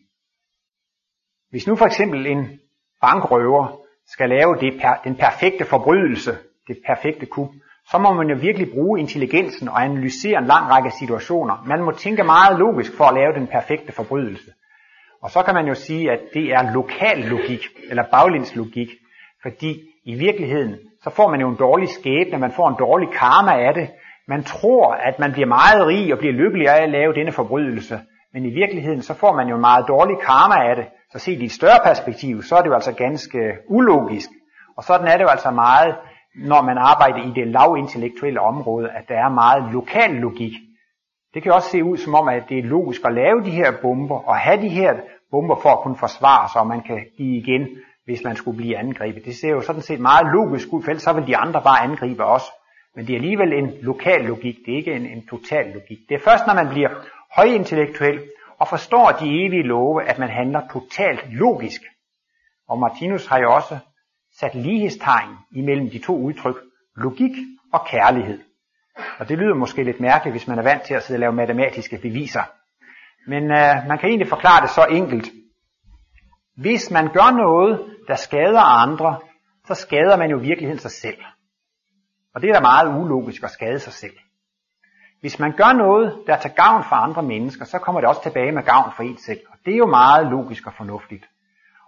hvis 1.51 1.67
nu 1.67 1.77
for 1.77 1.87
eksempel 1.87 2.27
en 2.27 2.61
bankrøver 3.01 3.81
skal 4.07 4.29
lave 4.29 4.57
det 4.61 4.81
per, 4.81 5.01
den 5.05 5.17
perfekte 5.17 5.65
forbrydelse, 5.65 6.39
det 6.69 6.79
perfekte 6.87 7.27
kup, 7.27 7.49
så 7.91 7.99
må 7.99 8.13
man 8.13 8.29
jo 8.29 8.37
virkelig 8.41 8.69
bruge 8.73 9.01
intelligensen 9.01 9.69
og 9.69 9.85
analysere 9.85 10.39
en 10.39 10.47
lang 10.47 10.71
række 10.71 10.91
situationer. 10.91 11.65
Man 11.67 11.83
må 11.83 11.93
tænke 11.93 12.25
meget 12.25 12.59
logisk 12.59 12.97
for 12.97 13.05
at 13.05 13.15
lave 13.15 13.33
den 13.39 13.47
perfekte 13.47 13.93
forbrydelse. 13.93 14.51
Og 15.23 15.31
så 15.31 15.43
kan 15.43 15.55
man 15.55 15.67
jo 15.67 15.75
sige, 15.75 16.11
at 16.11 16.21
det 16.35 16.53
er 16.53 16.73
lokal 16.73 17.19
logik, 17.19 17.63
eller 17.91 18.05
baglindslogik, 18.13 18.89
fordi 19.43 19.81
i 20.05 20.15
virkeligheden, 20.15 20.75
så 21.03 21.11
får 21.11 21.31
man 21.31 21.41
jo 21.41 21.49
en 21.49 21.57
dårlig 21.57 21.89
skæbne, 21.89 22.39
man 22.39 22.53
får 22.53 22.69
en 22.69 22.77
dårlig 22.79 23.09
karma 23.09 23.53
af 23.69 23.75
det. 23.75 23.91
Man 24.29 24.45
tror, 24.45 24.93
at 24.93 25.19
man 25.19 25.33
bliver 25.33 25.47
meget 25.47 25.87
rig 25.87 26.13
og 26.13 26.19
bliver 26.19 26.33
lykkelig 26.33 26.69
af 26.69 26.83
at 26.83 26.91
lave 26.91 27.15
denne 27.15 27.33
forbrydelse, 27.33 28.01
men 28.33 28.45
i 28.45 28.51
virkeligheden, 28.51 29.03
så 29.03 29.15
får 29.15 29.37
man 29.37 29.49
jo 29.49 29.55
en 29.55 29.61
meget 29.61 29.85
dårlig 29.89 30.17
karma 30.19 30.55
af 30.71 30.77
det. 30.77 30.87
Så 31.13 31.19
set 31.19 31.43
i 31.43 31.45
et 31.45 31.53
større 31.53 31.81
perspektiv, 31.85 32.43
så 32.43 32.57
er 32.57 32.61
det 32.61 32.69
jo 32.69 32.75
altså 32.75 32.93
ganske 32.93 33.39
ulogisk. 33.69 34.29
Og 34.77 34.85
sådan 34.85 35.07
er 35.09 35.17
det 35.17 35.25
jo 35.25 35.29
altså 35.29 35.51
meget 35.51 35.95
når 36.35 36.63
man 36.63 36.79
arbejder 36.79 37.19
i 37.29 37.33
det 37.35 37.47
lavintellektuelle 37.47 38.41
område, 38.41 38.91
at 38.91 39.09
der 39.09 39.15
er 39.15 39.29
meget 39.29 39.73
lokal 39.73 40.11
logik. 40.11 40.53
Det 41.35 41.43
kan 41.43 41.53
også 41.53 41.71
se 41.71 41.85
ud 41.85 41.97
som 41.97 42.15
om, 42.15 42.29
at 42.29 42.43
det 42.49 42.59
er 42.59 42.63
logisk 42.63 43.01
at 43.05 43.15
lave 43.15 43.45
de 43.45 43.51
her 43.51 43.73
bomber, 43.83 44.29
og 44.29 44.37
have 44.37 44.63
de 44.63 44.69
her 44.69 44.95
bomber 45.31 45.57
for 45.63 45.69
at 45.69 45.81
kunne 45.83 45.97
forsvare 45.97 46.49
sig, 46.53 46.61
og 46.61 46.67
man 46.67 46.83
kan 46.83 47.07
give 47.17 47.37
igen, 47.37 47.69
hvis 48.05 48.25
man 48.25 48.37
skulle 48.37 48.57
blive 48.57 48.79
angrebet. 48.79 49.25
Det 49.25 49.37
ser 49.37 49.49
jo 49.49 49.61
sådan 49.61 49.83
set 49.83 50.01
meget 50.01 50.27
logisk 50.33 50.73
ud, 50.73 50.83
for 50.83 50.91
ellers 50.91 51.03
så 51.03 51.13
vil 51.13 51.27
de 51.27 51.37
andre 51.37 51.63
bare 51.63 51.83
angribe 51.83 52.25
os. 52.25 52.43
Men 52.95 53.07
det 53.07 53.13
er 53.13 53.19
alligevel 53.19 53.53
en 53.53 53.71
lokal 53.83 54.25
logik, 54.25 54.57
det 54.67 54.73
er 54.73 54.77
ikke 54.77 54.95
en, 54.95 55.07
en 55.07 55.27
total 55.27 55.67
logik. 55.67 55.99
Det 56.09 56.15
er 56.15 56.25
først, 56.25 56.47
når 56.47 56.55
man 56.55 56.69
bliver 56.69 56.91
højintellektuel 57.37 58.21
og 58.59 58.69
forstår 58.69 59.11
de 59.21 59.27
evige 59.45 59.63
love, 59.63 60.05
at 60.05 60.19
man 60.19 60.29
handler 60.29 60.61
totalt 60.73 61.33
logisk. 61.33 61.81
Og 62.69 62.79
Martinus 62.79 63.27
har 63.27 63.39
jo 63.39 63.55
også 63.55 63.79
sat 64.41 64.55
lighedstegn 64.55 65.37
imellem 65.53 65.91
de 65.91 65.99
to 65.99 66.17
udtryk, 66.19 66.57
logik 66.97 67.33
og 67.73 67.87
kærlighed. 67.87 68.41
Og 69.19 69.29
det 69.29 69.39
lyder 69.39 69.55
måske 69.55 69.85
lidt 69.85 70.01
mærkeligt, 70.01 70.35
hvis 70.35 70.49
man 70.49 70.59
er 70.59 70.63
vant 70.63 70.83
til 70.83 70.95
at 70.95 71.03
sidde 71.03 71.17
og 71.17 71.21
lave 71.21 71.33
matematiske 71.33 71.99
beviser. 71.99 72.43
Men 73.27 73.43
øh, 73.43 73.89
man 73.89 73.99
kan 73.99 74.09
egentlig 74.09 74.29
forklare 74.29 74.63
det 74.63 74.71
så 74.71 74.87
enkelt. 74.91 75.29
Hvis 76.57 76.91
man 76.91 77.13
gør 77.13 77.31
noget, 77.37 77.97
der 78.09 78.15
skader 78.15 78.61
andre, 78.61 79.19
så 79.67 79.75
skader 79.75 80.17
man 80.17 80.31
jo 80.31 80.39
i 80.39 80.43
virkeligheden 80.43 80.79
sig 80.79 80.91
selv. 80.91 81.19
Og 82.35 82.43
det 82.43 82.51
er 82.51 82.55
da 82.55 82.61
meget 82.61 83.01
ulogisk 83.01 83.43
at 83.43 83.51
skade 83.51 83.79
sig 83.79 83.93
selv. 83.93 84.17
Hvis 85.21 85.39
man 85.39 85.53
gør 85.57 85.73
noget, 85.73 86.23
der 86.27 86.35
er 86.35 86.41
til 86.41 86.51
gavn 86.51 86.85
for 86.89 86.97
andre 86.97 87.23
mennesker, 87.23 87.65
så 87.65 87.79
kommer 87.79 88.01
det 88.01 88.09
også 88.09 88.23
tilbage 88.23 88.53
med 88.53 88.63
gavn 88.63 88.93
for 88.97 89.03
en 89.03 89.19
selv. 89.19 89.41
Og 89.51 89.59
det 89.65 89.73
er 89.73 89.79
jo 89.79 89.87
meget 89.87 90.27
logisk 90.27 90.67
og 90.67 90.73
fornuftigt. 90.75 91.25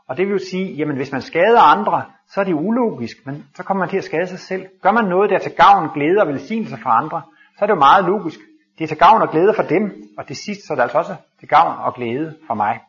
Og 0.08 0.16
det 0.16 0.26
vil 0.26 0.32
jo 0.32 0.38
sige, 0.50 0.72
jamen 0.72 0.96
hvis 0.96 1.12
man 1.12 1.22
skader 1.22 1.60
andre, 1.60 2.02
så 2.28 2.40
er 2.40 2.44
det 2.44 2.54
ulogisk, 2.54 3.16
men 3.26 3.46
så 3.54 3.62
kommer 3.62 3.82
man 3.82 3.88
til 3.88 3.96
at 3.96 4.04
skade 4.04 4.26
sig 4.26 4.38
selv. 4.38 4.66
Gør 4.82 4.92
man 4.92 5.04
noget, 5.04 5.30
der 5.30 5.36
er 5.36 5.40
til 5.40 5.52
gavn, 5.52 5.88
glæde 5.94 6.20
og 6.20 6.28
velsignelse 6.28 6.76
for 6.82 6.90
andre, 6.90 7.22
så 7.58 7.64
er 7.64 7.66
det 7.66 7.74
jo 7.74 7.78
meget 7.78 8.04
logisk. 8.04 8.38
Det 8.78 8.84
er 8.84 8.88
til 8.88 8.98
gavn 8.98 9.22
og 9.22 9.30
glæde 9.30 9.54
for 9.56 9.62
dem, 9.62 9.84
og 10.18 10.28
det 10.28 10.36
sidst 10.36 10.66
så 10.66 10.72
er 10.72 10.74
det 10.74 10.82
altså 10.82 10.98
også 10.98 11.14
til 11.40 11.48
gavn 11.48 11.78
og 11.78 11.94
glæde 11.94 12.36
for 12.46 12.54
mig. 12.54 12.80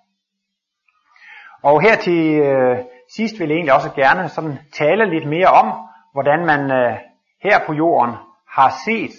Og 1.64 1.82
her 1.82 1.96
til 1.96 2.40
øh, 2.40 2.78
sidst 3.16 3.40
vil 3.40 3.48
jeg 3.48 3.56
egentlig 3.56 3.74
også 3.74 3.92
gerne 3.96 4.30
sådan 4.30 4.60
tale 4.74 5.10
lidt 5.10 5.30
mere 5.30 5.48
om, 5.48 5.68
hvordan 6.14 6.46
man 6.46 6.72
øh, 6.72 6.98
her 7.44 7.60
på 7.68 7.74
jorden 7.74 8.16
har 8.50 8.74
set 8.86 9.12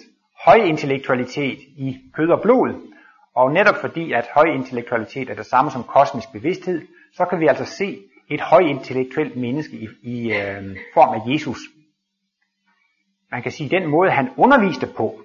høj 0.45 0.55
intellektualitet 0.55 1.59
i 1.77 1.97
kød 2.13 2.29
og 2.29 2.41
blod. 2.41 2.69
Og 3.35 3.51
netop 3.51 3.75
fordi, 3.75 4.13
at 4.13 4.29
høj 4.35 4.45
intellektualitet 4.45 5.29
er 5.29 5.35
det 5.35 5.45
samme 5.45 5.71
som 5.71 5.83
kosmisk 5.83 6.31
bevidsthed, 6.31 6.81
så 7.17 7.25
kan 7.25 7.39
vi 7.39 7.47
altså 7.47 7.65
se 7.65 7.99
et 8.29 8.41
højintellektuelt 8.41 9.35
menneske 9.35 9.75
i, 9.75 9.87
i 10.01 10.33
øh, 10.33 10.77
form 10.93 11.13
af 11.13 11.33
Jesus. 11.33 11.57
Man 13.31 13.43
kan 13.43 13.51
sige, 13.51 13.65
at 13.65 13.81
den 13.81 13.89
måde, 13.89 14.11
han 14.11 14.29
underviste 14.37 14.87
på, 14.97 15.21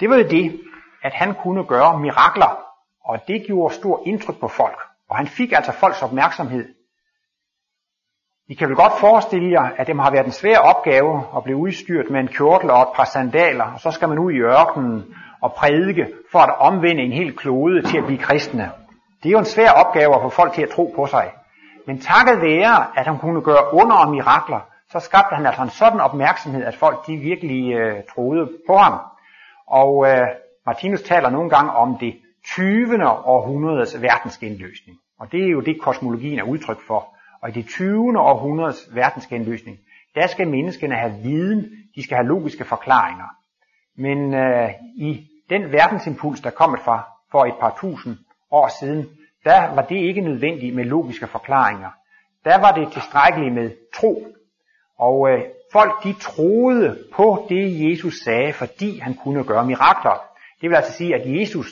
det 0.00 0.10
var 0.10 0.16
jo 0.16 0.28
det, 0.28 0.60
at 1.02 1.12
han 1.12 1.34
kunne 1.42 1.64
gøre 1.64 2.00
mirakler, 2.00 2.62
og 3.04 3.18
det 3.28 3.46
gjorde 3.46 3.74
stor 3.74 4.02
indtryk 4.06 4.40
på 4.40 4.48
folk. 4.48 4.78
Og 5.08 5.16
han 5.16 5.26
fik 5.26 5.52
altså 5.52 5.72
folks 5.72 6.02
opmærksomhed. 6.02 6.74
I 8.48 8.54
kan 8.54 8.68
vel 8.68 8.76
godt 8.76 9.00
forestille 9.00 9.50
jer, 9.50 9.70
at 9.76 9.86
det 9.86 9.96
må 9.96 10.02
have 10.02 10.12
været 10.12 10.26
en 10.26 10.32
svær 10.32 10.58
opgave 10.58 11.24
at 11.36 11.44
blive 11.44 11.56
udstyret 11.56 12.10
med 12.10 12.20
en 12.20 12.28
kjortel 12.28 12.70
og 12.70 12.82
et 12.82 12.88
par 12.96 13.04
sandaler, 13.04 13.64
og 13.64 13.80
så 13.80 13.90
skal 13.90 14.08
man 14.08 14.18
ud 14.18 14.32
i 14.32 14.40
ørkenen 14.40 15.14
og 15.40 15.54
prædike 15.54 16.06
for 16.32 16.38
at 16.38 16.58
omvende 16.58 17.02
en 17.02 17.12
hel 17.12 17.36
klode 17.36 17.82
til 17.82 17.98
at 17.98 18.04
blive 18.04 18.18
kristne. 18.18 18.72
Det 19.22 19.28
er 19.28 19.32
jo 19.32 19.38
en 19.38 19.44
svær 19.44 19.70
opgave 19.70 20.14
at 20.14 20.22
få 20.22 20.28
folk 20.28 20.52
til 20.52 20.62
at 20.62 20.70
tro 20.70 20.92
på 20.96 21.06
sig. 21.06 21.32
Men 21.86 22.00
takket 22.00 22.42
være, 22.42 22.98
at 22.98 23.06
han 23.06 23.18
kunne 23.18 23.42
gøre 23.42 23.74
under 23.74 23.96
og 23.96 24.10
mirakler, 24.10 24.60
så 24.90 25.00
skabte 25.00 25.34
han 25.36 25.46
altså 25.46 25.62
en 25.62 25.70
sådan 25.70 26.00
opmærksomhed, 26.00 26.64
at 26.64 26.76
folk 26.76 27.06
de 27.06 27.16
virkelig 27.16 27.72
øh, 27.72 28.02
troede 28.14 28.50
på 28.66 28.76
ham. 28.76 28.98
Og 29.66 30.06
øh, 30.08 30.26
Martinus 30.66 31.02
taler 31.02 31.30
nogle 31.30 31.50
gange 31.50 31.70
om 31.70 31.98
det 31.98 32.20
20. 32.44 33.06
århundredes 33.24 34.02
verdensgenløsning. 34.02 34.98
Og 35.20 35.32
det 35.32 35.44
er 35.44 35.50
jo 35.50 35.60
det, 35.60 35.80
kosmologien 35.80 36.38
er 36.38 36.42
udtryk 36.42 36.80
for. 36.86 37.16
Og 37.42 37.48
i 37.48 37.52
det 37.52 37.66
20. 37.66 38.20
århundredes 38.20 38.88
verdensgenløsning, 38.94 39.78
der 40.14 40.26
skal 40.26 40.48
menneskene 40.48 40.94
have 40.94 41.12
viden, 41.22 41.66
de 41.96 42.02
skal 42.02 42.16
have 42.16 42.28
logiske 42.28 42.64
forklaringer. 42.64 43.28
Men 43.96 44.34
øh, 44.34 44.70
i 44.96 45.26
den 45.50 45.72
verdensimpuls, 45.72 46.40
der 46.40 46.50
kom 46.50 46.78
fra 46.84 47.08
for 47.30 47.44
et 47.44 47.54
par 47.60 47.76
tusind 47.80 48.16
år 48.50 48.68
siden, 48.80 49.08
der 49.44 49.74
var 49.74 49.82
det 49.82 49.96
ikke 49.96 50.20
nødvendigt 50.20 50.74
med 50.74 50.84
logiske 50.84 51.26
forklaringer. 51.26 51.90
Der 52.44 52.58
var 52.58 52.72
det 52.72 52.92
tilstrækkeligt 52.92 53.54
med 53.54 53.70
tro. 53.94 54.26
Og 54.98 55.30
øh, 55.30 55.40
folk 55.72 56.04
de 56.04 56.12
troede 56.12 56.98
på 57.12 57.46
det, 57.48 57.90
Jesus 57.90 58.14
sagde, 58.24 58.52
fordi 58.52 58.98
han 58.98 59.14
kunne 59.14 59.44
gøre 59.44 59.66
mirakler. 59.66 60.22
Det 60.60 60.70
vil 60.70 60.76
altså 60.76 60.92
sige, 60.92 61.14
at 61.14 61.40
Jesus 61.40 61.66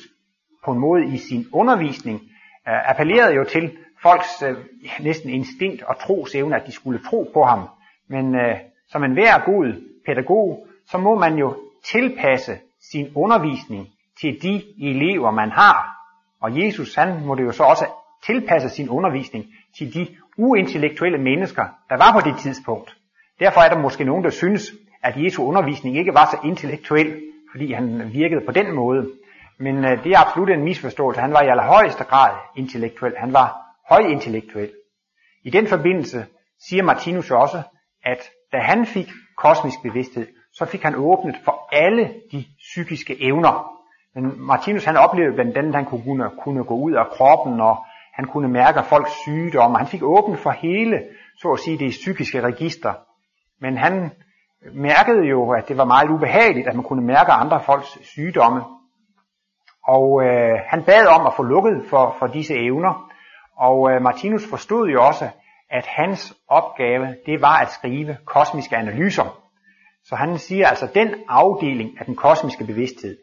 på 0.64 0.72
en 0.72 0.78
måde 0.78 1.14
i 1.14 1.18
sin 1.18 1.46
undervisning 1.52 2.20
øh, 2.68 2.90
appellerede 2.90 3.34
jo 3.34 3.44
til 3.44 3.76
folks 4.02 4.42
øh, 4.42 4.56
næsten 5.00 5.30
instinkt 5.30 5.82
og 5.82 5.98
trosevne, 5.98 6.56
at 6.56 6.66
de 6.66 6.72
skulle 6.72 7.00
tro 7.10 7.30
på 7.34 7.44
ham. 7.44 7.68
Men 8.08 8.34
øh, 8.34 8.56
som 8.88 9.04
enhver 9.04 9.44
god 9.44 9.82
pædagog, 10.06 10.66
så 10.86 10.98
må 10.98 11.18
man 11.18 11.34
jo 11.34 11.56
tilpasse 11.84 12.58
sin 12.92 13.12
undervisning 13.14 13.88
til 14.20 14.42
de 14.42 14.62
elever, 14.90 15.30
man 15.30 15.50
har. 15.50 15.97
Og 16.40 16.64
Jesus, 16.64 16.94
han 16.94 17.26
måtte 17.26 17.42
jo 17.42 17.52
så 17.52 17.62
også 17.62 17.86
tilpasse 18.26 18.68
sin 18.68 18.88
undervisning 18.88 19.44
til 19.78 19.94
de 19.94 20.16
uintellektuelle 20.38 21.18
mennesker, 21.18 21.64
der 21.88 21.96
var 21.96 22.12
på 22.12 22.30
det 22.30 22.38
tidspunkt. 22.38 22.96
Derfor 23.40 23.60
er 23.60 23.68
der 23.68 23.78
måske 23.78 24.04
nogen, 24.04 24.24
der 24.24 24.30
synes, 24.30 24.72
at 25.02 25.14
Jesu 25.16 25.44
undervisning 25.44 25.98
ikke 25.98 26.14
var 26.14 26.28
så 26.30 26.48
intellektuel, 26.48 27.22
fordi 27.50 27.72
han 27.72 28.12
virkede 28.12 28.40
på 28.46 28.52
den 28.52 28.74
måde. 28.74 29.10
Men 29.58 29.84
øh, 29.84 30.04
det 30.04 30.12
er 30.12 30.26
absolut 30.26 30.50
en 30.50 30.64
misforståelse. 30.64 31.20
Han 31.20 31.32
var 31.32 31.42
i 31.42 31.48
allerhøjeste 31.48 32.04
grad 32.04 32.36
intellektuel. 32.56 33.12
Han 33.16 33.32
var 33.32 33.56
højintellektuel. 33.90 34.70
I 35.44 35.50
den 35.50 35.66
forbindelse 35.66 36.26
siger 36.68 36.82
Martinus 36.82 37.30
også, 37.30 37.62
at 38.04 38.30
da 38.52 38.58
han 38.58 38.86
fik 38.86 39.08
kosmisk 39.36 39.76
bevidsthed, 39.82 40.26
så 40.52 40.64
fik 40.64 40.82
han 40.82 40.94
åbnet 40.96 41.36
for 41.44 41.68
alle 41.72 42.14
de 42.32 42.44
psykiske 42.58 43.22
evner. 43.22 43.77
Men 44.18 44.32
Martinus 44.36 44.84
han 44.84 44.96
oplevede 44.96 45.34
blandt 45.34 45.56
andet, 45.56 45.74
at 45.74 45.74
han 45.74 45.84
kunne, 45.84 46.30
kunne 46.42 46.64
gå 46.64 46.74
ud 46.74 46.92
af 46.92 47.06
kroppen, 47.06 47.60
og 47.60 47.76
han 48.14 48.24
kunne 48.26 48.48
mærke 48.48 48.82
folks 48.82 49.12
sygdomme. 49.22 49.78
Han 49.78 49.86
fik 49.86 50.02
åbent 50.02 50.38
for 50.38 50.50
hele, 50.50 51.02
så 51.40 51.48
at 51.48 51.58
sige, 51.58 51.78
det 51.78 51.90
psykiske 51.90 52.40
register. 52.40 52.92
Men 53.60 53.76
han 53.76 54.10
mærkede 54.74 55.24
jo, 55.28 55.50
at 55.50 55.68
det 55.68 55.76
var 55.76 55.84
meget 55.84 56.10
ubehageligt, 56.10 56.68
at 56.68 56.74
man 56.74 56.84
kunne 56.84 57.06
mærke 57.06 57.32
andre 57.32 57.60
folks 57.60 57.98
sygdomme. 58.02 58.60
Og 59.86 60.22
øh, 60.24 60.58
han 60.66 60.84
bad 60.84 61.06
om 61.06 61.26
at 61.26 61.34
få 61.36 61.42
lukket 61.42 61.84
for, 61.90 62.16
for 62.18 62.26
disse 62.26 62.54
evner, 62.54 63.10
og 63.56 63.90
øh, 63.90 64.02
Martinus 64.02 64.50
forstod 64.50 64.88
jo 64.88 65.06
også, 65.06 65.28
at 65.70 65.86
hans 65.86 66.36
opgave, 66.48 67.06
det 67.26 67.42
var 67.42 67.58
at 67.58 67.70
skrive 67.70 68.16
kosmiske 68.24 68.76
analyser. 68.76 69.40
Så 70.04 70.16
han 70.16 70.38
siger 70.38 70.68
altså, 70.68 70.88
den 70.94 71.14
afdeling 71.28 71.90
af 72.00 72.04
den 72.06 72.16
kosmiske 72.16 72.64
bevidsthed, 72.64 73.16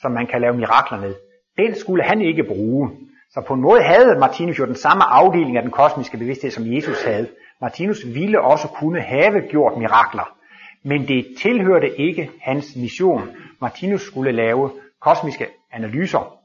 som 0.00 0.12
man 0.12 0.26
kan 0.26 0.40
lave 0.40 0.56
mirakler 0.56 1.00
med, 1.00 1.14
den 1.56 1.74
skulle 1.74 2.04
han 2.04 2.20
ikke 2.20 2.44
bruge. 2.44 2.90
Så 3.30 3.44
på 3.46 3.54
en 3.54 3.60
måde 3.60 3.82
havde 3.82 4.18
Martinus 4.18 4.58
jo 4.58 4.66
den 4.66 4.74
samme 4.74 5.04
afdeling 5.04 5.56
af 5.56 5.62
den 5.62 5.70
kosmiske 5.70 6.18
bevidsthed, 6.18 6.50
som 6.50 6.72
Jesus 6.72 7.04
havde. 7.04 7.28
Martinus 7.60 8.06
ville 8.06 8.40
også 8.40 8.68
kunne 8.68 9.00
have 9.00 9.48
gjort 9.50 9.78
mirakler, 9.78 10.36
men 10.82 11.08
det 11.08 11.26
tilhørte 11.42 12.00
ikke 12.00 12.30
hans 12.40 12.76
mission. 12.76 13.30
Martinus 13.60 14.02
skulle 14.02 14.32
lave 14.32 14.70
kosmiske 15.00 15.46
analyser. 15.72 16.38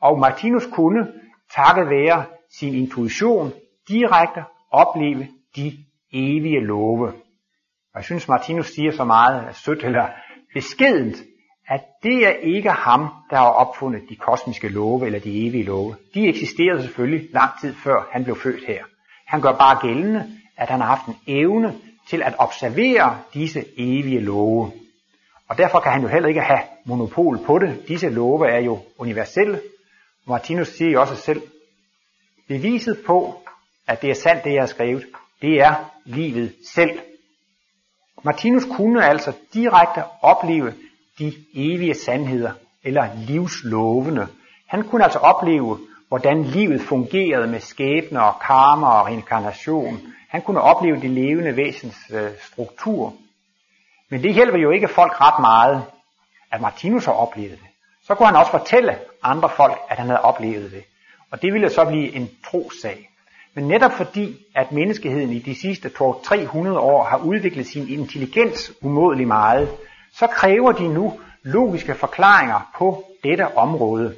Og 0.00 0.18
Martinus 0.18 0.66
kunne, 0.66 1.08
takket 1.54 1.86
være 1.90 2.24
sin 2.58 2.74
intuition, 2.74 3.52
direkte 3.88 4.44
opleve 4.70 5.28
de 5.56 5.72
evige 6.12 6.60
love. 6.60 7.08
Og 7.92 7.96
jeg 7.96 8.04
synes, 8.04 8.28
Martinus 8.28 8.66
siger 8.66 8.92
så 8.92 9.04
meget 9.04 9.56
sødt 9.56 9.84
eller 9.84 10.08
beskedent, 10.54 11.16
at 11.74 11.80
det 12.02 12.26
er 12.26 12.30
ikke 12.30 12.70
ham, 12.70 13.08
der 13.30 13.36
har 13.36 13.50
opfundet 13.50 14.02
de 14.08 14.16
kosmiske 14.16 14.68
love 14.68 15.06
eller 15.06 15.18
de 15.18 15.46
evige 15.46 15.64
love. 15.64 15.96
De 16.14 16.28
eksisterede 16.28 16.82
selvfølgelig 16.82 17.28
lang 17.32 17.50
tid 17.60 17.74
før 17.74 18.08
han 18.12 18.24
blev 18.24 18.36
født 18.36 18.66
her. 18.66 18.84
Han 19.26 19.40
gør 19.40 19.52
bare 19.52 19.88
gældende, 19.88 20.30
at 20.56 20.68
han 20.68 20.80
har 20.80 20.86
haft 20.86 21.06
en 21.06 21.16
evne 21.26 21.74
til 22.08 22.22
at 22.22 22.34
observere 22.38 23.18
disse 23.34 23.64
evige 23.76 24.20
love. 24.20 24.72
Og 25.48 25.58
derfor 25.58 25.80
kan 25.80 25.92
han 25.92 26.02
jo 26.02 26.08
heller 26.08 26.28
ikke 26.28 26.40
have 26.40 26.60
monopol 26.84 27.38
på 27.46 27.58
det. 27.58 27.88
Disse 27.88 28.08
love 28.08 28.48
er 28.48 28.60
jo 28.60 28.78
universelle. 28.98 29.60
Martinus 30.26 30.68
siger 30.68 30.90
jo 30.90 31.00
også 31.00 31.16
selv, 31.16 31.42
beviset 32.48 32.98
på, 33.06 33.42
at 33.86 34.02
det 34.02 34.10
er 34.10 34.14
sandt, 34.14 34.44
det 34.44 34.52
jeg 34.52 34.62
har 34.62 34.66
skrevet, 34.66 35.06
det 35.42 35.60
er 35.60 35.74
livet 36.04 36.54
selv. 36.74 36.98
Martinus 38.24 38.64
kunne 38.64 39.04
altså 39.04 39.32
direkte 39.54 40.02
opleve 40.22 40.74
de 41.22 41.32
evige 41.54 41.94
sandheder, 41.94 42.52
eller 42.84 43.08
livslovene. 43.26 44.28
Han 44.66 44.82
kunne 44.82 45.04
altså 45.04 45.18
opleve, 45.18 45.78
hvordan 46.08 46.44
livet 46.44 46.80
fungerede 46.80 47.46
med 47.46 47.60
skæbne 47.60 48.22
og 48.22 48.34
karma 48.46 48.86
og 48.86 49.06
reinkarnation. 49.06 50.00
Han 50.28 50.42
kunne 50.42 50.60
opleve 50.60 51.00
det 51.00 51.10
levende 51.10 51.56
væsens 51.56 51.96
øh, 52.10 52.30
struktur. 52.52 53.14
Men 54.10 54.22
det 54.22 54.34
hjælper 54.34 54.58
jo 54.58 54.70
ikke 54.70 54.88
folk 54.88 55.20
ret 55.20 55.40
meget, 55.40 55.84
at 56.52 56.60
Martinus 56.60 57.04
har 57.04 57.12
oplevet 57.12 57.50
det. 57.50 57.68
Så 58.06 58.14
kunne 58.14 58.26
han 58.26 58.36
også 58.36 58.50
fortælle 58.50 58.98
andre 59.22 59.48
folk, 59.56 59.78
at 59.88 59.98
han 59.98 60.06
havde 60.06 60.20
oplevet 60.20 60.70
det. 60.70 60.84
Og 61.30 61.42
det 61.42 61.52
ville 61.52 61.70
så 61.70 61.84
blive 61.84 62.14
en 62.14 62.30
trosag. 62.50 63.08
Men 63.54 63.68
netop 63.68 63.92
fordi, 63.92 64.36
at 64.54 64.72
menneskeheden 64.72 65.30
i 65.32 65.38
de 65.38 65.54
sidste 65.54 65.90
300 66.24 66.78
år 66.78 67.04
har 67.04 67.18
udviklet 67.18 67.66
sin 67.66 67.88
intelligens 67.88 68.72
umådelig 68.82 69.28
meget, 69.28 69.68
så 70.14 70.26
kræver 70.26 70.72
de 70.72 70.88
nu 70.88 71.20
logiske 71.42 71.94
forklaringer 71.94 72.70
på 72.76 73.04
dette 73.24 73.56
område. 73.56 74.16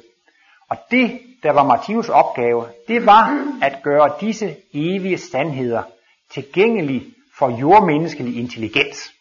Og 0.69 0.77
det, 0.91 1.19
der 1.43 1.51
var 1.51 1.63
Martinus 1.63 2.09
opgave, 2.09 2.65
det 2.87 3.05
var 3.05 3.37
at 3.61 3.83
gøre 3.83 4.13
disse 4.21 4.55
evige 4.73 5.17
sandheder 5.17 5.83
tilgængelige 6.31 7.05
for 7.37 7.49
jordmenneskelig 7.49 8.39
intelligens. 8.39 9.11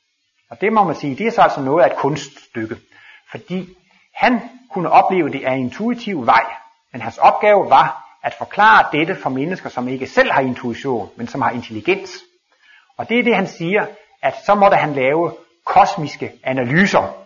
Og 0.50 0.60
det 0.60 0.72
må 0.72 0.84
man 0.84 0.94
sige, 0.94 1.16
det 1.16 1.26
er 1.26 1.30
så 1.30 1.42
altså 1.42 1.60
noget 1.60 1.84
af 1.84 1.86
et 1.86 1.96
kunststykke. 1.96 2.76
Fordi 3.30 3.68
han 4.14 4.40
kunne 4.70 4.90
opleve 4.90 5.28
det 5.28 5.44
af 5.44 5.56
intuitiv 5.56 6.26
vej, 6.26 6.44
men 6.92 7.00
hans 7.00 7.18
opgave 7.18 7.70
var 7.70 8.04
at 8.22 8.34
forklare 8.38 8.86
dette 8.92 9.16
for 9.16 9.30
mennesker, 9.30 9.68
som 9.68 9.88
ikke 9.88 10.06
selv 10.06 10.32
har 10.32 10.40
intuition, 10.40 11.10
men 11.16 11.28
som 11.28 11.42
har 11.42 11.50
intelligens. 11.50 12.10
Og 12.96 13.08
det 13.08 13.18
er 13.18 13.22
det, 13.22 13.36
han 13.36 13.46
siger, 13.46 13.86
at 14.22 14.34
så 14.46 14.54
måtte 14.54 14.76
han 14.76 14.92
lave 14.92 15.32
kosmiske 15.64 16.32
analyser. 16.44 17.24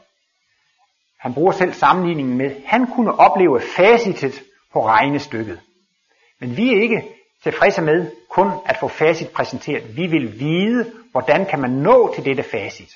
Han 1.21 1.35
bruger 1.35 1.53
selv 1.53 1.73
sammenligningen 1.73 2.37
med, 2.37 2.51
han 2.67 2.87
kunne 2.87 3.21
opleve 3.21 3.61
facitet 3.61 4.43
på 4.73 4.87
regnestykket. 4.87 5.61
Men 6.41 6.57
vi 6.57 6.75
er 6.75 6.83
ikke 6.83 7.03
tilfredse 7.43 7.83
med 7.83 8.11
kun 8.31 8.51
at 8.67 8.77
få 8.77 8.89
facit 8.89 9.31
præsenteret. 9.31 9.97
Vi 9.97 10.07
vil 10.07 10.41
vide, 10.41 10.93
hvordan 11.13 11.47
kan 11.47 11.61
man 11.61 11.71
nå 11.71 12.15
til 12.15 12.25
dette 12.25 12.43
facit. 12.43 12.91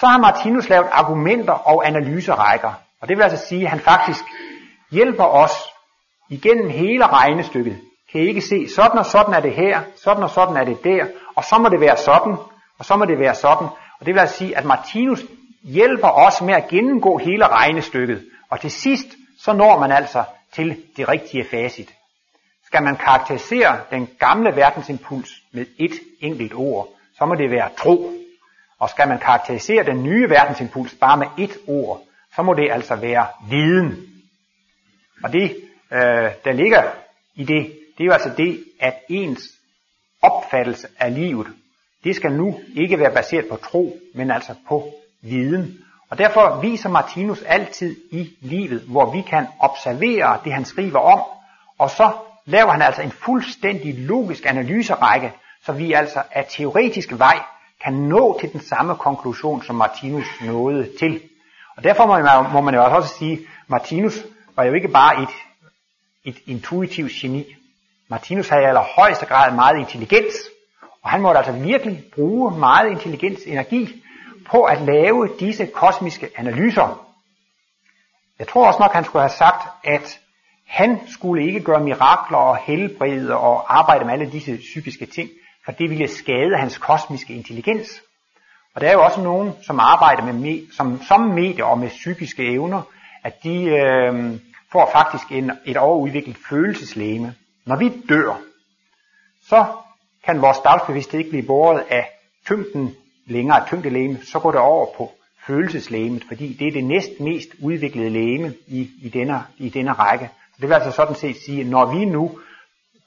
Så 0.00 0.06
har 0.06 0.18
Martinus 0.18 0.68
lavet 0.68 0.88
argumenter 0.92 1.52
og 1.52 1.86
analyserækker. 1.86 2.72
Og 3.00 3.08
det 3.08 3.16
vil 3.16 3.22
altså 3.22 3.46
sige, 3.46 3.62
at 3.62 3.70
han 3.70 3.80
faktisk 3.80 4.24
hjælper 4.90 5.24
os 5.24 5.52
igennem 6.28 6.70
hele 6.70 7.06
regnestykket. 7.06 7.80
Kan 8.12 8.20
I 8.20 8.24
ikke 8.26 8.40
se, 8.40 8.68
sådan 8.68 8.98
og 8.98 9.06
sådan 9.06 9.34
er 9.34 9.40
det 9.40 9.54
her, 9.54 9.82
sådan 9.96 10.22
og 10.22 10.30
sådan 10.30 10.56
er 10.56 10.64
det 10.64 10.84
der, 10.84 11.06
og 11.36 11.44
så 11.44 11.58
må 11.58 11.68
det 11.68 11.80
være 11.80 11.96
sådan, 11.96 12.36
og 12.78 12.84
så 12.84 12.96
må 12.96 13.04
det 13.04 13.18
være 13.18 13.34
sådan. 13.34 13.68
Og 14.00 14.06
det 14.06 14.14
vil 14.14 14.20
altså 14.20 14.36
sige, 14.36 14.56
at 14.56 14.64
Martinus 14.64 15.24
hjælper 15.62 16.08
os 16.08 16.42
med 16.42 16.54
at 16.54 16.68
gennemgå 16.68 17.18
hele 17.18 17.46
regnestykket. 17.46 18.30
Og 18.50 18.60
til 18.60 18.70
sidst, 18.70 19.06
så 19.38 19.52
når 19.52 19.78
man 19.80 19.92
altså 19.92 20.24
til 20.52 20.82
det 20.96 21.08
rigtige 21.08 21.44
facit. 21.50 21.94
Skal 22.66 22.82
man 22.82 22.96
karakterisere 22.96 23.80
den 23.90 24.08
gamle 24.18 24.56
verdensimpuls 24.56 25.30
med 25.52 25.66
et 25.78 25.92
enkelt 26.20 26.54
ord, 26.54 26.88
så 27.18 27.26
må 27.26 27.34
det 27.34 27.50
være 27.50 27.70
tro. 27.78 28.12
Og 28.78 28.90
skal 28.90 29.08
man 29.08 29.18
karakterisere 29.18 29.84
den 29.84 30.02
nye 30.02 30.30
verdensimpuls 30.30 30.94
bare 30.94 31.16
med 31.16 31.26
et 31.38 31.58
ord, 31.66 32.02
så 32.36 32.42
må 32.42 32.54
det 32.54 32.72
altså 32.72 32.96
være 32.96 33.26
viden. 33.48 34.06
Og 35.24 35.32
det, 35.32 35.56
øh, 35.92 36.30
der 36.44 36.52
ligger 36.52 36.82
i 37.34 37.44
det, 37.44 37.78
det 37.98 38.04
er 38.04 38.04
jo 38.04 38.12
altså 38.12 38.30
det, 38.36 38.64
at 38.80 38.94
ens 39.08 39.42
opfattelse 40.22 40.88
af 40.98 41.14
livet, 41.14 41.46
det 42.04 42.16
skal 42.16 42.32
nu 42.32 42.60
ikke 42.76 42.98
være 42.98 43.14
baseret 43.14 43.46
på 43.48 43.56
tro, 43.56 43.96
men 44.14 44.30
altså 44.30 44.54
på 44.68 44.94
viden. 45.22 45.78
Og 46.10 46.18
derfor 46.18 46.60
viser 46.60 46.88
Martinus 46.88 47.42
altid 47.42 47.96
i 48.10 48.30
livet, 48.40 48.80
hvor 48.80 49.10
vi 49.10 49.20
kan 49.20 49.46
observere 49.58 50.38
det, 50.44 50.52
han 50.52 50.64
skriver 50.64 50.98
om, 50.98 51.20
og 51.78 51.90
så 51.90 52.12
laver 52.46 52.70
han 52.70 52.82
altså 52.82 53.02
en 53.02 53.10
fuldstændig 53.10 53.98
logisk 53.98 54.46
analyserække, 54.46 55.32
så 55.64 55.72
vi 55.72 55.92
altså 55.92 56.22
af 56.30 56.46
teoretisk 56.48 57.18
vej 57.18 57.38
kan 57.84 57.92
nå 57.92 58.38
til 58.40 58.52
den 58.52 58.60
samme 58.60 58.96
konklusion, 58.96 59.62
som 59.62 59.76
Martinus 59.76 60.26
nåede 60.40 60.88
til. 60.98 61.20
Og 61.76 61.84
derfor 61.84 62.06
må 62.06 62.18
man, 62.18 62.52
må 62.52 62.60
man 62.60 62.74
jo 62.74 62.82
altså 62.82 62.96
også 62.96 63.14
sige, 63.18 63.32
at 63.32 63.38
Martinus 63.68 64.24
var 64.56 64.64
jo 64.64 64.72
ikke 64.72 64.88
bare 64.88 65.22
et, 65.22 65.28
et 66.24 66.36
intuitivt 66.46 67.12
geni. 67.12 67.56
Martinus 68.08 68.48
havde 68.48 68.62
i 68.62 68.66
allerhøjeste 68.66 69.26
grad 69.26 69.54
meget 69.54 69.78
intelligens, 69.78 70.34
og 71.02 71.10
han 71.10 71.20
måtte 71.20 71.38
altså 71.38 71.52
virkelig 71.52 72.04
bruge 72.14 72.58
meget 72.58 72.90
intelligens 72.90 73.40
energi 73.46 74.02
på 74.50 74.62
at 74.62 74.82
lave 74.82 75.30
disse 75.40 75.66
kosmiske 75.66 76.28
analyser. 76.36 77.06
Jeg 78.38 78.48
tror 78.48 78.66
også 78.66 78.80
nok, 78.80 78.92
han 78.92 79.04
skulle 79.04 79.22
have 79.22 79.38
sagt, 79.38 79.68
at 79.84 80.20
han 80.66 81.00
skulle 81.08 81.46
ikke 81.46 81.60
gøre 81.60 81.84
mirakler 81.84 82.38
og 82.38 82.56
helbrede 82.56 83.36
og 83.36 83.78
arbejde 83.78 84.04
med 84.04 84.12
alle 84.12 84.32
disse 84.32 84.56
psykiske 84.56 85.06
ting, 85.06 85.30
for 85.64 85.72
det 85.72 85.90
ville 85.90 86.08
skade 86.08 86.56
hans 86.56 86.78
kosmiske 86.78 87.34
intelligens. 87.34 88.02
Og 88.74 88.80
der 88.80 88.88
er 88.88 88.92
jo 88.92 89.04
også 89.04 89.20
nogen, 89.20 89.52
som 89.62 89.80
arbejder 89.80 90.22
med, 90.22 90.72
som, 90.72 91.02
som 91.02 91.20
medier 91.20 91.64
og 91.64 91.78
med 91.78 91.88
psykiske 91.88 92.52
evner, 92.52 92.82
at 93.24 93.42
de 93.42 93.64
øh, 93.64 94.40
får 94.72 94.90
faktisk 94.92 95.32
en, 95.32 95.52
et 95.64 95.76
overudviklet 95.76 96.36
følelseslæme. 96.48 97.34
Når 97.66 97.76
vi 97.76 97.92
dør, 98.08 98.40
så 99.42 99.66
kan 100.24 100.42
vores 100.42 100.58
dagsbevidsthed 100.58 101.18
ikke 101.18 101.30
blive 101.30 101.46
båret 101.46 101.84
af 101.90 102.10
tyngden 102.46 102.94
længere 103.26 103.66
tyngdelæme, 103.66 104.18
så 104.24 104.38
går 104.38 104.50
det 104.50 104.60
over 104.60 104.86
på 104.96 105.12
følelseslægemet, 105.46 106.24
fordi 106.28 106.52
det 106.52 106.66
er 106.66 106.72
det 106.72 106.84
næst 106.84 107.20
mest 107.20 107.48
udviklede 107.62 108.10
læme 108.10 108.54
i, 108.66 108.90
i, 109.02 109.08
denne, 109.08 109.42
i 109.58 109.68
denne 109.68 109.92
række. 109.92 110.30
Så 110.52 110.56
det 110.60 110.68
vil 110.68 110.74
altså 110.74 110.90
sådan 110.90 111.14
set 111.14 111.36
sige, 111.36 111.60
at 111.60 111.66
når 111.66 111.94
vi 111.94 112.04
nu 112.04 112.38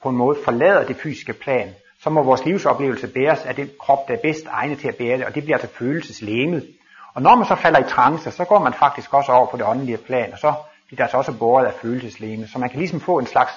på 0.02 0.08
en 0.08 0.16
måde 0.16 0.38
forlader 0.44 0.86
det 0.86 0.96
fysiske 0.96 1.32
plan, 1.32 1.74
så 2.02 2.10
må 2.10 2.22
vores 2.22 2.44
livsoplevelse 2.44 3.08
bæres 3.08 3.40
af 3.44 3.54
den 3.54 3.70
krop, 3.80 4.08
der 4.08 4.14
er 4.14 4.18
bedst 4.22 4.46
egnet 4.50 4.78
til 4.78 4.88
at 4.88 4.96
bære 4.96 5.16
det, 5.18 5.26
og 5.26 5.34
det 5.34 5.42
bliver 5.42 5.58
altså 5.58 5.76
følelseslæmet. 5.78 6.68
Og 7.14 7.22
når 7.22 7.36
man 7.36 7.46
så 7.46 7.54
falder 7.54 7.78
i 7.78 7.88
trance, 7.88 8.30
så 8.30 8.44
går 8.44 8.58
man 8.58 8.74
faktisk 8.74 9.14
også 9.14 9.32
over 9.32 9.46
på 9.46 9.56
det 9.56 9.66
åndelige 9.66 9.96
plan, 9.96 10.32
og 10.32 10.38
så 10.38 10.54
bliver 10.86 10.96
det 10.96 11.02
altså 11.02 11.16
også 11.16 11.38
båret 11.38 11.66
af 11.66 11.72
følelseslæmet. 11.72 12.50
Så 12.50 12.58
man 12.58 12.70
kan 12.70 12.78
ligesom 12.78 13.00
få 13.00 13.18
en 13.18 13.26
slags 13.26 13.52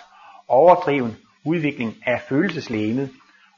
overdriven 0.48 1.18
udvikling 1.44 1.96
af 2.06 2.22
følelseslæmet. 2.30 3.10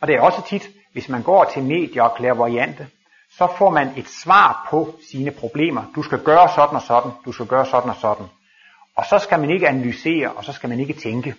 Og 0.01 0.07
det 0.07 0.15
er 0.15 0.21
også 0.21 0.41
tit, 0.47 0.69
hvis 0.93 1.09
man 1.09 1.23
går 1.23 1.43
til 1.43 1.63
medier 1.63 2.03
og 2.03 2.15
klærvariante, 2.15 2.87
så 3.31 3.47
får 3.57 3.69
man 3.69 3.87
et 3.97 4.07
svar 4.07 4.67
på 4.69 4.95
sine 5.11 5.31
problemer. 5.31 5.83
Du 5.95 6.03
skal 6.03 6.19
gøre 6.19 6.49
sådan 6.55 6.75
og 6.75 6.81
sådan, 6.81 7.11
du 7.25 7.31
skal 7.31 7.45
gøre 7.45 7.65
sådan 7.65 7.89
og 7.89 7.95
sådan. 7.95 8.25
Og 8.95 9.05
så 9.05 9.19
skal 9.19 9.39
man 9.39 9.49
ikke 9.49 9.67
analysere, 9.67 10.31
og 10.31 10.43
så 10.43 10.53
skal 10.53 10.69
man 10.69 10.79
ikke 10.79 10.93
tænke. 10.93 11.35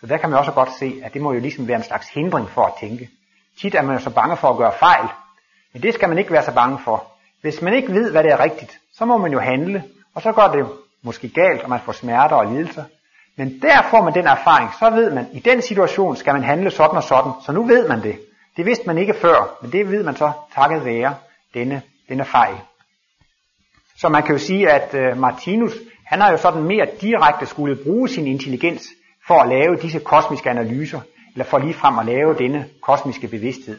Så 0.00 0.06
der 0.06 0.16
kan 0.16 0.30
man 0.30 0.38
også 0.38 0.52
godt 0.52 0.72
se, 0.78 1.00
at 1.04 1.14
det 1.14 1.22
må 1.22 1.32
jo 1.32 1.40
ligesom 1.40 1.68
være 1.68 1.76
en 1.76 1.82
slags 1.82 2.08
hindring 2.08 2.50
for 2.50 2.62
at 2.62 2.72
tænke. 2.80 3.10
Tit 3.60 3.74
er 3.74 3.82
man 3.82 3.96
jo 3.96 4.02
så 4.02 4.10
bange 4.10 4.36
for 4.36 4.48
at 4.50 4.56
gøre 4.56 4.72
fejl, 4.78 5.08
men 5.72 5.82
det 5.82 5.94
skal 5.94 6.08
man 6.08 6.18
ikke 6.18 6.32
være 6.32 6.44
så 6.44 6.54
bange 6.54 6.78
for. 6.84 7.06
Hvis 7.40 7.62
man 7.62 7.74
ikke 7.74 7.92
ved, 7.92 8.10
hvad 8.10 8.24
det 8.24 8.32
er 8.32 8.40
rigtigt, 8.40 8.78
så 8.92 9.04
må 9.04 9.16
man 9.16 9.32
jo 9.32 9.40
handle, 9.40 9.84
og 10.14 10.22
så 10.22 10.32
går 10.32 10.48
det 10.48 10.66
måske 11.02 11.28
galt, 11.28 11.62
og 11.62 11.70
man 11.70 11.80
får 11.80 11.92
smerter 11.92 12.36
og 12.36 12.46
lidelser. 12.46 12.84
Men 13.36 13.62
der 13.62 13.82
får 13.90 14.04
man 14.04 14.14
den 14.14 14.26
erfaring, 14.26 14.70
så 14.78 14.90
ved 14.90 15.10
man, 15.10 15.26
i 15.32 15.38
den 15.38 15.62
situation 15.62 16.16
skal 16.16 16.32
man 16.32 16.42
handle 16.42 16.70
sådan 16.70 16.96
og 16.96 17.02
sådan, 17.02 17.32
så 17.46 17.52
nu 17.52 17.66
ved 17.66 17.88
man 17.88 18.02
det. 18.02 18.20
Det 18.56 18.66
vidste 18.66 18.86
man 18.86 18.98
ikke 18.98 19.14
før, 19.14 19.58
men 19.62 19.72
det 19.72 19.90
ved 19.90 20.02
man 20.02 20.16
så 20.16 20.32
takket 20.54 20.84
være 20.84 21.14
denne, 21.54 21.82
denne 22.08 22.24
fejl. 22.24 22.54
Så 23.96 24.08
man 24.08 24.22
kan 24.22 24.34
jo 24.34 24.38
sige, 24.38 24.70
at 24.70 24.94
øh, 24.94 25.18
Martinus, 25.18 25.72
han 26.06 26.20
har 26.20 26.30
jo 26.30 26.36
sådan 26.36 26.62
mere 26.62 26.86
direkte 27.00 27.46
skulle 27.46 27.84
bruge 27.84 28.08
sin 28.08 28.26
intelligens 28.26 28.88
for 29.26 29.34
at 29.34 29.48
lave 29.48 29.76
disse 29.82 30.00
kosmiske 30.00 30.50
analyser, 30.50 31.00
eller 31.32 31.44
for 31.44 31.58
lige 31.58 31.74
frem 31.74 31.98
at 31.98 32.06
lave 32.06 32.34
denne 32.38 32.68
kosmiske 32.82 33.28
bevidsthed. 33.28 33.78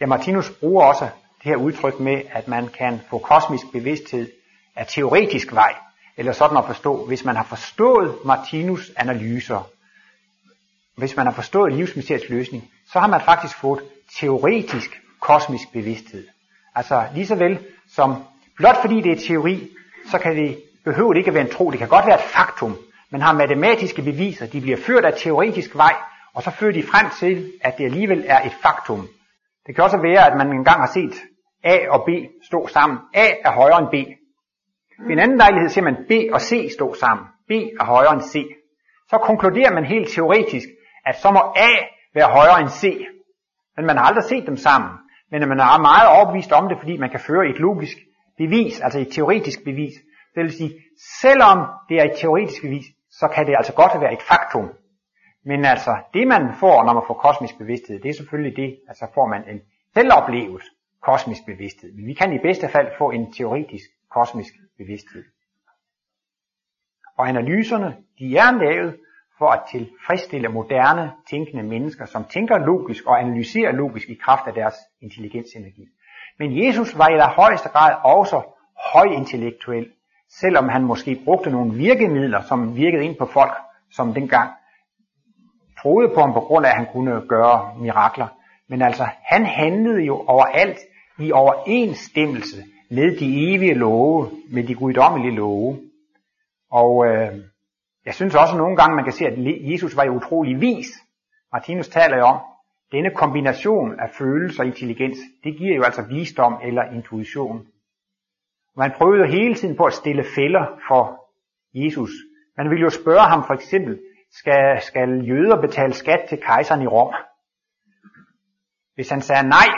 Ja, 0.00 0.06
Martinus 0.06 0.50
bruger 0.50 0.84
også 0.84 1.04
det 1.38 1.44
her 1.44 1.56
udtryk 1.56 2.00
med, 2.00 2.22
at 2.30 2.48
man 2.48 2.68
kan 2.68 3.00
få 3.10 3.18
kosmisk 3.18 3.72
bevidsthed 3.72 4.28
af 4.76 4.86
teoretisk 4.86 5.52
vej, 5.52 5.74
eller 6.16 6.32
sådan 6.32 6.56
at 6.56 6.64
forstå, 6.66 7.06
hvis 7.06 7.24
man 7.24 7.36
har 7.36 7.44
forstået 7.44 8.14
Martinus 8.24 8.92
analyser, 8.96 9.70
hvis 10.96 11.16
man 11.16 11.26
har 11.26 11.32
forstået 11.32 11.72
livsmysteriets 11.72 12.28
løsning, 12.28 12.70
så 12.92 13.00
har 13.00 13.06
man 13.06 13.20
faktisk 13.20 13.56
fået 13.56 13.82
teoretisk 14.20 15.00
kosmisk 15.20 15.72
bevidsthed. 15.72 16.26
Altså 16.74 17.04
lige 17.14 17.26
så 17.26 17.34
vel 17.34 17.58
som 17.88 18.14
blot 18.56 18.80
fordi 18.80 19.00
det 19.00 19.12
er 19.12 19.26
teori, 19.28 19.68
så 20.10 20.18
kan 20.18 20.36
det 20.36 20.62
behøver 20.84 21.12
det 21.12 21.18
ikke 21.18 21.28
at 21.28 21.34
være 21.34 21.44
en 21.44 21.52
tro, 21.52 21.70
det 21.70 21.78
kan 21.78 21.88
godt 21.88 22.06
være 22.06 22.18
et 22.18 22.30
faktum. 22.36 22.76
Man 23.10 23.20
har 23.20 23.32
matematiske 23.32 24.02
beviser, 24.02 24.46
de 24.46 24.60
bliver 24.60 24.76
ført 24.76 25.04
af 25.04 25.12
teoretisk 25.16 25.76
vej, 25.76 25.94
og 26.34 26.42
så 26.42 26.50
fører 26.50 26.72
de 26.72 26.82
frem 26.82 27.06
til, 27.18 27.52
at 27.60 27.78
det 27.78 27.84
alligevel 27.84 28.24
er 28.26 28.46
et 28.46 28.52
faktum. 28.62 29.08
Det 29.66 29.74
kan 29.74 29.84
også 29.84 29.96
være, 29.96 30.30
at 30.30 30.36
man 30.36 30.52
engang 30.52 30.80
har 30.80 30.90
set 30.94 31.14
A 31.64 31.78
og 31.88 32.04
B 32.06 32.08
stå 32.46 32.68
sammen. 32.68 32.98
A 33.14 33.26
er 33.44 33.52
højere 33.52 33.78
end 33.78 33.88
B. 33.88 33.94
Ved 34.98 35.12
en 35.12 35.18
anden 35.18 35.36
lejlighed 35.36 35.68
ser 35.68 35.82
man 35.82 35.96
B 36.08 36.12
og 36.34 36.40
C 36.40 36.70
stå 36.72 36.94
sammen. 36.94 37.26
B 37.48 37.52
er 37.80 37.84
højere 37.84 38.12
end 38.12 38.22
C. 38.22 38.34
Så 39.10 39.18
konkluderer 39.18 39.72
man 39.74 39.84
helt 39.84 40.08
teoretisk, 40.08 40.68
at 41.06 41.16
så 41.16 41.30
må 41.30 41.40
A 41.56 41.72
være 42.14 42.30
højere 42.38 42.60
end 42.60 42.68
C. 42.68 42.82
Men 43.76 43.86
man 43.86 43.96
har 43.96 44.04
aldrig 44.04 44.24
set 44.24 44.46
dem 44.46 44.56
sammen. 44.56 44.90
Men 45.30 45.48
man 45.48 45.60
er 45.60 45.80
meget 45.90 46.08
overbevist 46.16 46.52
om 46.52 46.68
det, 46.68 46.78
fordi 46.78 46.96
man 46.96 47.10
kan 47.10 47.20
føre 47.20 47.48
et 47.48 47.58
logisk 47.58 47.96
bevis, 48.38 48.80
altså 48.80 48.98
et 48.98 49.12
teoretisk 49.12 49.64
bevis. 49.64 49.94
Det 50.34 50.42
vil 50.42 50.52
sige, 50.52 50.72
selvom 51.20 51.58
det 51.88 51.96
er 52.00 52.04
et 52.04 52.16
teoretisk 52.20 52.62
bevis, 52.62 52.86
så 53.10 53.28
kan 53.34 53.46
det 53.46 53.54
altså 53.56 53.72
godt 53.72 54.00
være 54.00 54.12
et 54.12 54.22
faktum. 54.22 54.66
Men 55.44 55.64
altså, 55.64 55.92
det 56.14 56.28
man 56.28 56.42
får, 56.60 56.84
når 56.84 56.94
man 56.94 57.02
får 57.06 57.14
kosmisk 57.14 57.58
bevidsthed, 57.58 58.00
det 58.02 58.08
er 58.08 58.14
selvfølgelig 58.14 58.56
det, 58.56 58.70
at 58.88 58.96
så 58.96 59.06
får 59.14 59.26
man 59.26 59.42
en 59.48 59.60
selvoplevet 59.94 60.62
kosmisk 61.02 61.42
bevidsthed. 61.46 61.90
Men 61.96 62.06
vi 62.06 62.14
kan 62.14 62.32
i 62.32 62.38
bedste 62.38 62.68
fald 62.68 62.88
få 62.98 63.10
en 63.10 63.32
teoretisk 63.32 63.88
kosmisk 64.10 64.52
bevidsthed. 64.78 65.24
Og 67.18 67.28
analyserne, 67.28 67.96
de 68.18 68.36
er 68.36 68.50
lavet 68.50 68.96
for 69.38 69.48
at 69.48 69.62
tilfredsstille 69.70 70.48
moderne 70.48 71.12
tænkende 71.30 71.62
mennesker, 71.62 72.06
som 72.06 72.24
tænker 72.24 72.58
logisk 72.58 73.06
og 73.06 73.20
analyserer 73.20 73.72
logisk 73.72 74.08
i 74.08 74.14
kraft 74.14 74.46
af 74.46 74.54
deres 74.54 74.74
intelligensenergi. 75.00 75.86
Men 76.38 76.64
Jesus 76.64 76.98
var 76.98 77.08
i 77.08 77.14
der 77.14 77.28
højeste 77.28 77.68
grad 77.68 77.94
også 78.04 78.42
højintellektuel, 78.92 79.90
selvom 80.28 80.68
han 80.68 80.82
måske 80.82 81.20
brugte 81.24 81.50
nogle 81.50 81.74
virkemidler, 81.74 82.40
som 82.42 82.76
virkede 82.76 83.04
ind 83.04 83.16
på 83.16 83.26
folk, 83.26 83.52
som 83.90 84.14
dengang 84.14 84.50
troede 85.82 86.08
på 86.14 86.20
ham 86.20 86.32
på 86.32 86.40
grund 86.40 86.66
af, 86.66 86.70
at 86.70 86.76
han 86.76 86.86
kunne 86.92 87.26
gøre 87.28 87.74
mirakler. 87.78 88.28
Men 88.68 88.82
altså, 88.82 89.08
han 89.22 89.46
handlede 89.46 90.02
jo 90.02 90.24
overalt 90.26 90.78
i 91.18 91.32
overensstemmelse 91.32 92.64
med 92.90 93.16
de 93.16 93.54
evige 93.54 93.74
love, 93.74 94.30
med 94.50 94.64
de 94.64 94.74
guddommelige 94.74 95.34
love. 95.34 95.80
Og 96.70 97.06
øh, 97.06 97.38
jeg 98.06 98.14
synes 98.14 98.34
også 98.34 98.56
nogle 98.56 98.76
gange, 98.76 98.96
man 98.96 99.04
kan 99.04 99.12
se, 99.12 99.26
at 99.26 99.34
Jesus 99.72 99.96
var 99.96 100.04
jo 100.04 100.12
utrolig 100.12 100.60
vis. 100.60 100.86
Martinus 101.52 101.88
taler 101.88 102.16
jo 102.16 102.24
om, 102.24 102.40
denne 102.92 103.10
kombination 103.10 104.00
af 104.00 104.10
følelse 104.18 104.62
og 104.62 104.66
intelligens, 104.66 105.18
det 105.44 105.56
giver 105.56 105.76
jo 105.76 105.82
altså 105.82 106.02
visdom 106.08 106.58
eller 106.62 106.82
intuition. 106.82 107.66
Man 108.76 108.92
prøvede 108.96 109.20
jo 109.20 109.26
hele 109.26 109.54
tiden 109.54 109.76
på 109.76 109.84
at 109.84 109.92
stille 109.92 110.24
fælder 110.36 110.66
for 110.88 111.24
Jesus. 111.74 112.10
Man 112.56 112.70
ville 112.70 112.82
jo 112.82 112.90
spørge 112.90 113.28
ham 113.28 113.44
for 113.46 113.54
eksempel, 113.54 114.00
skal, 114.30 114.82
skal 114.82 115.08
jøder 115.28 115.60
betale 115.60 115.92
skat 115.92 116.20
til 116.28 116.38
kejseren 116.42 116.82
i 116.82 116.86
Rom? 116.86 117.14
Hvis 118.94 119.10
han 119.10 119.20
sagde 119.20 119.48
nej, 119.48 119.68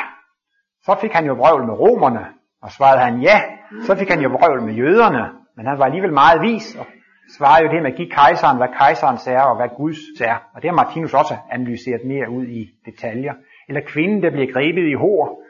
så 0.82 0.96
fik 1.00 1.12
han 1.12 1.26
jo 1.26 1.34
vrøvl 1.34 1.66
med 1.66 1.74
romerne, 1.74 2.35
og 2.62 2.70
svarede 2.70 3.00
han 3.00 3.20
ja, 3.20 3.40
så 3.86 3.96
fik 3.98 4.10
han 4.10 4.20
jo 4.20 4.28
vrøvl 4.28 4.62
med 4.62 4.74
jøderne, 4.74 5.24
men 5.56 5.66
han 5.66 5.78
var 5.78 5.84
alligevel 5.84 6.12
meget 6.12 6.42
vis, 6.42 6.76
og 6.80 6.86
svarede 7.36 7.64
jo 7.64 7.72
det 7.72 7.82
med 7.82 7.90
at 7.92 7.96
give 7.96 8.10
kejseren, 8.10 8.56
hvad 8.56 8.68
kejserens 8.78 9.26
er, 9.26 9.40
og 9.40 9.56
hvad 9.56 9.68
Guds 9.76 10.20
er. 10.20 10.36
Og 10.54 10.62
det 10.62 10.70
har 10.70 10.76
Martinus 10.76 11.14
også 11.14 11.34
analyseret 11.50 12.04
mere 12.04 12.30
ud 12.30 12.46
i 12.46 12.62
detaljer. 12.86 13.34
Eller 13.68 13.80
kvinden, 13.92 14.22
der 14.22 14.30
bliver 14.30 14.52
grebet 14.52 14.86
i 14.90 14.94
hår. 14.94 15.42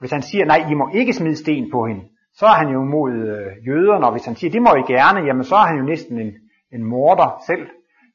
Hvis 0.00 0.10
han 0.10 0.22
siger, 0.22 0.44
nej, 0.44 0.60
I 0.70 0.74
må 0.74 0.90
ikke 0.94 1.12
smide 1.12 1.36
sten 1.36 1.70
på 1.70 1.86
hende, 1.86 2.04
så 2.34 2.46
er 2.46 2.56
han 2.62 2.68
jo 2.68 2.80
mod 2.84 3.12
øh, 3.12 3.66
jøderne, 3.68 4.06
og 4.06 4.12
hvis 4.12 4.26
han 4.26 4.36
siger, 4.36 4.50
det 4.50 4.62
må 4.62 4.70
I 4.74 4.92
gerne, 4.92 5.26
jamen 5.26 5.44
så 5.44 5.54
er 5.54 5.66
han 5.70 5.78
jo 5.78 5.84
næsten 5.84 6.20
en, 6.20 6.32
en 6.72 6.84
morder 6.84 7.42
selv. 7.46 7.66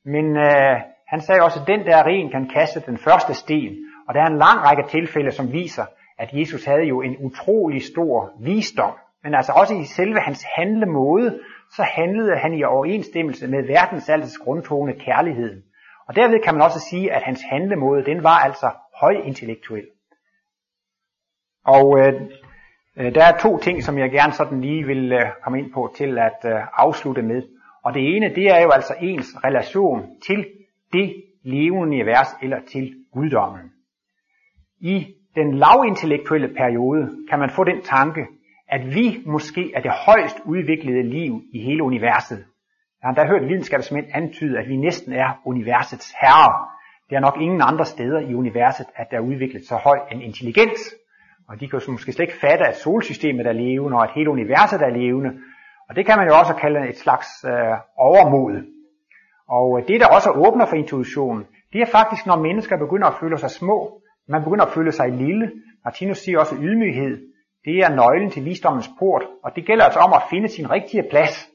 Men 0.06 0.26
øh, 0.38 0.76
han 1.08 1.22
sagde 1.22 1.42
også, 1.42 1.60
at 1.62 1.68
den 1.68 1.80
der 1.90 2.04
ren 2.10 2.30
kan 2.32 2.50
kaste 2.56 2.80
den 2.86 2.98
første 2.98 3.34
sten. 3.34 3.74
Og 4.08 4.14
der 4.14 4.22
er 4.22 4.30
en 4.30 4.38
lang 4.38 4.60
række 4.68 4.84
tilfælde, 4.90 5.32
som 5.32 5.52
viser, 5.52 5.86
at 6.18 6.30
Jesus 6.34 6.66
havde 6.66 6.84
jo 6.84 7.02
en 7.02 7.16
utrolig 7.20 7.84
stor 7.84 8.32
visdom. 8.40 8.94
Men 9.24 9.36
altså 9.36 9.52
også 9.52 9.74
i 9.74 9.84
selve 9.84 10.20
hans 10.20 10.46
handlemåde, 10.56 11.40
så 11.76 11.84
handlede 11.84 12.38
han 12.38 12.54
i 12.54 12.64
overensstemmelse 12.64 13.48
med 13.48 13.68
verdens 13.68 14.10
altes 14.10 14.38
grundtone 14.38 14.94
kærligheden. 14.94 15.64
Og 16.08 16.16
derved 16.16 16.44
kan 16.44 16.54
man 16.54 16.64
også 16.64 16.80
sige, 16.90 17.14
at 17.14 17.24
hans 17.24 17.42
handlemåde, 17.42 18.06
den 18.06 18.24
var 18.24 18.38
altså 18.38 18.72
højintellektuel. 19.02 19.88
Og 21.66 22.00
øh, 22.00 22.14
øh, 22.98 23.16
der 23.16 23.24
er 23.24 23.38
to 23.38 23.58
ting, 23.58 23.84
som 23.84 23.98
jeg 23.98 24.12
gerne 24.12 24.34
sådan 24.34 24.62
lige 24.62 24.84
vil 24.86 25.14
øh, 25.14 25.22
komme 25.44 25.60
ind 25.60 25.74
på 25.74 25.94
til 25.98 26.18
at 26.18 26.40
øh, 26.46 26.62
afslutte 26.74 27.22
med. 27.22 27.42
Og 27.84 27.94
det 27.94 28.16
ene, 28.16 28.36
det 28.36 28.48
er 28.48 28.62
jo 28.62 28.70
altså 28.70 28.96
ens 29.02 29.28
relation 29.44 30.20
til 30.28 30.48
det 30.94 31.24
levende 31.44 31.82
univers 31.82 32.28
eller 32.42 32.60
til 32.72 32.96
guddommen. 33.14 33.72
I 34.80 35.15
den 35.36 35.58
lavintellektuelle 35.58 36.48
periode 36.58 37.04
kan 37.30 37.40
man 37.40 37.50
få 37.50 37.64
den 37.64 37.82
tanke, 37.82 38.28
at 38.70 38.82
vi 38.96 39.24
måske 39.26 39.72
er 39.76 39.82
det 39.82 39.92
højst 39.92 40.38
udviklede 40.46 41.04
liv 41.04 41.42
i 41.54 41.60
hele 41.60 41.84
universet. 41.84 42.46
Jeg 43.02 43.08
har 43.10 43.14
da 43.14 43.28
hørt 43.28 43.50
videnskabsmænd 43.50 44.06
antyde, 44.14 44.60
at 44.60 44.68
vi 44.68 44.76
næsten 44.76 45.14
er 45.14 45.42
universets 45.46 46.16
herre. 46.22 46.68
Det 47.10 47.16
er 47.16 47.20
nok 47.20 47.38
ingen 47.42 47.62
andre 47.62 47.86
steder 47.86 48.20
i 48.20 48.34
universet, 48.34 48.88
at 48.96 49.08
der 49.12 49.18
er 49.18 49.22
udviklet 49.22 49.66
så 49.66 49.76
høj 49.76 50.00
en 50.12 50.22
intelligens. 50.22 50.82
Og 51.50 51.60
de 51.60 51.68
kan 51.68 51.80
jo 51.80 51.92
måske 51.92 52.12
slet 52.12 52.28
ikke 52.28 52.42
fatte, 52.42 52.66
at 52.66 52.78
solsystemet 52.78 53.48
er 53.48 53.52
levende, 53.52 53.98
og 53.98 54.04
at 54.04 54.12
hele 54.16 54.30
universet 54.30 54.82
er 54.82 54.90
levende. 54.90 55.32
Og 55.90 55.96
det 55.96 56.06
kan 56.06 56.18
man 56.18 56.28
jo 56.28 56.34
også 56.42 56.54
kalde 56.54 56.90
et 56.90 56.98
slags 56.98 57.28
øh, 57.46 57.76
overmod. 57.98 58.54
Og 59.48 59.80
øh, 59.80 59.88
det, 59.88 60.02
der 60.02 60.08
også 60.08 60.30
åbner 60.46 60.66
for 60.66 60.76
intuitionen, 60.76 61.44
det 61.74 61.82
er 61.82 61.86
faktisk, 61.98 62.26
når 62.26 62.36
mennesker 62.36 62.78
begynder 62.78 63.08
at 63.08 63.18
føle 63.20 63.38
sig 63.38 63.52
små. 63.52 64.02
Man 64.28 64.44
begynder 64.44 64.66
at 64.66 64.74
føle 64.74 64.92
sig 64.92 65.10
lille. 65.12 65.52
Martinus 65.86 66.18
siger 66.18 66.40
også 66.40 66.56
ydmyghed. 66.56 67.16
Det 67.66 67.76
er 67.80 67.96
nøglen 67.96 68.30
til 68.30 68.46
visdommens 68.46 68.90
port, 69.00 69.24
og 69.44 69.56
det 69.56 69.66
gælder 69.66 69.86
altså 69.86 70.00
om 70.00 70.14
at 70.14 70.24
finde 70.30 70.48
sin 70.48 70.72
rigtige 70.72 71.04
plads. 71.10 71.50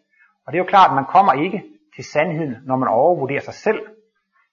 Og 0.47 0.53
det 0.53 0.59
er 0.59 0.65
jo 0.65 0.73
klart, 0.75 0.91
at 0.91 0.95
man 0.95 1.05
kommer 1.05 1.33
ikke 1.33 1.63
til 1.97 2.05
sandheden, 2.05 2.57
når 2.67 2.77
man 2.77 2.89
overvurderer 2.89 3.41
sig 3.41 3.55
selv. 3.55 3.81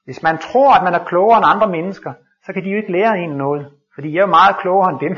Hvis 0.06 0.24
man 0.24 0.38
tror, 0.38 0.70
at 0.74 0.84
man 0.84 0.94
er 0.94 1.04
klogere 1.06 1.38
end 1.38 1.52
andre 1.54 1.70
mennesker, 1.78 2.14
så 2.46 2.54
kan 2.54 2.64
de 2.64 2.70
jo 2.70 2.78
ikke 2.78 2.92
lære 2.92 3.18
en 3.18 3.30
noget, 3.30 3.72
fordi 3.96 4.08
jeg 4.14 4.20
er 4.20 4.28
jo 4.28 4.38
meget 4.40 4.58
klogere 4.62 4.90
end 4.92 5.00
dem. 5.00 5.18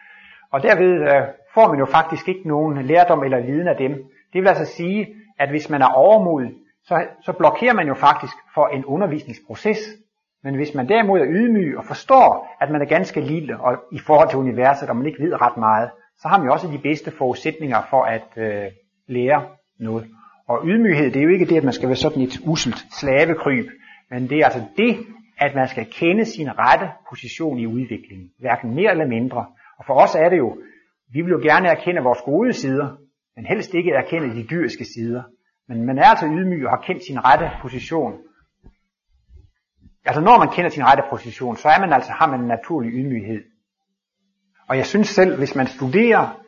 Og 0.52 0.62
derved 0.62 0.92
øh, 1.10 1.22
får 1.54 1.68
man 1.68 1.78
jo 1.78 1.86
faktisk 1.86 2.28
ikke 2.28 2.48
nogen 2.48 2.82
lærdom 2.82 3.24
eller 3.24 3.46
viden 3.46 3.68
af 3.68 3.76
dem. 3.76 3.92
Det 4.32 4.38
vil 4.40 4.48
altså 4.48 4.64
sige, 4.64 5.00
at 5.38 5.48
hvis 5.50 5.70
man 5.70 5.82
er 5.82 5.92
overmodig, 6.04 6.52
så, 6.84 6.94
så 7.22 7.32
blokerer 7.32 7.74
man 7.74 7.86
jo 7.86 7.94
faktisk 7.94 8.36
for 8.54 8.66
en 8.66 8.84
undervisningsproces. 8.84 9.78
Men 10.44 10.54
hvis 10.54 10.74
man 10.74 10.88
derimod 10.88 11.20
er 11.20 11.26
ydmyg 11.28 11.78
og 11.78 11.84
forstår, 11.84 12.56
at 12.60 12.70
man 12.70 12.82
er 12.82 12.86
ganske 12.86 13.20
lille 13.20 13.60
og 13.60 13.72
i 13.92 13.98
forhold 13.98 14.28
til 14.28 14.38
universet, 14.38 14.88
og 14.88 14.96
man 14.96 15.06
ikke 15.06 15.22
ved 15.24 15.40
ret 15.40 15.56
meget, 15.56 15.90
så 16.18 16.28
har 16.28 16.38
man 16.38 16.46
jo 16.46 16.52
også 16.52 16.68
de 16.68 16.78
bedste 16.78 17.10
forudsætninger 17.10 17.80
for 17.90 18.02
at 18.02 18.28
øh, 18.36 18.66
lære 19.08 19.46
noget. 19.78 20.06
Og 20.48 20.60
ydmyghed, 20.64 21.10
det 21.12 21.16
er 21.16 21.22
jo 21.22 21.28
ikke 21.28 21.46
det, 21.46 21.56
at 21.56 21.64
man 21.64 21.72
skal 21.72 21.88
være 21.88 21.96
sådan 21.96 22.22
et 22.22 22.40
uselt 22.46 22.80
slavekryb, 23.00 23.66
men 24.10 24.28
det 24.30 24.38
er 24.38 24.44
altså 24.44 24.62
det, 24.76 24.96
at 25.38 25.54
man 25.54 25.68
skal 25.68 25.86
kende 25.92 26.24
sin 26.24 26.48
rette 26.58 26.88
position 27.10 27.58
i 27.58 27.66
udviklingen, 27.66 28.30
hverken 28.38 28.74
mere 28.74 28.90
eller 28.90 29.06
mindre. 29.06 29.46
Og 29.78 29.84
for 29.86 29.94
os 29.94 30.14
er 30.14 30.28
det 30.28 30.38
jo, 30.38 30.58
vi 31.12 31.20
vil 31.22 31.30
jo 31.30 31.40
gerne 31.42 31.68
erkende 31.68 32.02
vores 32.02 32.20
gode 32.24 32.52
sider, 32.52 32.88
men 33.36 33.46
helst 33.46 33.74
ikke 33.74 33.90
erkende 33.90 34.34
de 34.34 34.46
dyriske 34.50 34.84
sider. 34.84 35.22
Men 35.68 35.86
man 35.86 35.98
er 35.98 36.04
altså 36.04 36.26
ydmyg 36.26 36.64
og 36.66 36.70
har 36.70 36.82
kendt 36.86 37.02
sin 37.04 37.24
rette 37.24 37.50
position, 37.62 38.12
Altså 40.04 40.20
når 40.20 40.38
man 40.38 40.48
kender 40.48 40.70
sin 40.70 40.84
rette 40.84 41.02
position, 41.10 41.56
så 41.56 41.68
er 41.68 41.80
man 41.80 41.92
altså, 41.92 42.10
har 42.12 42.26
man 42.26 42.40
en 42.40 42.46
naturlig 42.46 42.92
ydmyghed. 42.92 43.42
Og 44.68 44.76
jeg 44.76 44.86
synes 44.86 45.08
selv, 45.08 45.38
hvis 45.38 45.54
man 45.54 45.66
studerer 45.66 46.40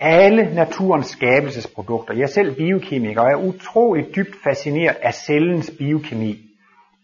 alle 0.00 0.54
naturens 0.54 1.06
skabelsesprodukter. 1.06 2.14
Jeg 2.14 2.22
er 2.22 2.26
selv 2.26 2.56
biokemiker 2.56 3.20
og 3.20 3.30
er 3.30 3.36
utroligt 3.48 4.16
dybt 4.16 4.36
fascineret 4.44 4.96
af 5.02 5.14
cellens 5.14 5.70
biokemi. 5.78 6.38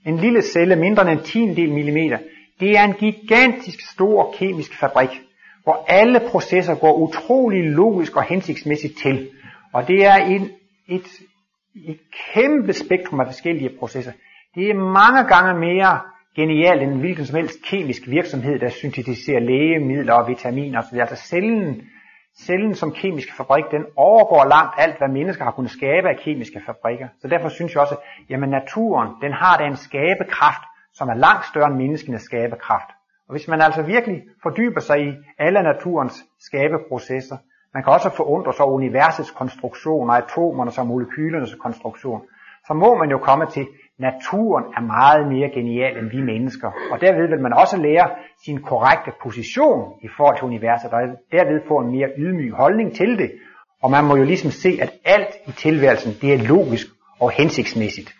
En 0.06 0.16
lille 0.16 0.42
celle, 0.42 0.76
mindre 0.76 1.02
end 1.02 1.20
en 1.20 1.24
tiendel 1.24 1.72
millimeter, 1.72 2.18
det 2.60 2.78
er 2.78 2.84
en 2.84 2.92
gigantisk 2.92 3.90
stor 3.92 4.34
kemisk 4.38 4.80
fabrik, 4.80 5.22
hvor 5.62 5.84
alle 5.88 6.20
processer 6.30 6.74
går 6.74 6.94
utrolig 6.94 7.64
logisk 7.64 8.16
og 8.16 8.22
hensigtsmæssigt 8.22 8.98
til. 8.98 9.30
Og 9.72 9.88
det 9.88 10.06
er 10.06 10.14
en, 10.14 10.50
et, 10.88 11.06
et 11.74 12.00
kæmpe 12.34 12.72
spektrum 12.72 13.20
af 13.20 13.26
forskellige 13.26 13.70
processer. 13.78 14.12
Det 14.56 14.70
er 14.70 14.74
mange 14.74 15.22
gange 15.32 15.60
mere 15.60 16.00
genialt 16.36 16.82
end 16.82 17.00
hvilken 17.00 17.26
som 17.26 17.36
helst 17.36 17.58
kemisk 17.70 18.02
virksomhed, 18.08 18.58
der 18.58 18.68
syntetiserer 18.68 19.40
lægemidler 19.40 20.14
og 20.14 20.28
vitaminer 20.28 20.78
osv. 20.78 20.96
Altså 20.98 21.16
cellen, 21.16 21.82
cellen 22.44 22.74
som 22.74 22.92
kemisk 22.92 23.36
fabrik, 23.36 23.64
den 23.70 23.84
overgår 23.96 24.44
langt 24.44 24.74
alt, 24.78 24.98
hvad 24.98 25.08
mennesker 25.08 25.44
har 25.44 25.50
kunnet 25.50 25.70
skabe 25.70 26.08
af 26.08 26.16
kemiske 26.24 26.60
fabrikker. 26.66 27.08
Så 27.20 27.28
derfor 27.28 27.48
synes 27.48 27.74
jeg 27.74 27.82
også, 27.82 27.96
at 28.30 28.48
naturen, 28.48 29.08
den 29.22 29.32
har 29.32 29.58
da 29.58 29.64
en 29.64 29.76
skabekraft, 29.76 30.64
som 30.94 31.08
er 31.08 31.14
langt 31.14 31.46
større 31.46 31.66
end 31.66 31.76
menneskenes 31.76 32.22
skabekraft. 32.22 32.90
Og 33.28 33.32
hvis 33.34 33.48
man 33.48 33.60
altså 33.60 33.82
virkelig 33.82 34.22
fordyber 34.42 34.80
sig 34.80 34.98
i 35.08 35.12
alle 35.38 35.62
naturens 35.62 36.24
skabeprocesser, 36.40 37.36
man 37.74 37.82
kan 37.82 37.92
også 37.92 38.10
forundre 38.10 38.52
sig 38.52 38.64
over 38.64 38.74
universets 38.74 39.30
konstruktion 39.30 40.10
og 40.10 40.16
atomernes 40.16 40.78
og 40.78 40.86
molekylernes 40.86 41.54
konstruktion, 41.54 42.22
så 42.66 42.74
må 42.74 42.94
man 42.94 43.10
jo 43.10 43.18
komme 43.18 43.46
til, 43.46 43.66
naturen 43.98 44.64
er 44.76 44.80
meget 44.80 45.28
mere 45.32 45.48
genial 45.54 45.98
end 45.98 46.10
vi 46.10 46.20
mennesker. 46.32 46.70
Og 46.90 47.00
derved 47.00 47.28
vil 47.28 47.40
man 47.40 47.52
også 47.52 47.76
lære 47.76 48.10
sin 48.44 48.62
korrekte 48.62 49.10
position 49.22 49.78
i 50.02 50.08
forhold 50.16 50.36
til 50.36 50.44
universet, 50.44 50.90
og 50.92 51.00
derved 51.32 51.60
få 51.68 51.78
en 51.78 51.90
mere 51.96 52.08
ydmyg 52.18 52.52
holdning 52.52 52.94
til 52.94 53.18
det. 53.18 53.30
Og 53.82 53.90
man 53.90 54.04
må 54.04 54.16
jo 54.16 54.24
ligesom 54.24 54.50
se, 54.50 54.78
at 54.82 54.92
alt 55.04 55.32
i 55.46 55.52
tilværelsen, 55.52 56.12
det 56.20 56.34
er 56.34 56.48
logisk 56.48 56.86
og 57.20 57.30
hensigtsmæssigt. 57.30 58.14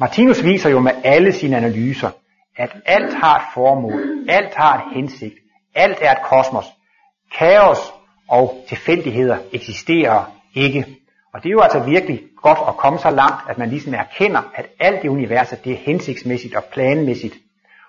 Martinus 0.00 0.44
viser 0.44 0.70
jo 0.70 0.80
med 0.80 0.92
alle 1.04 1.32
sine 1.32 1.56
analyser, 1.56 2.10
at 2.56 2.76
alt 2.86 3.14
har 3.14 3.36
et 3.36 3.44
formål, 3.54 4.00
alt 4.28 4.54
har 4.54 4.76
et 4.76 4.94
hensigt, 4.94 5.34
alt 5.74 5.98
er 6.02 6.12
et 6.12 6.22
kosmos. 6.24 6.64
Kaos 7.38 7.78
og 8.28 8.64
tilfældigheder 8.68 9.38
eksisterer 9.52 10.32
ikke. 10.54 10.97
Og 11.34 11.42
det 11.42 11.48
er 11.48 11.52
jo 11.52 11.60
altså 11.60 11.84
virkelig 11.84 12.22
godt 12.36 12.58
at 12.68 12.76
komme 12.76 12.98
så 12.98 13.10
langt, 13.10 13.50
at 13.50 13.58
man 13.58 13.68
ligesom 13.68 13.94
erkender, 13.94 14.52
at 14.54 14.66
alt 14.80 15.04
i 15.04 15.08
universet 15.08 15.64
det 15.64 15.72
er 15.72 15.76
hensigtsmæssigt 15.76 16.56
og 16.56 16.64
planmæssigt. 16.72 17.34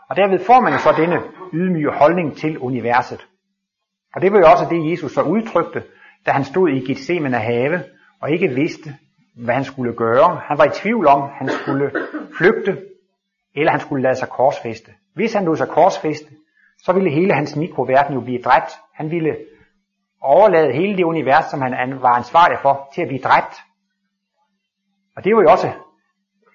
Og 0.09 0.15
derved 0.15 0.39
får 0.45 0.59
man 0.61 0.73
jo 0.73 0.79
så 0.79 0.93
denne 0.97 1.19
ydmyge 1.53 1.91
holdning 1.91 2.37
til 2.37 2.57
universet. 2.57 3.25
Og 4.15 4.21
det 4.21 4.31
var 4.31 4.39
jo 4.39 4.45
også 4.51 4.65
det, 4.69 4.91
Jesus 4.91 5.11
så 5.11 5.21
udtrykte, 5.21 5.83
da 6.25 6.31
han 6.31 6.43
stod 6.43 6.69
i 6.69 6.79
Gethsemane 6.87 7.37
have 7.37 7.83
og 8.21 8.31
ikke 8.31 8.47
vidste, 8.47 8.95
hvad 9.35 9.55
han 9.55 9.63
skulle 9.63 9.93
gøre. 9.93 10.41
Han 10.47 10.57
var 10.57 10.65
i 10.65 10.69
tvivl 10.73 11.07
om, 11.07 11.29
han 11.37 11.49
skulle 11.49 11.91
flygte, 12.37 12.77
eller 13.55 13.71
han 13.71 13.79
skulle 13.79 14.03
lade 14.03 14.15
sig 14.15 14.29
korsfeste. 14.29 14.91
Hvis 15.13 15.33
han 15.33 15.45
lod 15.45 15.57
sig 15.57 15.67
korsfeste, 15.67 16.29
så 16.83 16.93
ville 16.93 17.09
hele 17.09 17.33
hans 17.33 17.55
mikroverden 17.55 18.13
jo 18.13 18.21
blive 18.21 18.41
dræbt. 18.41 18.71
Han 18.93 19.11
ville 19.11 19.37
overlade 20.21 20.73
hele 20.73 20.97
det 20.97 21.03
univers, 21.03 21.45
som 21.45 21.61
han 21.61 22.01
var 22.01 22.15
ansvarlig 22.15 22.57
for, 22.61 22.89
til 22.93 23.01
at 23.01 23.07
blive 23.07 23.21
dræbt. 23.21 23.55
Og 25.15 25.23
det 25.23 25.35
var 25.35 25.41
jo 25.41 25.51
også 25.51 25.71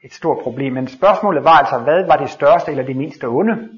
et 0.04 0.12
stort 0.12 0.38
problem. 0.42 0.72
Men 0.72 0.88
spørgsmålet 0.88 1.44
var 1.44 1.50
altså, 1.50 1.78
hvad 1.78 2.06
var 2.06 2.16
det 2.16 2.30
største 2.30 2.70
eller 2.70 2.84
det 2.84 2.96
mindste 2.96 3.24
onde? 3.24 3.68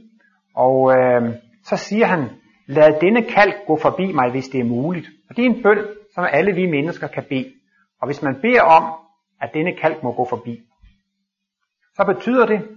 Og 0.55 0.93
øh, 0.97 1.34
så 1.64 1.76
siger 1.76 2.07
han, 2.07 2.30
lad 2.66 3.01
denne 3.01 3.22
kalk 3.22 3.55
gå 3.66 3.76
forbi 3.76 4.12
mig, 4.12 4.30
hvis 4.30 4.49
det 4.49 4.61
er 4.61 4.64
muligt. 4.64 5.07
Og 5.30 5.37
det 5.37 5.47
er 5.47 5.51
en 5.51 5.62
bøn, 5.62 5.78
som 6.14 6.26
alle 6.32 6.53
vi 6.53 6.66
mennesker 6.66 7.07
kan 7.07 7.24
bede. 7.28 7.53
Og 8.01 8.07
hvis 8.09 8.22
man 8.22 8.41
beder 8.43 8.62
om, 8.62 8.84
at 9.41 9.51
denne 9.55 9.72
kalk 9.74 10.03
må 10.03 10.12
gå 10.12 10.26
forbi, 10.28 10.61
så 11.97 12.05
betyder 12.05 12.47
det, 12.47 12.68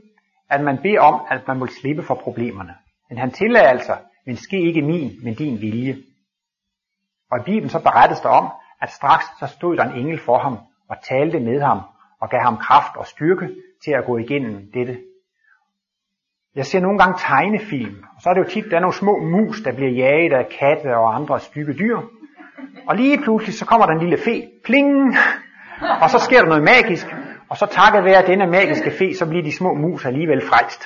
at 0.49 0.61
man 0.61 0.77
beder 0.77 0.99
om, 0.99 1.21
at 1.29 1.47
man 1.47 1.59
må 1.59 1.67
slippe 1.67 2.03
for 2.03 2.15
problemerne. 2.15 2.73
Men 3.09 3.17
han 3.17 3.31
tillader 3.31 3.67
altså, 3.67 3.97
men 4.25 4.35
ske 4.35 4.61
ikke 4.61 4.81
min, 4.81 5.11
men 5.23 5.33
din 5.33 5.61
vilje. 5.61 5.97
Og 7.31 7.39
i 7.39 7.43
Bibelen 7.43 7.69
så 7.69 7.79
berettes 7.79 8.19
der 8.19 8.29
om, 8.29 8.49
at 8.81 8.91
straks 8.91 9.25
så 9.39 9.47
stod 9.47 9.77
der 9.77 9.83
en 9.83 9.99
engel 9.99 10.19
for 10.19 10.37
ham 10.37 10.57
og 10.89 10.95
talte 11.09 11.39
med 11.39 11.61
ham 11.61 11.79
og 12.21 12.29
gav 12.29 12.39
ham 12.39 12.57
kraft 12.57 12.97
og 12.97 13.07
styrke 13.07 13.49
til 13.83 13.91
at 13.91 14.05
gå 14.05 14.17
igennem 14.17 14.71
dette. 14.73 14.99
Jeg 16.55 16.65
ser 16.65 16.79
nogle 16.79 16.99
gange 16.99 17.17
tegnefilm, 17.17 18.03
og 18.15 18.21
så 18.21 18.29
er 18.29 18.33
det 18.33 18.41
jo 18.41 18.49
tit, 18.49 18.65
der 18.71 18.75
er 18.75 18.79
nogle 18.79 18.93
små 18.93 19.19
mus, 19.19 19.61
der 19.61 19.71
bliver 19.75 19.91
jaget 19.91 20.33
af 20.33 20.49
katte 20.59 20.97
og 20.97 21.15
andre 21.15 21.39
stykke 21.39 21.73
dyr. 21.73 21.99
Og 22.87 22.95
lige 22.95 23.21
pludselig 23.21 23.55
så 23.55 23.65
kommer 23.65 23.85
der 23.85 23.93
en 23.93 23.99
lille 23.99 24.17
fe, 24.17 24.49
pling, 24.65 25.15
og 26.01 26.09
så 26.09 26.19
sker 26.19 26.39
der 26.39 26.47
noget 26.47 26.63
magisk, 26.63 27.07
og 27.49 27.57
så 27.57 27.65
takket 27.65 28.05
være 28.05 28.27
denne 28.27 28.47
magiske 28.47 28.91
fe, 28.91 29.15
så 29.15 29.25
bliver 29.25 29.43
de 29.43 29.57
små 29.57 29.73
mus 29.73 30.05
alligevel 30.05 30.41
frelst. 30.41 30.83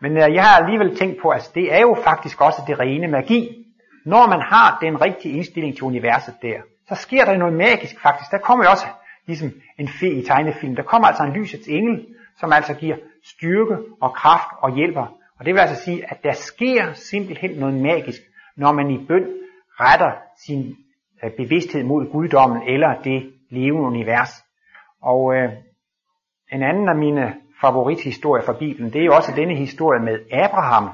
Men 0.00 0.12
øh, 0.16 0.34
jeg 0.34 0.44
har 0.44 0.56
alligevel 0.62 0.96
tænkt 0.96 1.22
på, 1.22 1.28
at 1.28 1.50
det 1.54 1.74
er 1.74 1.80
jo 1.80 1.96
faktisk 2.04 2.40
også 2.40 2.62
det 2.66 2.78
rene 2.78 3.08
magi. 3.08 3.65
Når 4.06 4.26
man 4.26 4.40
har 4.40 4.78
den 4.80 5.00
rigtige 5.00 5.34
indstilling 5.36 5.74
til 5.74 5.84
universet 5.84 6.34
der, 6.42 6.58
så 6.88 6.94
sker 6.94 7.24
der 7.24 7.36
noget 7.36 7.54
magisk 7.54 8.00
faktisk. 8.02 8.30
Der 8.30 8.38
kommer 8.38 8.64
jo 8.64 8.70
også 8.70 8.86
ligesom 9.26 9.50
en 9.78 9.88
fe 9.88 10.08
i 10.10 10.22
tegnefilm. 10.22 10.76
Der 10.76 10.82
kommer 10.82 11.06
altså 11.08 11.22
en 11.22 11.32
lysets 11.32 11.68
engel, 11.68 12.06
som 12.40 12.52
altså 12.52 12.74
giver 12.74 12.96
styrke 13.24 13.76
og 14.00 14.12
kraft 14.14 14.50
og 14.62 14.74
hjælper. 14.76 15.06
Og 15.38 15.44
det 15.46 15.54
vil 15.54 15.60
altså 15.60 15.84
sige, 15.84 16.10
at 16.10 16.22
der 16.24 16.32
sker 16.32 16.92
simpelthen 16.92 17.50
noget 17.50 17.74
magisk, 17.74 18.20
når 18.56 18.72
man 18.72 18.90
i 18.90 19.06
bøn 19.06 19.26
retter 19.80 20.12
sin 20.46 20.76
øh, 21.24 21.30
bevidsthed 21.36 21.84
mod 21.84 22.12
guddommen 22.12 22.62
eller 22.68 22.94
det 23.04 23.32
levende 23.50 23.86
univers. 23.86 24.44
Og 25.02 25.34
øh, 25.34 25.52
en 26.52 26.62
anden 26.62 26.88
af 26.88 26.96
mine 26.96 27.34
favorithistorier 27.60 28.44
fra 28.44 28.58
Bibelen, 28.58 28.92
det 28.92 29.00
er 29.00 29.04
jo 29.04 29.14
også 29.14 29.32
denne 29.36 29.56
historie 29.56 30.00
med 30.02 30.18
Abraham, 30.32 30.90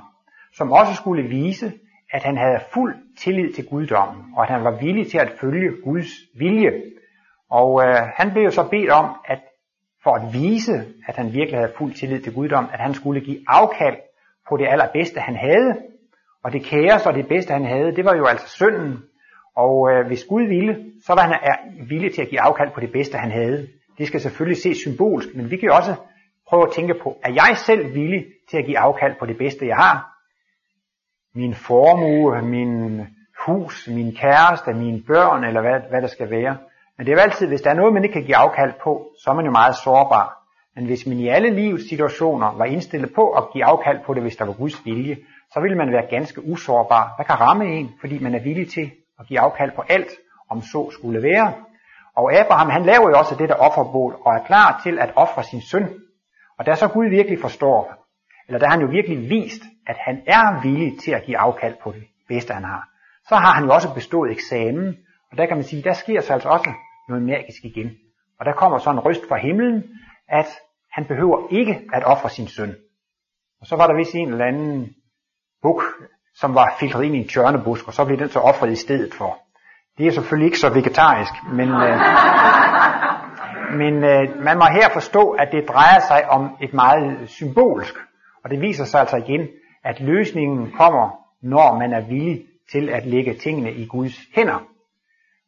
som 0.53 0.73
også 0.73 0.95
skulle 0.95 1.23
vise, 1.23 1.73
at 2.13 2.23
han 2.23 2.37
havde 2.37 2.61
fuld 2.75 2.95
tillid 3.19 3.53
til 3.53 3.69
guddommen, 3.69 4.25
og 4.37 4.43
at 4.43 4.51
han 4.51 4.65
var 4.65 4.79
villig 4.81 5.11
til 5.11 5.19
at 5.19 5.33
følge 5.41 5.71
Guds 5.85 6.11
vilje. 6.39 6.73
Og 7.51 7.83
øh, 7.85 7.95
han 8.17 8.31
blev 8.33 8.43
jo 8.43 8.51
så 8.51 8.69
bedt 8.71 8.91
om, 8.91 9.17
at 9.25 9.39
for 10.03 10.15
at 10.15 10.33
vise, 10.33 10.85
at 11.09 11.17
han 11.17 11.33
virkelig 11.33 11.59
havde 11.59 11.73
fuld 11.79 11.93
tillid 11.93 12.21
til 12.21 12.35
guddommen, 12.35 12.71
at 12.73 12.81
han 12.81 12.95
skulle 12.95 13.21
give 13.21 13.45
afkald 13.47 13.97
på 14.49 14.57
det 14.57 14.67
allerbedste, 14.69 15.21
han 15.21 15.37
havde. 15.37 15.77
Og 16.45 16.53
det 16.53 16.65
kæreste 16.65 17.07
og 17.07 17.15
det 17.15 17.29
bedste, 17.29 17.53
han 17.53 17.65
havde, 17.65 17.97
det 17.97 18.05
var 18.05 18.17
jo 18.17 18.25
altså 18.25 18.49
synden. 18.49 19.03
Og 19.57 19.91
øh, 19.91 20.07
hvis 20.07 20.25
Gud 20.25 20.43
ville, 20.43 20.85
så 21.07 21.15
var 21.15 21.23
han 21.23 21.35
villig 21.89 22.15
til 22.15 22.23
at 22.23 22.29
give 22.29 22.41
afkald 22.41 22.71
på 22.75 22.81
det 22.81 22.93
bedste, 22.93 23.19
han 23.19 23.31
havde. 23.31 23.69
Det 23.99 24.07
skal 24.07 24.21
selvfølgelig 24.21 24.63
ses 24.63 24.77
symbolsk, 24.77 25.29
men 25.35 25.51
vi 25.51 25.57
kan 25.57 25.69
jo 25.69 25.75
også 25.75 25.95
prøve 26.49 26.63
at 26.63 26.73
tænke 26.73 26.95
på, 27.03 27.17
er 27.25 27.33
jeg 27.33 27.57
selv 27.57 27.95
villig 27.95 28.25
til 28.51 28.59
at 28.59 28.65
give 28.65 28.79
afkald 28.79 29.15
på 29.19 29.27
det 29.27 29.39
bedste, 29.39 29.67
jeg 29.67 29.77
har? 29.77 30.12
Min 31.35 31.55
formue, 31.55 32.43
min 32.43 33.07
hus, 33.47 33.89
min 33.89 34.17
kæreste, 34.17 34.73
mine 34.73 35.03
børn, 35.07 35.45
eller 35.45 35.61
hvad, 35.61 35.81
hvad 35.91 36.03
der 36.03 36.09
skal 36.09 36.31
være. 36.31 36.57
Men 36.97 37.07
det 37.07 37.13
er 37.13 37.17
jo 37.17 37.23
altid, 37.23 37.47
hvis 37.47 37.63
der 37.63 37.71
er 37.71 37.75
noget, 37.75 37.95
man 37.95 38.05
ikke 38.05 38.13
kan 38.13 38.25
give 38.25 38.37
afkald 38.37 38.73
på, 38.85 39.07
så 39.19 39.31
er 39.31 39.35
man 39.35 39.45
jo 39.45 39.51
meget 39.51 39.77
sårbar. 39.77 40.43
Men 40.77 40.87
hvis 40.87 41.07
man 41.07 41.19
i 41.19 41.29
alle 41.29 41.51
livets 41.51 41.89
situationer 41.89 42.57
var 42.57 42.65
indstillet 42.65 43.15
på 43.15 43.31
at 43.31 43.45
give 43.53 43.65
afkald 43.65 43.99
på 44.07 44.15
det, 44.15 44.23
hvis 44.23 44.37
der 44.37 44.45
var 44.45 44.53
Guds 44.53 44.85
vilje, 44.85 45.17
så 45.53 45.61
ville 45.61 45.77
man 45.77 45.93
være 45.93 46.07
ganske 46.11 46.45
usårbar. 46.45 47.13
Hvad 47.17 47.27
kan 47.27 47.41
ramme 47.41 47.65
en, 47.65 47.91
fordi 48.01 48.19
man 48.19 48.35
er 48.35 48.43
villig 48.43 48.71
til 48.71 48.91
at 49.21 49.27
give 49.27 49.41
afkald 49.41 49.73
på 49.77 49.83
alt, 49.89 50.11
om 50.51 50.61
så 50.61 50.91
skulle 50.91 51.23
være. 51.23 51.53
Og 52.17 52.35
Abraham, 52.35 52.71
han 52.71 52.83
laver 52.83 53.09
jo 53.11 53.19
også 53.19 53.35
det 53.39 53.49
der 53.49 53.55
offerbål, 53.55 54.17
og 54.25 54.35
er 54.35 54.45
klar 54.47 54.81
til 54.83 54.99
at 54.99 55.13
ofre 55.17 55.45
sin 55.45 55.61
søn. 55.61 55.89
Og 56.59 56.67
der 56.67 56.75
så 56.75 56.89
Gud 56.89 57.09
virkelig 57.09 57.39
forstår, 57.41 57.95
eller 58.47 58.59
der 58.59 58.69
han 58.69 58.81
jo 58.81 58.87
virkelig 58.87 59.31
vist, 59.31 59.63
at 59.87 59.97
han 60.01 60.23
er 60.27 60.63
villig 60.63 61.01
til 61.01 61.11
at 61.11 61.25
give 61.25 61.39
afkald 61.39 61.75
på 61.83 61.93
det 61.93 62.05
bedste, 62.29 62.55
han 62.55 62.65
har. 62.65 62.89
Så 63.29 63.35
har 63.35 63.53
han 63.53 63.65
jo 63.65 63.75
også 63.75 63.95
bestået 63.95 64.31
eksamen, 64.31 64.97
og 65.31 65.39
der 65.39 65.47
kan 65.47 65.57
man 65.57 65.65
sige, 65.65 65.83
der 65.83 65.93
sker 65.93 66.21
så 66.21 66.33
altså 66.33 66.49
også 66.49 66.71
noget 67.09 67.23
magisk 67.23 67.65
igen. 67.65 67.91
Og 68.41 68.47
der 68.47 68.53
kommer 68.53 68.79
så 68.79 68.91
en 68.91 69.01
røst 69.01 69.29
fra 69.29 69.37
himlen, 69.37 69.85
at 70.29 70.47
han 70.93 71.05
behøver 71.05 71.49
ikke 71.51 71.81
at 71.93 72.05
ofre 72.05 72.31
sin 72.31 72.49
søn. 72.49 72.75
Og 73.61 73.67
så 73.67 73.77
var 73.77 73.87
der 73.87 73.97
vist 73.97 74.15
en 74.15 74.29
eller 74.29 74.45
anden 74.45 74.95
buk, 75.63 75.83
som 76.35 76.55
var 76.55 76.77
filtret 76.81 77.05
ind 77.05 77.15
i 77.15 77.19
en 77.19 77.29
tjørnebusk, 77.29 77.87
og 77.87 77.95
så 77.95 78.05
blev 78.05 78.19
den 78.19 78.29
så 78.29 78.39
offret 78.39 78.73
i 78.73 78.77
stedet 78.77 79.15
for. 79.15 79.39
Det 79.99 80.07
er 80.07 80.11
selvfølgelig 80.11 80.47
ikke 80.47 80.59
så 80.59 80.69
vegetarisk, 80.69 81.33
men, 81.53 81.69
øh, 81.69 81.99
men 83.81 83.95
øh, 84.05 84.45
man 84.45 84.59
må 84.59 84.65
her 84.65 84.89
forstå, 84.93 85.31
at 85.31 85.49
det 85.53 85.69
drejer 85.69 86.01
sig 86.01 86.31
om 86.31 86.57
et 86.61 86.75
meget 86.75 87.31
symbolsk. 87.31 87.95
Og 88.45 88.51
det 88.51 88.61
viser 88.61 88.85
sig 88.85 89.01
altså 89.01 89.17
igen, 89.17 89.49
at 89.85 90.01
løsningen 90.01 90.73
kommer, 90.73 91.11
når 91.43 91.79
man 91.79 91.93
er 91.93 92.01
villig 92.01 92.45
til 92.73 92.89
at 92.89 93.07
lægge 93.07 93.35
tingene 93.35 93.73
i 93.73 93.87
Guds 93.87 94.19
hænder. 94.37 94.67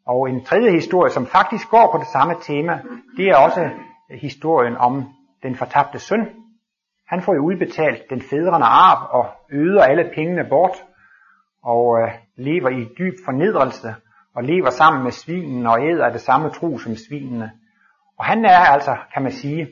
Og 0.07 0.31
en 0.31 0.45
tredje 0.45 0.71
historie, 0.71 1.11
som 1.11 1.27
faktisk 1.27 1.71
går 1.71 1.89
på 1.93 1.99
det 1.99 2.07
samme 2.07 2.35
tema, 2.43 2.83
det 3.17 3.29
er 3.29 3.37
også 3.37 3.71
historien 4.11 4.77
om 4.77 5.05
den 5.43 5.57
fortabte 5.57 5.99
søn. 5.99 6.29
Han 7.07 7.23
får 7.23 7.35
jo 7.35 7.45
udbetalt 7.45 8.11
den 8.11 8.21
fædrende 8.21 8.67
arv 8.67 9.09
og 9.11 9.27
øder 9.51 9.83
alle 9.83 10.11
pengene 10.15 10.45
bort 10.49 10.85
og 11.63 12.01
øh, 12.01 12.09
lever 12.37 12.69
i 12.69 12.89
dyb 12.99 13.15
fornedrelse 13.25 13.95
og 14.35 14.45
lever 14.45 14.71
sammen 14.71 15.03
med 15.03 15.13
svinene 15.13 15.71
og 15.71 15.87
æder 15.89 16.05
af 16.05 16.13
det 16.13 16.21
samme 16.21 16.51
tro 16.51 16.79
som 16.79 16.97
svinene. 16.97 17.51
Og 18.19 18.25
han 18.25 18.45
er 18.45 18.59
altså, 18.59 18.97
kan 19.15 19.23
man 19.23 19.33
sige, 19.33 19.69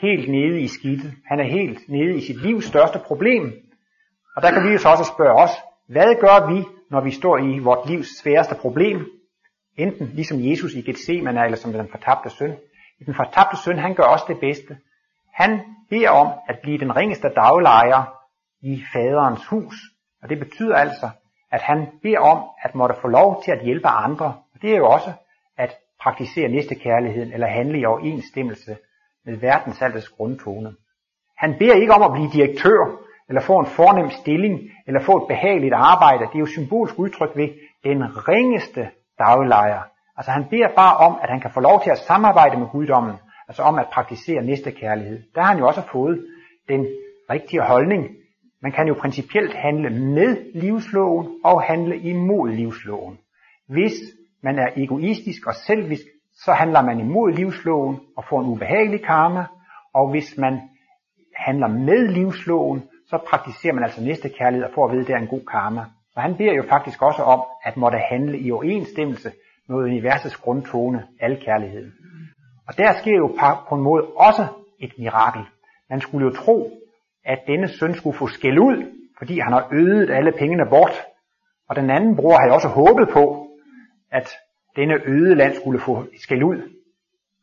helt 0.00 0.30
nede 0.30 0.60
i 0.60 0.68
skidtet. 0.68 1.12
Han 1.26 1.40
er 1.40 1.44
helt 1.44 1.88
nede 1.88 2.16
i 2.16 2.20
sit 2.20 2.42
livs 2.42 2.64
største 2.64 2.98
problem. 3.06 3.52
Og 4.36 4.42
der 4.42 4.50
kan 4.50 4.64
vi 4.64 4.72
jo 4.72 4.78
så 4.78 4.88
også 4.88 5.04
spørge 5.04 5.42
os, 5.42 5.50
hvad 5.88 6.20
gør 6.20 6.38
vi, 6.52 6.64
når 6.90 7.00
vi 7.00 7.10
står 7.10 7.38
i 7.38 7.58
vort 7.58 7.88
livs 7.88 8.08
sværeste 8.20 8.54
problem? 8.54 9.06
Enten 9.76 10.06
ligesom 10.06 10.38
Jesus 10.40 10.74
i 10.74 10.82
Gethsemane, 10.82 11.44
eller 11.44 11.56
som 11.56 11.72
den 11.72 11.88
fortabte 11.90 12.30
søn. 12.30 12.56
Den 13.06 13.14
fortabte 13.14 13.56
søn, 13.56 13.78
han 13.78 13.94
gør 13.94 14.02
også 14.02 14.24
det 14.28 14.40
bedste. 14.40 14.76
Han 15.34 15.60
beder 15.90 16.10
om 16.10 16.28
at 16.48 16.58
blive 16.62 16.78
den 16.78 16.96
ringeste 16.96 17.28
daglejer 17.28 18.02
i 18.60 18.82
faderens 18.92 19.46
hus. 19.46 19.74
Og 20.22 20.28
det 20.28 20.38
betyder 20.38 20.76
altså, 20.76 21.10
at 21.52 21.62
han 21.62 21.86
beder 22.02 22.18
om 22.18 22.44
at 22.62 22.74
måtte 22.74 22.94
få 23.00 23.08
lov 23.08 23.42
til 23.44 23.50
at 23.50 23.64
hjælpe 23.64 23.88
andre. 23.88 24.26
Og 24.54 24.62
det 24.62 24.72
er 24.72 24.76
jo 24.76 24.86
også 24.86 25.12
at 25.58 25.76
praktisere 26.02 26.48
næstekærligheden 26.48 27.32
eller 27.32 27.46
handle 27.46 27.80
i 27.80 27.84
overensstemmelse 27.84 28.76
med 29.24 29.36
verdensaltets 29.36 30.08
grundtone. 30.08 30.74
Han 31.36 31.58
beder 31.58 31.74
ikke 31.74 31.92
om 31.92 32.02
at 32.02 32.12
blive 32.12 32.30
direktør, 32.32 33.05
eller 33.28 33.42
få 33.42 33.58
en 33.58 33.66
fornem 33.66 34.10
stilling, 34.10 34.60
eller 34.86 35.00
få 35.00 35.16
et 35.16 35.28
behageligt 35.28 35.74
arbejde. 35.74 36.24
Det 36.24 36.34
er 36.34 36.38
jo 36.46 36.46
symbolsk 36.46 36.98
udtryk 36.98 37.32
ved 37.36 37.48
den 37.84 38.28
ringeste 38.28 38.88
daglejer. 39.18 39.82
Altså 40.16 40.30
han 40.30 40.44
beder 40.50 40.68
bare 40.76 40.96
om, 40.96 41.18
at 41.22 41.30
han 41.30 41.40
kan 41.40 41.50
få 41.50 41.60
lov 41.60 41.82
til 41.82 41.90
at 41.90 41.98
samarbejde 41.98 42.58
med 42.58 42.66
guddommen, 42.72 43.16
altså 43.48 43.62
om 43.62 43.78
at 43.78 43.86
praktisere 43.92 44.42
næstekærlighed. 44.42 45.22
Der 45.34 45.40
har 45.40 45.48
han 45.48 45.58
jo 45.58 45.66
også 45.66 45.82
fået 45.92 46.26
den 46.68 46.86
rigtige 47.30 47.62
holdning. 47.62 48.02
Man 48.62 48.72
kan 48.72 48.88
jo 48.88 48.94
principielt 48.94 49.54
handle 49.54 49.90
med 49.90 50.52
livsloven 50.54 51.26
og 51.44 51.62
handle 51.62 51.98
imod 51.98 52.50
livsloven. 52.50 53.18
Hvis 53.68 53.92
man 54.42 54.58
er 54.58 54.68
egoistisk 54.76 55.46
og 55.46 55.54
selvisk, 55.54 56.02
så 56.34 56.52
handler 56.52 56.82
man 56.82 57.00
imod 57.00 57.32
livsloven 57.32 58.00
og 58.16 58.24
får 58.28 58.40
en 58.40 58.46
ubehagelig 58.46 59.04
karma, 59.04 59.44
og 59.94 60.10
hvis 60.10 60.38
man 60.38 60.60
handler 61.36 61.68
med 61.68 62.08
livsloven, 62.08 62.82
så 63.10 63.18
praktiserer 63.28 63.74
man 63.74 63.84
altså 63.84 64.00
næste 64.02 64.28
kærlighed 64.28 64.66
og 64.66 64.72
får 64.74 64.84
at 64.84 64.92
vide, 64.92 65.00
at 65.00 65.06
det 65.06 65.14
er 65.14 65.18
en 65.18 65.26
god 65.26 65.46
karma. 65.50 65.84
Så 66.12 66.20
han 66.20 66.36
beder 66.36 66.52
jo 66.52 66.64
faktisk 66.68 67.02
også 67.02 67.22
om, 67.22 67.42
at 67.64 67.76
måtte 67.76 67.98
handle 67.98 68.38
i 68.38 68.50
overensstemmelse 68.50 69.32
med 69.68 69.76
universets 69.76 70.36
grundtone, 70.36 71.06
al 71.20 71.44
kærligheden. 71.44 71.92
Og 72.68 72.78
der 72.78 72.92
sker 73.00 73.16
jo 73.16 73.26
på 73.68 73.74
en 73.74 73.82
måde 73.82 74.02
også 74.16 74.46
et 74.80 74.92
mirakel. 74.98 75.42
Man 75.90 76.00
skulle 76.00 76.26
jo 76.26 76.32
tro, 76.32 76.70
at 77.24 77.38
denne 77.46 77.68
søn 77.68 77.94
skulle 77.94 78.18
få 78.18 78.26
skæld 78.26 78.58
ud, 78.58 78.92
fordi 79.18 79.38
han 79.38 79.52
har 79.52 79.68
ødet 79.72 80.10
alle 80.10 80.32
pengene 80.32 80.66
bort. 80.70 81.02
Og 81.68 81.76
den 81.76 81.90
anden 81.90 82.16
bror 82.16 82.38
havde 82.40 82.54
også 82.54 82.68
håbet 82.68 83.08
på, 83.12 83.48
at 84.12 84.28
denne 84.76 84.94
øde 85.06 85.34
land 85.34 85.54
skulle 85.54 85.80
få 85.80 86.06
skæld 86.22 86.42
ud. 86.42 86.72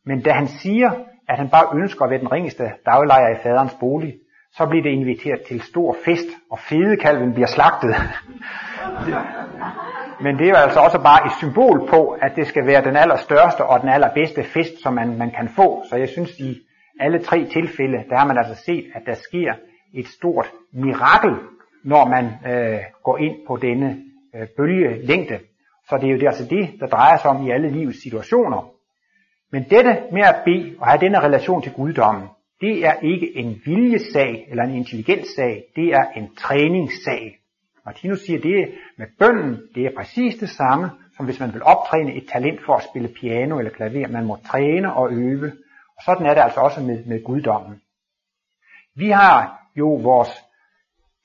Men 0.04 0.22
da 0.22 0.30
han 0.30 0.46
siger, 0.46 0.90
at 1.28 1.38
han 1.38 1.50
bare 1.50 1.78
ønsker 1.80 2.04
at 2.04 2.10
være 2.10 2.20
den 2.20 2.32
ringeste 2.32 2.64
daglejer 2.86 3.34
i 3.34 3.42
faderens 3.42 3.76
bolig, 3.80 4.14
så 4.56 4.66
bliver 4.66 4.82
det 4.82 4.90
inviteret 4.90 5.42
til 5.48 5.60
stor 5.60 5.96
fest, 6.04 6.28
og 6.50 6.58
fedekalven 6.58 7.32
bliver 7.34 7.46
slagtet. 7.46 7.94
Men 10.20 10.38
det 10.38 10.44
er 10.46 10.50
jo 10.50 10.56
altså 10.56 10.80
også 10.80 10.98
bare 11.02 11.26
et 11.26 11.32
symbol 11.38 11.88
på, 11.88 12.08
at 12.08 12.32
det 12.36 12.46
skal 12.46 12.66
være 12.66 12.84
den 12.84 12.96
allerstørste 12.96 13.64
og 13.64 13.80
den 13.80 13.88
allerbedste 13.88 14.42
fest, 14.44 14.82
som 14.82 14.94
man, 14.94 15.18
man 15.18 15.30
kan 15.30 15.48
få. 15.48 15.82
Så 15.90 15.96
jeg 15.96 16.08
synes, 16.08 16.30
i 16.38 16.60
alle 17.00 17.18
tre 17.18 17.44
tilfælde, 17.44 17.98
der 18.10 18.16
har 18.18 18.26
man 18.26 18.38
altså 18.38 18.54
set, 18.54 18.86
at 18.94 19.02
der 19.06 19.14
sker 19.14 19.52
et 19.94 20.06
stort 20.06 20.50
mirakel, 20.72 21.34
når 21.84 22.04
man 22.08 22.24
øh, 22.24 22.80
går 23.04 23.18
ind 23.18 23.36
på 23.46 23.56
denne 23.56 24.02
øh, 24.34 24.46
bølgelængde. 24.56 25.38
Så 25.88 25.98
det 26.00 26.06
er 26.08 26.12
jo 26.12 26.18
det, 26.18 26.26
altså 26.26 26.46
det, 26.50 26.70
der 26.80 26.86
drejer 26.86 27.16
sig 27.16 27.30
om 27.30 27.46
i 27.46 27.50
alle 27.50 27.68
livets 27.68 28.02
situationer. 28.02 28.70
Men 29.52 29.62
dette 29.70 29.96
med 30.12 30.22
at 30.22 30.36
bede 30.44 30.74
og 30.80 30.86
have 30.86 31.00
denne 31.00 31.20
relation 31.20 31.62
til 31.62 31.72
guddommen, 31.72 32.28
det 32.64 32.86
er 32.86 32.94
ikke 33.12 33.36
en 33.36 33.60
viljesag 33.64 34.46
eller 34.50 34.64
en 34.64 34.74
intelligenssag, 34.74 35.64
det 35.76 35.88
er 35.88 36.04
en 36.16 36.34
træningssag. 36.34 37.38
Martinus 37.86 38.20
siger, 38.20 38.40
det 38.40 38.74
med 38.98 39.06
bønden, 39.18 39.62
det 39.74 39.86
er 39.86 39.90
præcis 39.96 40.34
det 40.34 40.48
samme, 40.48 40.90
som 41.16 41.24
hvis 41.26 41.40
man 41.40 41.52
vil 41.54 41.62
optræne 41.62 42.14
et 42.14 42.26
talent 42.32 42.60
for 42.66 42.74
at 42.74 42.86
spille 42.90 43.08
piano 43.08 43.58
eller 43.58 43.72
klaver. 43.72 44.08
Man 44.08 44.26
må 44.26 44.38
træne 44.46 44.94
og 44.94 45.12
øve. 45.12 45.52
Og 45.96 46.02
sådan 46.04 46.26
er 46.26 46.34
det 46.34 46.40
altså 46.40 46.60
også 46.60 46.80
med, 46.80 47.04
med 47.04 47.24
guddommen. 47.24 47.80
Vi 48.96 49.10
har 49.10 49.38
jo 49.76 49.88
vores 49.94 50.32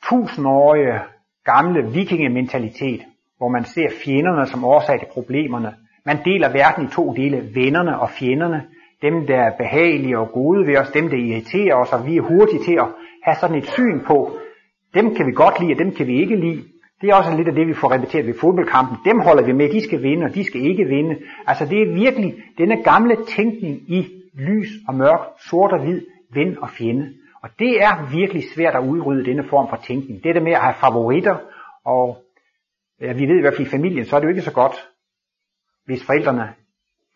tusindårige 0.10 1.00
gamle 1.44 1.92
vikingementalitet, 1.92 3.02
hvor 3.38 3.48
man 3.48 3.66
ser 3.66 3.90
fjenderne 4.06 4.48
som 4.48 4.64
årsag 4.64 5.00
til 5.00 5.08
problemerne. 5.14 5.76
Man 6.06 6.18
deler 6.26 6.50
verden 6.52 6.86
i 6.86 6.92
to 6.92 7.14
dele, 7.14 7.56
vennerne 7.56 8.00
og 8.00 8.10
fjenderne. 8.10 8.68
Dem, 9.02 9.28
der 9.28 9.40
er 9.48 9.58
behagelige 9.58 10.20
og 10.20 10.32
gode 10.32 10.68
ved 10.68 10.78
os, 10.78 10.90
dem, 10.90 11.10
der 11.10 11.18
irriterer 11.18 11.76
os, 11.76 11.94
og 11.94 12.06
vi 12.06 12.18
er 12.18 12.22
hurtige 12.22 12.64
til 12.64 12.74
at 12.74 12.88
have 13.24 13.38
sådan 13.42 13.58
et 13.58 13.66
syn 13.66 14.00
på, 14.08 14.38
dem 14.94 15.16
kan 15.16 15.28
vi 15.28 15.32
godt 15.32 15.60
lide, 15.60 15.74
og 15.74 15.80
dem 15.80 15.92
kan 15.92 16.08
vi 16.08 16.16
ikke 16.22 16.36
lide. 16.36 16.64
Det 17.02 17.10
er 17.10 17.16
også 17.16 17.38
lidt 17.38 17.48
af 17.48 17.56
det, 17.56 17.68
vi 17.68 17.74
får 17.74 17.92
repeteret 17.92 18.28
ved 18.28 18.34
fodboldkampen. 18.42 18.98
Dem 19.06 19.20
holder 19.20 19.46
vi 19.46 19.52
med, 19.52 19.70
de 19.70 19.82
skal 19.84 20.04
vinde, 20.04 20.26
og 20.26 20.36
de 20.36 20.44
skal 20.44 20.62
ikke 20.62 20.86
vinde. 20.86 21.16
Altså 21.48 21.66
det 21.66 21.82
er 21.82 21.94
virkelig 21.94 22.36
denne 22.58 22.84
gamle 22.84 23.16
tænkning 23.26 23.76
i 23.92 24.08
lys 24.34 24.70
og 24.88 24.96
mørk, 24.96 25.20
sort 25.50 25.72
og 25.72 25.84
hvid, 25.84 26.02
ven 26.34 26.58
og 26.64 26.70
fjende. 26.70 27.14
Og 27.44 27.50
det 27.60 27.84
er 27.84 28.12
virkelig 28.20 28.44
svært 28.56 28.76
at 28.76 28.88
udrydde 28.88 29.26
denne 29.26 29.44
form 29.50 29.70
for 29.70 29.76
tænkning. 29.76 30.24
Det 30.24 30.36
der 30.36 30.42
med 30.42 30.52
at 30.52 30.62
have 30.62 30.74
favoritter, 30.74 31.38
og 31.86 32.18
ja, 33.02 33.14
vi 33.14 33.26
ved 33.28 33.38
i 33.38 33.42
hvert 33.42 33.56
fald 33.56 33.68
i 33.68 33.72
familien, 33.72 34.06
så 34.06 34.16
er 34.16 34.20
det 34.20 34.26
jo 34.26 34.36
ikke 34.36 34.50
så 34.50 34.54
godt, 34.54 34.76
hvis 35.86 36.06
forældrene 36.06 36.54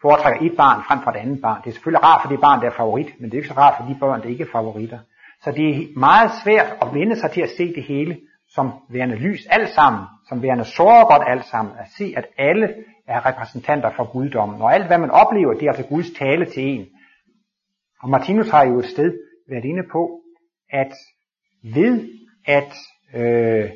foretrækker 0.03 0.39
et 0.47 0.55
barn 0.57 0.79
frem 0.87 0.99
for 1.03 1.11
et 1.11 1.21
andet 1.23 1.41
barn. 1.41 1.59
Det 1.61 1.69
er 1.69 1.75
selvfølgelig 1.77 2.03
rart 2.03 2.21
for 2.21 2.29
det 2.29 2.41
barn, 2.47 2.61
der 2.61 2.67
er 2.67 2.79
favorit, 2.81 3.09
men 3.19 3.25
det 3.25 3.33
er 3.33 3.41
ikke 3.41 3.53
så 3.53 3.59
rart 3.63 3.75
for 3.77 3.85
de 3.89 3.99
børn, 3.99 4.21
der 4.21 4.29
ikke 4.33 4.43
er 4.43 4.51
favoritter. 4.57 4.99
Så 5.43 5.51
det 5.51 5.67
er 5.69 5.99
meget 5.99 6.31
svært 6.43 6.69
at 6.81 6.87
vende 6.93 7.15
sig 7.15 7.31
til 7.31 7.41
at 7.41 7.49
se 7.57 7.65
det 7.75 7.83
hele 7.83 8.13
som 8.55 8.71
værende 8.89 9.15
lys 9.15 9.45
alt 9.45 9.69
sammen, 9.69 10.03
som 10.29 10.41
værende 10.41 10.65
godt 11.11 11.23
alt 11.27 11.45
sammen, 11.45 11.73
at 11.79 11.87
se, 11.97 12.13
at 12.17 12.25
alle 12.37 12.67
er 13.07 13.25
repræsentanter 13.25 13.91
for 13.95 14.11
guddommen, 14.11 14.61
og 14.61 14.73
alt 14.73 14.87
hvad 14.87 14.97
man 14.97 15.11
oplever, 15.11 15.53
det 15.53 15.63
er 15.63 15.71
altså 15.71 15.87
Guds 15.89 16.11
tale 16.11 16.45
til 16.45 16.63
en. 16.63 16.85
Og 18.03 18.09
Martinus 18.09 18.49
har 18.49 18.65
jo 18.65 18.79
et 18.79 18.85
sted 18.85 19.13
været 19.49 19.65
inde 19.65 19.83
på, 19.91 20.21
at 20.69 20.93
ved 21.63 22.09
at 22.45 22.73
øh, 23.15 23.69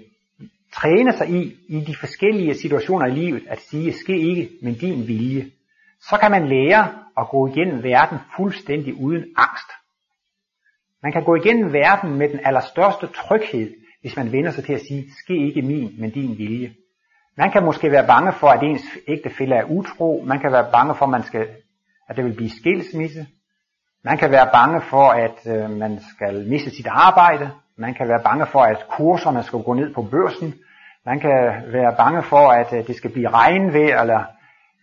træne 0.74 1.14
sig 1.14 1.30
i, 1.30 1.56
i 1.70 1.80
de 1.80 1.96
forskellige 1.96 2.54
situationer 2.54 3.06
i 3.06 3.12
livet, 3.12 3.44
at 3.48 3.60
sige, 3.60 3.94
ske 3.94 4.18
ikke, 4.18 4.50
men 4.62 4.74
din 4.74 5.08
vilje, 5.08 5.52
så 6.02 6.18
kan 6.18 6.32
man 6.32 6.48
lære 6.48 6.94
at 7.18 7.30
gå 7.30 7.48
igennem 7.48 7.84
verden 7.84 8.18
fuldstændig 8.36 8.94
uden 9.02 9.24
angst. 9.38 9.72
Man 11.04 11.12
kan 11.12 11.24
gå 11.24 11.36
igennem 11.36 11.74
verden 11.74 12.18
med 12.18 12.30
den 12.30 12.40
allerstørste 12.44 13.08
tryghed, 13.08 13.74
hvis 14.02 14.18
man 14.18 14.32
vender 14.32 14.52
sig 14.52 14.64
til 14.64 14.74
at 14.74 14.82
sige, 14.82 15.06
ske 15.24 15.38
ikke 15.48 15.62
min, 15.62 15.96
men 16.00 16.10
din 16.10 16.38
vilje. 16.38 16.74
Man 17.38 17.52
kan 17.52 17.66
måske 17.66 17.92
være 17.92 18.08
bange 18.08 18.34
for, 18.34 18.48
at 18.48 18.64
ens 18.64 18.82
ægtefælle 19.08 19.56
er 19.56 19.64
utro. 19.64 20.24
Man 20.26 20.40
kan 20.40 20.52
være 20.52 20.72
bange 20.72 20.96
for, 20.96 21.06
at, 21.06 21.12
man 21.12 21.24
skal, 21.24 21.48
at 22.10 22.16
det 22.16 22.26
vil 22.26 22.36
blive 22.36 22.50
skilsmisse. 22.50 23.28
Man 24.04 24.18
kan 24.18 24.32
være 24.32 24.50
bange 24.54 24.82
for, 24.82 25.10
at 25.10 25.38
øh, 25.48 25.70
man 25.70 26.00
skal 26.16 26.48
miste 26.48 26.70
sit 26.70 26.88
arbejde. 26.88 27.52
Man 27.78 27.94
kan 27.94 28.08
være 28.08 28.24
bange 28.24 28.46
for, 28.46 28.60
at 28.60 28.86
kurserne 28.90 29.44
skal 29.44 29.60
gå 29.60 29.74
ned 29.74 29.94
på 29.94 30.02
børsen. 30.02 30.54
Man 31.06 31.20
kan 31.20 31.64
være 31.68 31.96
bange 31.98 32.24
for, 32.24 32.50
at 32.52 32.74
øh, 32.74 32.88
det 32.88 32.96
skal 32.96 33.12
blive 33.12 33.30
regnvejr, 33.30 34.02
eller 34.02 34.24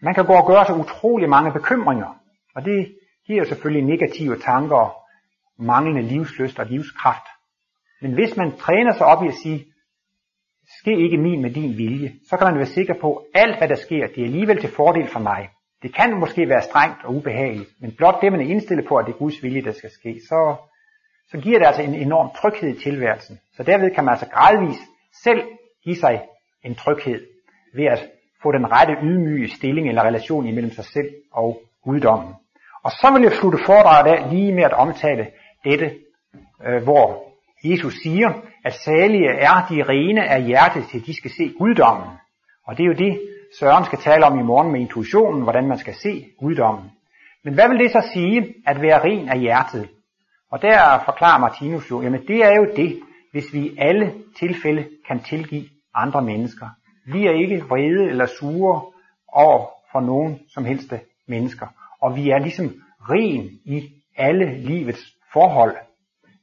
man 0.05 0.15
kan 0.15 0.27
gå 0.27 0.33
og 0.33 0.47
gøre 0.47 0.67
sig 0.67 0.77
utrolig 0.77 1.29
mange 1.29 1.53
bekymringer. 1.53 2.11
Og 2.57 2.65
det 2.65 2.95
giver 3.27 3.45
selvfølgelig 3.45 3.85
negative 3.85 4.37
tanker, 4.39 4.95
manglende 5.59 6.03
livsløst 6.03 6.59
og 6.59 6.67
livskraft. 6.67 7.27
Men 8.03 8.13
hvis 8.15 8.37
man 8.37 8.57
træner 8.57 8.93
sig 8.93 9.07
op 9.07 9.25
i 9.25 9.29
at 9.29 9.35
sige, 9.43 9.65
ske 10.81 10.93
ikke 11.05 11.19
min 11.19 11.43
med 11.43 11.51
din 11.51 11.79
vilje, 11.79 12.13
så 12.29 12.37
kan 12.37 12.47
man 12.47 12.57
være 12.57 12.67
sikker 12.67 12.95
på, 13.01 13.17
at 13.17 13.25
alt 13.43 13.59
hvad 13.59 13.69
der 13.69 13.75
sker, 13.75 14.07
det 14.07 14.19
er 14.19 14.25
alligevel 14.25 14.61
til 14.61 14.71
fordel 14.71 15.09
for 15.09 15.21
mig. 15.21 15.49
Det 15.83 15.95
kan 15.95 16.21
måske 16.21 16.49
være 16.49 16.63
strengt 16.63 17.05
og 17.05 17.15
ubehageligt, 17.15 17.71
men 17.81 17.93
blot 17.97 18.21
det, 18.23 18.33
man 18.33 18.41
er 18.41 18.51
indstillet 18.51 18.87
på, 18.89 18.97
at 18.97 19.07
det 19.07 19.13
er 19.13 19.19
Guds 19.19 19.43
vilje, 19.43 19.63
der 19.63 19.73
skal 19.73 19.91
ske, 19.91 20.21
så, 20.29 20.57
så 21.31 21.39
giver 21.39 21.59
det 21.59 21.67
altså 21.67 21.83
en 21.83 21.95
enorm 21.95 22.31
tryghed 22.37 22.77
i 22.77 22.81
tilværelsen. 22.81 23.39
Så 23.57 23.63
derved 23.63 23.95
kan 23.95 24.05
man 24.05 24.13
altså 24.13 24.29
gradvist 24.29 24.85
selv 25.25 25.43
give 25.85 25.97
sig 25.97 26.23
en 26.63 26.75
tryghed 26.75 27.27
ved 27.75 27.85
at 27.85 28.11
få 28.45 28.53
den 28.53 28.67
rette 28.75 28.95
ydmyge 29.03 29.49
stilling 29.57 29.89
eller 29.89 30.03
relation 30.03 30.47
imellem 30.47 30.73
sig 30.73 30.85
selv 30.85 31.09
og 31.33 31.61
guddommen. 31.85 32.33
Og 32.85 32.91
så 32.91 33.07
vil 33.13 33.23
jeg 33.23 33.33
slutte 33.33 33.59
foredraget 33.67 34.07
af 34.15 34.31
lige 34.33 34.55
med 34.55 34.65
at 34.65 34.73
omtale 34.73 35.25
dette, 35.65 35.87
øh, 36.67 36.83
hvor 36.83 37.05
Jesus 37.65 37.95
siger, 38.03 38.31
at 38.65 38.75
salige 38.75 39.31
er 39.49 39.67
de 39.71 39.83
rene 39.93 40.23
af 40.29 40.43
hjertet, 40.43 40.85
til 40.91 41.07
de 41.07 41.17
skal 41.17 41.31
se 41.31 41.53
guddommen. 41.59 42.09
Og 42.67 42.77
det 42.77 42.83
er 42.83 42.87
jo 42.87 42.99
det, 43.07 43.15
Søren 43.59 43.85
skal 43.85 43.99
tale 43.99 44.27
om 44.27 44.39
i 44.39 44.43
morgen 44.43 44.73
med 44.73 44.81
intuitionen, 44.81 45.43
hvordan 45.43 45.69
man 45.69 45.79
skal 45.79 45.95
se 45.95 46.25
guddommen. 46.39 46.91
Men 47.45 47.55
hvad 47.55 47.69
vil 47.69 47.79
det 47.79 47.91
så 47.91 48.11
sige, 48.13 48.55
at 48.67 48.83
være 48.83 49.05
ren 49.05 49.29
af 49.29 49.41
hjertet? 49.41 49.89
Og 50.51 50.63
der 50.63 51.03
forklarer 51.05 51.41
Martinus 51.41 51.91
jo, 51.91 52.03
jamen 52.03 52.27
det 52.29 52.45
er 52.45 52.55
jo 52.57 52.67
det, 52.77 53.01
hvis 53.33 53.53
vi 53.53 53.61
i 53.61 53.77
alle 53.79 54.15
tilfælde 54.39 54.89
kan 55.09 55.23
tilgive 55.23 55.65
andre 55.95 56.23
mennesker. 56.23 56.69
Vi 57.07 57.27
er 57.27 57.33
ikke 57.33 57.65
vrede 57.69 58.09
eller 58.11 58.27
sure 58.27 58.83
over 59.29 59.67
for 59.93 60.01
nogen 60.01 60.41
som 60.49 60.65
helst 60.65 60.93
mennesker. 61.29 61.67
Og 62.01 62.17
vi 62.17 62.31
er 62.31 62.39
ligesom 62.39 62.67
ren 63.01 63.45
i 63.65 63.91
alle 64.17 64.59
livets 64.59 65.17
forhold. 65.33 65.77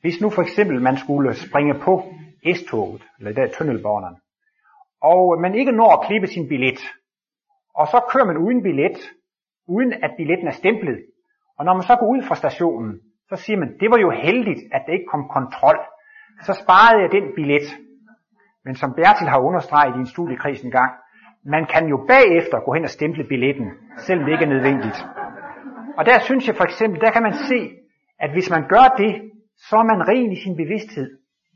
Hvis 0.02 0.22
nu 0.22 0.30
for 0.30 0.42
eksempel 0.42 0.82
man 0.82 0.98
skulle 0.98 1.36
springe 1.36 1.74
på 1.74 2.04
S-toget, 2.56 3.04
eller 3.20 3.34
der 3.34 3.48
tunnelbanen, 3.48 4.16
og 5.02 5.42
man 5.42 5.56
ikke 5.56 5.72
når 5.72 5.92
at 5.92 6.08
klippe 6.08 6.28
sin 6.28 6.48
billet, 6.48 6.80
og 7.76 7.88
så 7.88 8.00
kører 8.12 8.26
man 8.26 8.38
uden 8.38 8.64
billet, 8.64 8.98
uden 9.68 9.94
at 9.94 10.12
billetten 10.18 10.48
er 10.48 10.52
stemplet, 10.52 11.00
og 11.58 11.66
når 11.66 11.74
man 11.74 11.84
så 11.84 11.96
går 12.00 12.08
ud 12.16 12.22
fra 12.28 12.36
stationen, 12.36 13.00
så 13.30 13.36
siger 13.36 13.58
man, 13.58 13.78
det 13.80 13.92
var 13.92 13.98
jo 13.98 14.12
heldigt, 14.12 14.62
at 14.76 14.82
der 14.86 14.94
ikke 14.94 15.12
kom 15.12 15.24
kontrol. 15.38 15.80
Så 16.48 16.54
sparede 16.64 17.02
jeg 17.02 17.12
den 17.12 17.26
billet. 17.36 17.68
Men 18.66 18.76
som 18.76 18.94
Bertil 18.94 19.28
har 19.28 19.40
understreget 19.40 19.96
i 19.96 20.00
en 20.00 20.06
studiekreds 20.06 20.62
en 20.62 20.72
gang, 20.72 20.92
man 21.46 21.66
kan 21.74 21.88
jo 21.88 21.98
bagefter 22.08 22.58
gå 22.66 22.74
hen 22.74 22.84
og 22.84 22.90
stemple 22.90 23.24
billetten, 23.24 23.68
selvom 23.98 24.26
det 24.26 24.32
ikke 24.32 24.46
er 24.46 24.54
nødvendigt. 24.56 25.06
Og 25.98 26.06
der 26.06 26.20
synes 26.20 26.48
jeg 26.48 26.56
for 26.56 26.64
eksempel, 26.64 27.02
der 27.02 27.12
kan 27.12 27.24
man 27.24 27.34
se, 27.34 27.60
at 28.20 28.32
hvis 28.32 28.50
man 28.50 28.64
gør 28.68 28.88
det, 28.98 29.12
så 29.58 29.76
er 29.76 29.84
man 29.84 30.08
ren 30.08 30.32
i 30.32 30.42
sin 30.44 30.56
bevidsthed. 30.56 31.10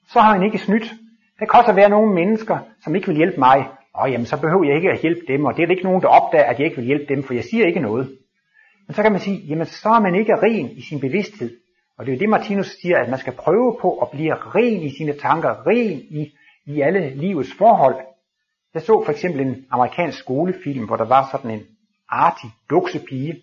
Så 0.08 0.20
har 0.20 0.34
man 0.36 0.46
ikke 0.46 0.58
snydt. 0.58 0.88
Der 1.40 1.46
kan 1.46 1.60
også 1.60 1.74
være 1.74 1.90
nogle 1.90 2.14
mennesker, 2.14 2.58
som 2.84 2.96
ikke 2.96 3.08
vil 3.08 3.18
hjælpe 3.18 3.40
mig. 3.40 3.68
Og 3.94 4.12
jamen, 4.12 4.26
så 4.26 4.42
behøver 4.42 4.66
jeg 4.66 4.76
ikke 4.76 4.92
at 4.92 5.02
hjælpe 5.02 5.22
dem, 5.28 5.46
og 5.46 5.56
det 5.56 5.64
er 5.64 5.70
ikke 5.70 5.84
nogen, 5.84 6.02
der 6.02 6.08
opdager, 6.08 6.46
at 6.46 6.60
jeg 6.60 6.66
ikke 6.66 6.78
vil 6.78 6.86
hjælpe 6.86 7.16
dem, 7.16 7.24
for 7.24 7.34
jeg 7.34 7.44
siger 7.44 7.66
ikke 7.66 7.80
noget. 7.80 8.18
Men 8.88 8.94
så 8.96 9.02
kan 9.04 9.12
man 9.12 9.22
sige, 9.22 9.38
jamen 9.38 9.66
så 9.66 9.90
er 9.90 10.00
man 10.00 10.16
ikke 10.16 10.34
ren 10.36 10.70
i 10.70 10.82
sin 10.82 11.00
bevidsthed. 11.00 11.52
Og 11.98 12.06
det 12.06 12.12
er 12.12 12.16
jo 12.16 12.20
det, 12.20 12.30
Martinus 12.30 12.70
siger, 12.82 12.98
at 12.98 13.10
man 13.10 13.20
skal 13.20 13.34
prøve 13.34 13.78
på 13.82 13.90
at 14.04 14.08
blive 14.12 14.34
ren 14.34 14.82
i 14.82 14.90
sine 14.98 15.14
tanker, 15.14 15.68
ren 15.68 15.98
i, 16.20 16.34
i 16.66 16.82
alle 16.82 17.16
livets 17.16 17.54
forhold. 17.54 17.96
Jeg 18.74 18.82
så 18.82 19.04
for 19.06 19.12
eksempel 19.12 19.42
en 19.42 19.66
amerikansk 19.72 20.20
skolefilm, 20.20 20.86
hvor 20.86 20.96
der 20.96 21.06
var 21.06 21.30
sådan 21.32 21.52
en 21.52 21.64
artig 22.10 22.50
duksepige, 22.70 23.42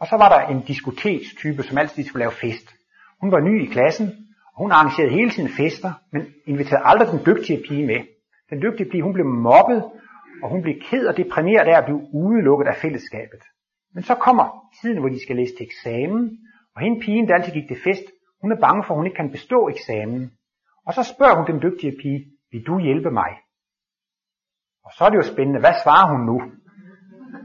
og 0.00 0.06
så 0.06 0.16
var 0.16 0.28
der 0.28 0.40
en 0.46 0.60
diskotekstype, 0.60 1.62
som 1.62 1.78
altid 1.78 2.04
skulle 2.04 2.20
lave 2.20 2.32
fest. 2.32 2.74
Hun 3.20 3.32
var 3.32 3.40
ny 3.40 3.62
i 3.62 3.66
klassen, 3.66 4.06
og 4.54 4.62
hun 4.62 4.72
arrangerede 4.72 5.12
hele 5.12 5.30
sine 5.30 5.48
fester, 5.48 5.92
men 6.12 6.22
inviterede 6.46 6.86
aldrig 6.86 7.08
den 7.08 7.26
dygtige 7.26 7.62
pige 7.68 7.86
med. 7.86 8.00
Den 8.50 8.62
dygtige 8.62 8.90
pige, 8.90 9.02
hun 9.02 9.12
blev 9.12 9.26
mobbet, 9.26 9.84
og 10.42 10.50
hun 10.50 10.62
blev 10.62 10.74
ked 10.90 11.06
og 11.06 11.16
deprimeret 11.16 11.66
af 11.68 11.78
at 11.78 11.84
blive 11.84 12.02
udelukket 12.12 12.66
af 12.66 12.76
fællesskabet. 12.76 13.42
Men 13.94 14.02
så 14.02 14.14
kommer 14.14 14.46
tiden, 14.80 14.98
hvor 14.98 15.08
de 15.08 15.22
skal 15.22 15.36
læse 15.36 15.54
til 15.56 15.66
eksamen, 15.66 16.38
og 16.74 16.82
hende 16.82 17.00
pigen, 17.00 17.28
der 17.28 17.34
altid 17.34 17.52
gik 17.52 17.68
til 17.68 17.80
fest, 17.84 18.06
hun 18.42 18.52
er 18.52 18.60
bange 18.60 18.84
for, 18.84 18.94
at 18.94 18.98
hun 18.98 19.06
ikke 19.06 19.16
kan 19.16 19.30
bestå 19.30 19.68
eksamen. 19.68 20.32
Og 20.86 20.94
så 20.94 21.02
spørger 21.02 21.36
hun 21.36 21.46
den 21.46 21.62
dygtige 21.62 21.96
pige, 22.02 22.24
vil 22.52 22.62
du 22.66 22.78
hjælpe 22.78 23.10
mig? 23.10 23.30
Og 24.84 24.90
så 24.96 25.04
er 25.04 25.10
det 25.10 25.16
jo 25.16 25.32
spændende, 25.32 25.60
hvad 25.60 25.74
svarer 25.82 26.06
hun 26.12 26.22
nu? 26.30 26.38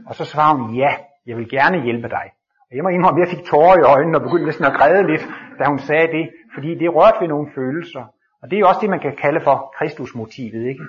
Og 0.08 0.14
så 0.14 0.24
svarer 0.24 0.54
hun, 0.58 0.74
ja, 0.74 0.90
jeg 1.26 1.36
vil 1.36 1.48
gerne 1.56 1.84
hjælpe 1.84 2.08
dig. 2.08 2.26
Og 2.68 2.72
jeg 2.76 2.82
må 2.84 2.88
indrømme, 2.88 3.18
at 3.18 3.24
jeg 3.24 3.34
fik 3.34 3.44
tårer 3.50 3.76
i 3.78 3.88
øjnene 3.94 4.18
og 4.18 4.24
begyndte 4.26 4.46
næsten 4.46 4.70
at 4.70 4.76
græde 4.78 5.02
lidt, 5.10 5.24
da 5.58 5.64
hun 5.72 5.78
sagde 5.78 6.08
det, 6.16 6.24
fordi 6.54 6.70
det 6.80 6.94
rørte 6.96 7.20
ved 7.20 7.28
nogle 7.28 7.48
følelser. 7.54 8.04
Og 8.42 8.50
det 8.50 8.56
er 8.56 8.60
jo 8.60 8.68
også 8.68 8.82
det, 8.82 8.90
man 8.90 9.04
kan 9.06 9.16
kalde 9.24 9.40
for 9.40 9.56
Kristusmotivet, 9.78 10.62
ikke? 10.72 10.84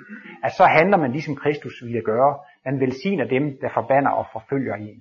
At 0.46 0.52
så 0.58 0.64
handler 0.76 0.98
man 0.98 1.12
ligesom 1.12 1.36
Kristus 1.36 1.74
ville 1.84 2.02
gøre. 2.02 2.32
Man 2.64 2.80
velsigner 2.80 3.26
dem, 3.36 3.44
der 3.60 3.68
forbander 3.74 4.10
og 4.10 4.26
forfølger 4.32 4.74
en. 4.74 5.00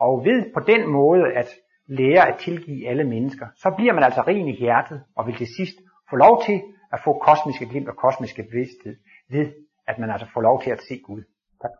Og 0.00 0.24
ved 0.24 0.40
på 0.54 0.60
den 0.60 0.82
måde 0.98 1.22
at 1.40 1.48
lære 1.86 2.28
at 2.28 2.36
tilgive 2.38 2.88
alle 2.88 3.04
mennesker, 3.04 3.46
så 3.56 3.74
bliver 3.76 3.92
man 3.92 4.04
altså 4.04 4.20
ren 4.20 4.48
i 4.48 4.56
hjertet, 4.56 5.02
og 5.16 5.26
vil 5.26 5.36
til 5.36 5.50
sidst 5.56 5.76
få 6.10 6.16
lov 6.16 6.42
til 6.46 6.62
at 6.92 7.00
få 7.04 7.18
kosmiske 7.18 7.66
glimt 7.66 7.88
og 7.88 7.96
kosmiske 7.96 8.42
bevidsthed, 8.42 8.96
ved 9.28 9.52
at 9.86 9.98
man 9.98 10.10
altså 10.10 10.26
får 10.34 10.40
lov 10.40 10.62
til 10.62 10.70
at 10.70 10.80
se 10.88 11.00
Gud. 11.06 11.22
Tak. 11.62 11.70